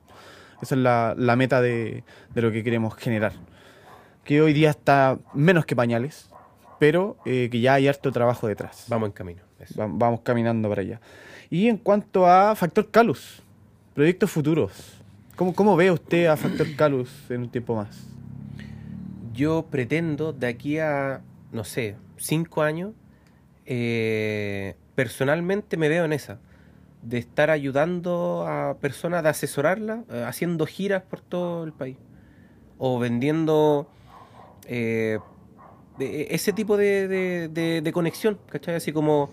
[0.63, 3.33] Esa es la, la meta de, de lo que queremos generar.
[4.23, 6.31] Que hoy día está menos que pañales,
[6.79, 8.85] pero eh, que ya hay harto trabajo detrás.
[8.87, 9.43] Vamos en camino.
[9.77, 11.01] Va- vamos caminando para allá.
[11.51, 13.43] Y en cuanto a Factor Calus,
[13.95, 14.95] proyectos futuros,
[15.35, 18.07] ¿cómo, cómo ve usted a Factor Calus en un tiempo más?
[19.35, 21.21] Yo pretendo de aquí a,
[21.57, 22.93] no sé, cinco años,
[23.65, 26.39] eh, personalmente me veo en esa,
[27.03, 31.97] de estar ayudando a personas, de asesorarlas, eh, haciendo giras por todo el país,
[32.79, 33.89] o vendiendo
[34.69, 35.19] eh,
[35.99, 38.75] de- ese tipo de, de- de- de conexión, ¿cachai?
[38.75, 39.31] Así como,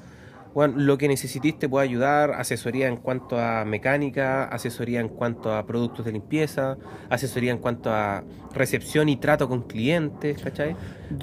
[0.54, 5.54] bueno, lo que necesites te puedo ayudar, asesoría en cuanto a mecánica, asesoría en cuanto
[5.54, 6.78] a productos de limpieza,
[7.10, 8.24] asesoría en cuanto a
[8.54, 10.76] recepción y trato con clientes, ¿cachai?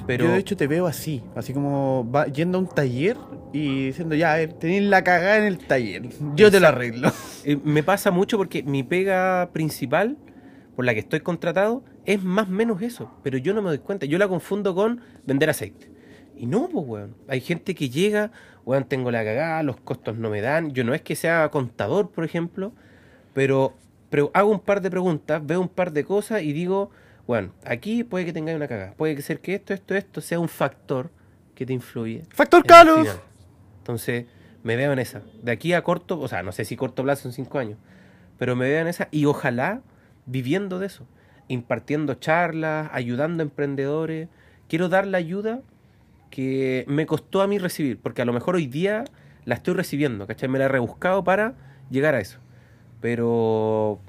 [0.06, 3.16] Pero Yo de hecho te veo así, así como va yendo a un taller
[3.52, 7.12] y diciendo, ya, tenéis la cagada en el taller, yo te la arreglo.
[7.44, 10.18] eh, me pasa mucho porque mi pega principal,
[10.74, 13.78] por la que estoy contratado, es más o menos eso, pero yo no me doy
[13.78, 15.99] cuenta, yo la confundo con vender aceite.
[16.40, 17.14] Y no, pues, weón.
[17.28, 18.32] Hay gente que llega,
[18.64, 20.70] weón, tengo la cagada, los costos no me dan.
[20.72, 22.72] Yo no es que sea contador, por ejemplo,
[23.34, 23.74] pero,
[24.08, 26.90] pero hago un par de preguntas, veo un par de cosas y digo,
[27.26, 28.94] bueno, aquí puede que tengáis una cagada.
[28.94, 31.10] Puede ser que esto, esto, esto sea un factor
[31.54, 32.22] que te influye.
[32.30, 33.20] Factor en el final.
[33.76, 34.24] Entonces,
[34.62, 35.20] me veo en esa.
[35.42, 37.76] De aquí a corto, o sea, no sé si corto plazo en cinco años,
[38.38, 39.82] pero me veo en esa y ojalá
[40.24, 41.06] viviendo de eso,
[41.48, 44.28] impartiendo charlas, ayudando a emprendedores.
[44.68, 45.60] Quiero dar la ayuda
[46.30, 49.04] que me costó a mí recibir, porque a lo mejor hoy día
[49.44, 50.48] la estoy recibiendo, ¿cachai?
[50.48, 51.54] Me la he rebuscado para
[51.90, 52.38] llegar a eso.
[53.00, 54.00] Pero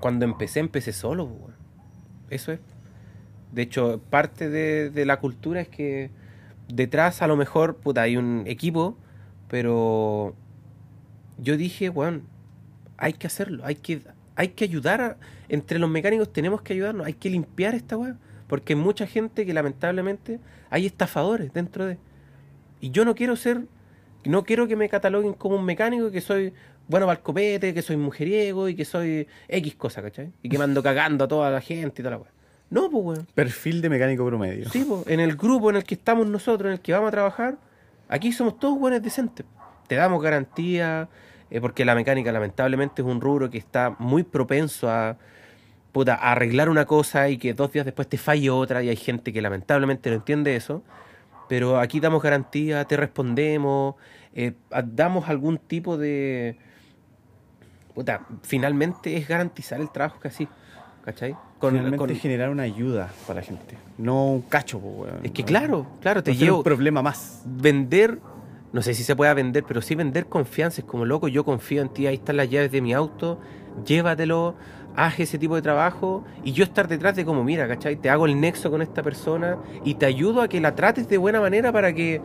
[0.00, 1.54] cuando empecé, empecé solo, pues.
[2.30, 2.60] Eso es.
[3.52, 6.10] De hecho, parte de, de la cultura es que
[6.68, 8.96] detrás a lo mejor, puta, hay un equipo,
[9.48, 10.34] pero
[11.38, 12.22] yo dije, bueno,
[12.96, 14.02] hay que hacerlo, hay que,
[14.36, 15.18] hay que ayudar,
[15.48, 18.16] entre los mecánicos tenemos que ayudarnos, hay que limpiar esta weá,
[18.46, 20.40] porque hay mucha gente que lamentablemente
[20.70, 21.98] hay estafadores dentro de...
[22.80, 23.62] Y yo no quiero ser,
[24.24, 26.52] no quiero que me cataloguen como un mecánico que soy
[26.88, 30.32] bueno para el copete, que soy mujeriego y que soy X cosa, ¿cachai?
[30.42, 32.30] Y que me ando cagando a toda la gente y toda la weá.
[32.70, 33.26] No, pues weón.
[33.34, 34.68] Perfil de mecánico promedio.
[34.70, 37.12] Sí, po, en el grupo en el que estamos nosotros, en el que vamos a
[37.12, 37.58] trabajar,
[38.08, 39.46] aquí somos todos buenos decentes.
[39.86, 41.08] Te damos garantía,
[41.50, 45.16] eh, porque la mecánica lamentablemente es un rubro que está muy propenso a,
[45.94, 49.32] puta, arreglar una cosa y que dos días después te falle otra y hay gente
[49.32, 50.82] que lamentablemente no entiende eso.
[51.48, 53.94] Pero aquí damos garantía, te respondemos,
[54.34, 54.54] eh,
[54.86, 56.58] damos algún tipo de,
[57.94, 60.48] puta, finalmente es garantizar el trabajo que así.
[61.04, 61.36] ¿Cachai?
[61.58, 61.74] Con,
[62.16, 63.76] generar una ayuda para la gente.
[63.98, 65.20] No un cacho, weón.
[65.22, 66.56] es que No- claro, claro, te no llevo.
[66.58, 67.42] un problema más.
[67.44, 68.18] vender,
[68.72, 70.80] no sé si se pueda vender, pero sí vender confianza.
[70.80, 73.38] Es como loco, yo confío en ti, ahí están las llaves de mi auto,
[73.86, 74.54] llévatelo,
[74.96, 77.96] haz ese tipo de trabajo y yo estar detrás de como, mira, ¿cachai?
[77.96, 81.18] Te hago el nexo con esta persona y te ayudo a que la trates de
[81.18, 82.20] buena manera para que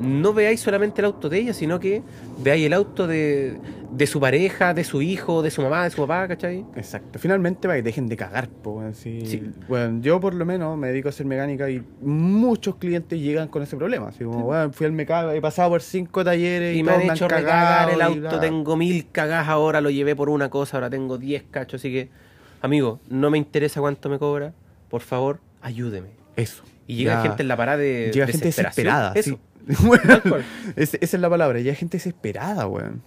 [0.00, 2.02] no veáis solamente el auto de ella, sino que
[2.38, 3.56] veáis el auto de,
[3.92, 6.64] de su pareja, de su hijo, de su mamá, de su papá, ¿cachai?
[6.76, 7.18] Exacto.
[7.18, 8.94] Finalmente para que dejen de cagar, weón.
[8.94, 9.42] Sí.
[9.68, 13.62] Bueno, yo por lo menos me dedico a hacer mecánica y muchos clientes llegan con
[13.62, 14.08] ese problema.
[14.08, 17.02] Así como, bueno, fui al mecánico, he pasado por cinco talleres y, Y me han
[17.02, 21.18] hecho recagar el auto, tengo mil cagas ahora, lo llevé por una cosa, ahora tengo
[21.18, 22.08] 10 cachos, así que,
[22.62, 24.52] amigo, no me interesa cuánto me cobra,
[24.88, 26.08] por favor, ayúdeme.
[26.36, 26.62] Eso.
[26.86, 29.30] Y llega Ya- gente en la parada de Llega gente desesperada, Eso.
[29.30, 29.38] sí.
[29.82, 30.20] Bueno,
[30.76, 33.02] es- esa es la palabra, ya hay gente desesperada, weón.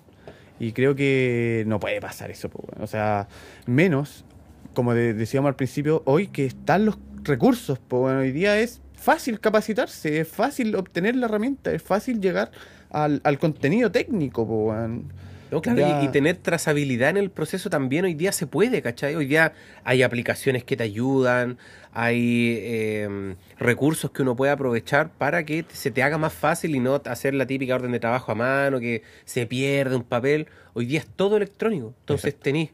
[0.59, 2.84] Y creo que no puede pasar eso, weón.
[2.84, 3.27] O sea,
[3.65, 4.25] menos,
[4.73, 8.81] como de- decíamos al principio, hoy que están los recursos, pues bueno, hoy día es
[8.95, 12.51] fácil capacitarse, es fácil obtener la herramienta, es fácil llegar
[12.89, 15.13] al, al contenido técnico, po, weón.
[15.51, 18.81] No, claro, Ya- y, y tener trazabilidad en el proceso también hoy día se puede,
[18.81, 19.15] ¿cachai?
[19.15, 19.53] Hoy día
[19.85, 21.57] hay aplicaciones que te ayudan,
[21.99, 26.80] hay eh, recursos que uno puede aprovechar para que se te haga más fácil y
[26.80, 30.45] no hacer la típica orden de trabajo a mano, que se pierde un papel.
[30.76, 32.69] Hoy día es todo electrónico, entonces tenés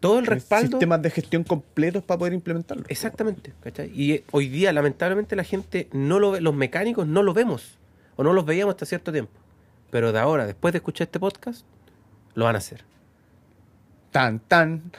[0.00, 0.72] todo el respaldo.
[0.72, 2.84] Sistemas de gestión completos para poder implementarlo.
[2.88, 3.90] Exactamente, ¿cachai?
[3.94, 7.78] Y eh, hoy día, lamentablemente, la gente no lo ve, los mecánicos no lo vemos,
[8.16, 9.32] o no los veíamos hasta cierto tiempo.
[9.90, 11.64] Pero de ahora, después de escuchar este podcast,
[12.34, 12.84] lo van a hacer.
[14.10, 14.92] Tan, tan.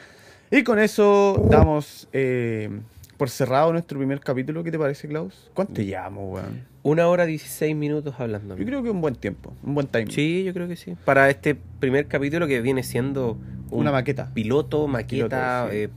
[0.50, 2.72] Y con eso damos eh,
[3.20, 4.64] por cerrado nuestro primer capítulo.
[4.64, 5.52] ¿Qué te parece, Klaus?
[5.54, 6.64] ¿Cuánto llamo, weón?
[6.84, 8.56] Una hora 16 minutos hablando.
[8.56, 10.10] Yo creo que un buen tiempo, un buen timing.
[10.10, 10.96] Sí, yo creo que sí.
[11.04, 13.38] Para este primer capítulo que viene siendo
[13.72, 14.32] un Una maqueta.
[14.34, 15.78] piloto, maqueta, Piloto, sí.
[15.78, 15.90] eh,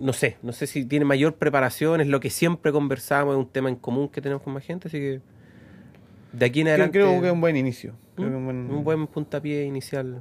[0.00, 3.48] no sé, no sé si tiene mayor preparación, es lo que siempre conversamos, es un
[3.48, 5.20] tema en común que tenemos con más gente, así que
[6.32, 7.92] de aquí en Creo, adelante creo que es un buen inicio.
[8.16, 8.30] Creo ¿Mm?
[8.32, 10.18] que un buen- un buen puntapié inicial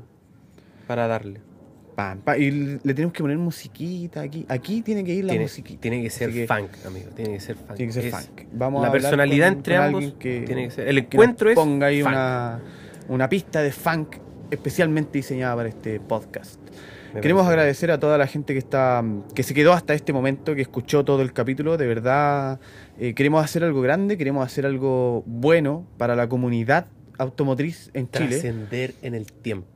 [0.87, 1.41] para darle.
[1.95, 2.41] Pam, pam.
[2.41, 4.45] Y le tenemos que poner musiquita aquí.
[4.47, 5.81] Aquí tiene que ir la Tiene, musiquita.
[5.81, 7.73] tiene que ser que funk, amigo, tiene que ser funk.
[7.75, 8.41] Tiene que ser Es- funk.
[8.53, 10.87] Vamos la a personalidad con- entre con ambos que, tiene que ser.
[10.87, 12.11] El que encuentro nos es ponga ahí funk.
[12.13, 12.59] una,
[13.09, 14.15] una pista de funk
[14.49, 16.59] especialmente diseñada para este podcast.
[17.13, 17.59] Me Queremos parece.
[17.59, 19.03] agradecer a toda la gente que está
[19.35, 21.75] que se quedó hasta este momento, que escuchó todo el capítulo.
[21.75, 22.59] De verdad,
[22.97, 26.87] eh, queremos hacer algo grande, queremos hacer algo bueno para la comunidad
[27.17, 29.67] automotriz en Chile, Trascender en el tiempo.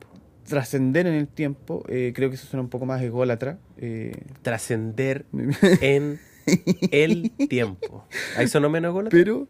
[0.46, 1.84] Trascender en el tiempo.
[1.88, 3.58] Eh, creo que eso suena un poco más ególatra.
[3.78, 4.12] eh,
[4.42, 5.26] Trascender
[5.80, 6.18] en
[6.90, 8.06] el tiempo.
[8.36, 9.08] ¿Ahí sonó menos gol?
[9.10, 9.48] pero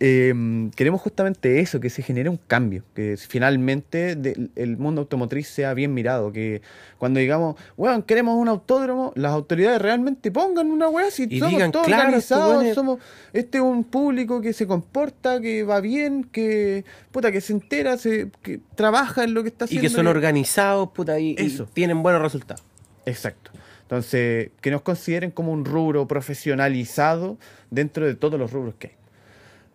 [0.00, 5.46] eh, queremos justamente eso, que se genere un cambio, que finalmente de- el mundo automotriz
[5.48, 6.62] sea bien mirado, que
[6.98, 11.52] cuando digamos, weón, queremos un autódromo, las autoridades realmente pongan una weá, si Y somos
[11.54, 12.98] digan, todos claro, organizados, weones- somos,
[13.32, 17.96] este es un público que se comporta, que va bien, que puta, que se entera,
[17.96, 19.88] se, que trabaja en lo que está Y haciendo.
[19.88, 21.66] que son organizados, puta, y, y Eso.
[21.72, 22.64] tienen buenos resultados.
[23.06, 23.52] Exacto.
[23.82, 27.38] Entonces, que nos consideren como un rubro profesionalizado
[27.70, 28.92] dentro de todos los rubros que hay.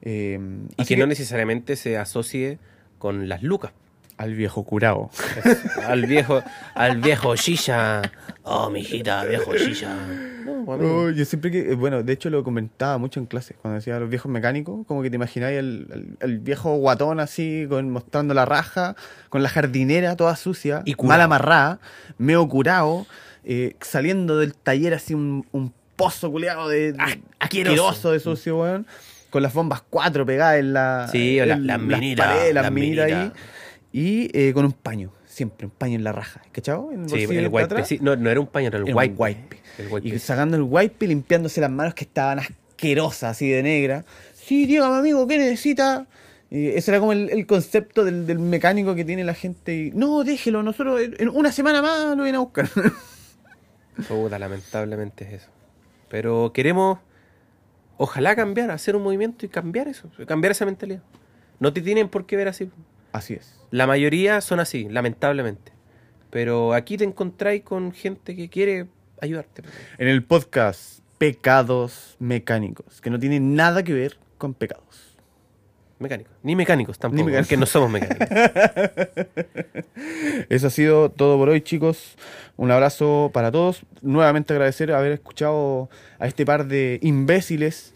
[0.02, 0.40] Eh,
[0.78, 2.58] Y que, no necesariamente se asocie
[2.98, 3.72] con las lucas.
[4.18, 5.10] al viejo curado.
[5.86, 6.44] al viejo,
[6.76, 8.02] al viejo Shisha.
[8.44, 9.96] Oh, mijita, viejo Shisha.
[10.46, 10.64] No.
[10.68, 14.10] Oh, yo siempre que, bueno, de hecho lo comentaba mucho en clase, cuando decía los
[14.10, 18.46] viejos mecánicos, como que te imagináis el, el- el viejo guatón así, con, mostrando la
[18.46, 18.96] raja,
[19.30, 21.10] con la jardinera toda sucia, Y curado.
[21.18, 21.80] mal amarrada,
[22.18, 23.06] medio curado,
[23.46, 28.60] eh, saliendo del taller así un, un pozo culeado de, de- Ah, asqueroso de sucio,
[28.60, 28.86] weón,
[29.30, 33.06] con las bombas cuatro pegadas en la Sí, la- las minitas, paredes, las las minitas
[33.12, 33.32] ahí,
[33.92, 36.92] y eh, con un paño, siempre un paño en la raja, ¿cachado?
[36.92, 37.86] En Sí, bolsillo el wipe.
[37.86, 39.16] sí, no, no era un paño, era el Era wipe.
[39.18, 39.58] wipe.
[39.78, 40.08] El wipe.
[40.08, 44.06] Y sacando el wipe y limpiándose las manos que estaban asquerosas, así de negra.
[44.34, 46.08] Sí, dígame, amigo, ¿qué necesita?
[46.52, 49.76] Y ese era como el, el concepto del, del mecánico que tiene la gente.
[49.76, 52.68] Y, no, déjelo, nosotros en en una semana más lo vienen a buscar.
[54.08, 55.50] Puta, lamentablemente es eso.
[56.10, 57.00] Pero queremos,
[58.00, 61.04] ojalá cambiar, hacer un movimiento y cambiar eso, cambiar esa mentalidad.
[61.60, 62.72] No te tienen por qué ver así.
[63.12, 63.60] así es.
[63.72, 65.74] La mayoría son así, lamentablemente.
[66.30, 68.88] Pero aquí te encontráis con gente que quiere
[69.22, 69.64] ayudarte.
[69.98, 75.09] En el podcast Pecados Mecánicos, que no tiene nada que ver con pecados.
[76.00, 76.34] Mecánicos.
[76.44, 77.48] Ni mecánicos tampoco, Ni mecánicos.
[77.48, 78.28] porque no somos mecánicos.
[80.50, 82.16] Eso ha sido todo por hoy, chicos.
[82.58, 83.82] Un abrazo para todos.
[84.02, 85.90] Nuevamente agradecer haber escuchado
[86.20, 87.94] a este par de imbéciles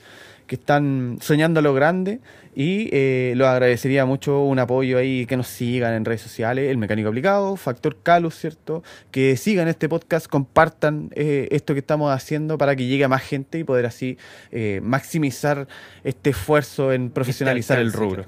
[0.47, 2.19] que están soñando a lo grande
[2.55, 6.77] y eh, lo agradecería mucho un apoyo ahí, que nos sigan en redes sociales, El
[6.77, 8.83] Mecánico Aplicado, Factor Calus, ¿cierto?
[9.11, 13.21] Que sigan este podcast, compartan eh, esto que estamos haciendo para que llegue a más
[13.23, 14.17] gente y poder así
[14.51, 15.67] eh, maximizar
[16.03, 18.25] este esfuerzo en profesionalizar el alcance, rubro.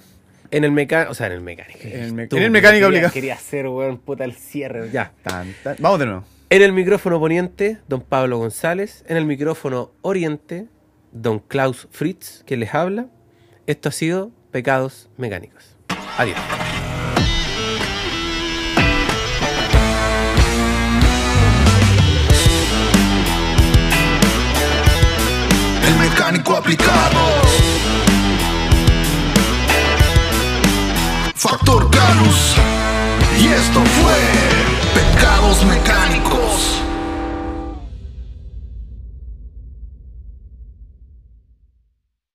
[0.52, 1.80] En el mecánico, o sea, en el mecánico.
[1.84, 3.14] En el me- Estúpido, en el mecánico quería, aplicado.
[3.14, 4.90] Quería hacer, weón, puta, el cierre.
[4.92, 5.12] Ya.
[5.24, 5.76] Tan, tan.
[5.80, 6.24] Vamos de nuevo.
[6.50, 9.04] En el micrófono poniente, don Pablo González.
[9.08, 10.68] En el micrófono oriente,
[11.12, 13.08] don Klaus Fritz, que les habla.
[13.68, 15.64] Esto ha sido Pecados Mecánicos.
[16.20, 16.38] Adiós.
[25.84, 27.20] El mecánico aplicado.
[31.34, 32.56] Factor Calus.
[33.40, 34.14] Y esto fue
[34.94, 36.85] Pecados Mecánicos.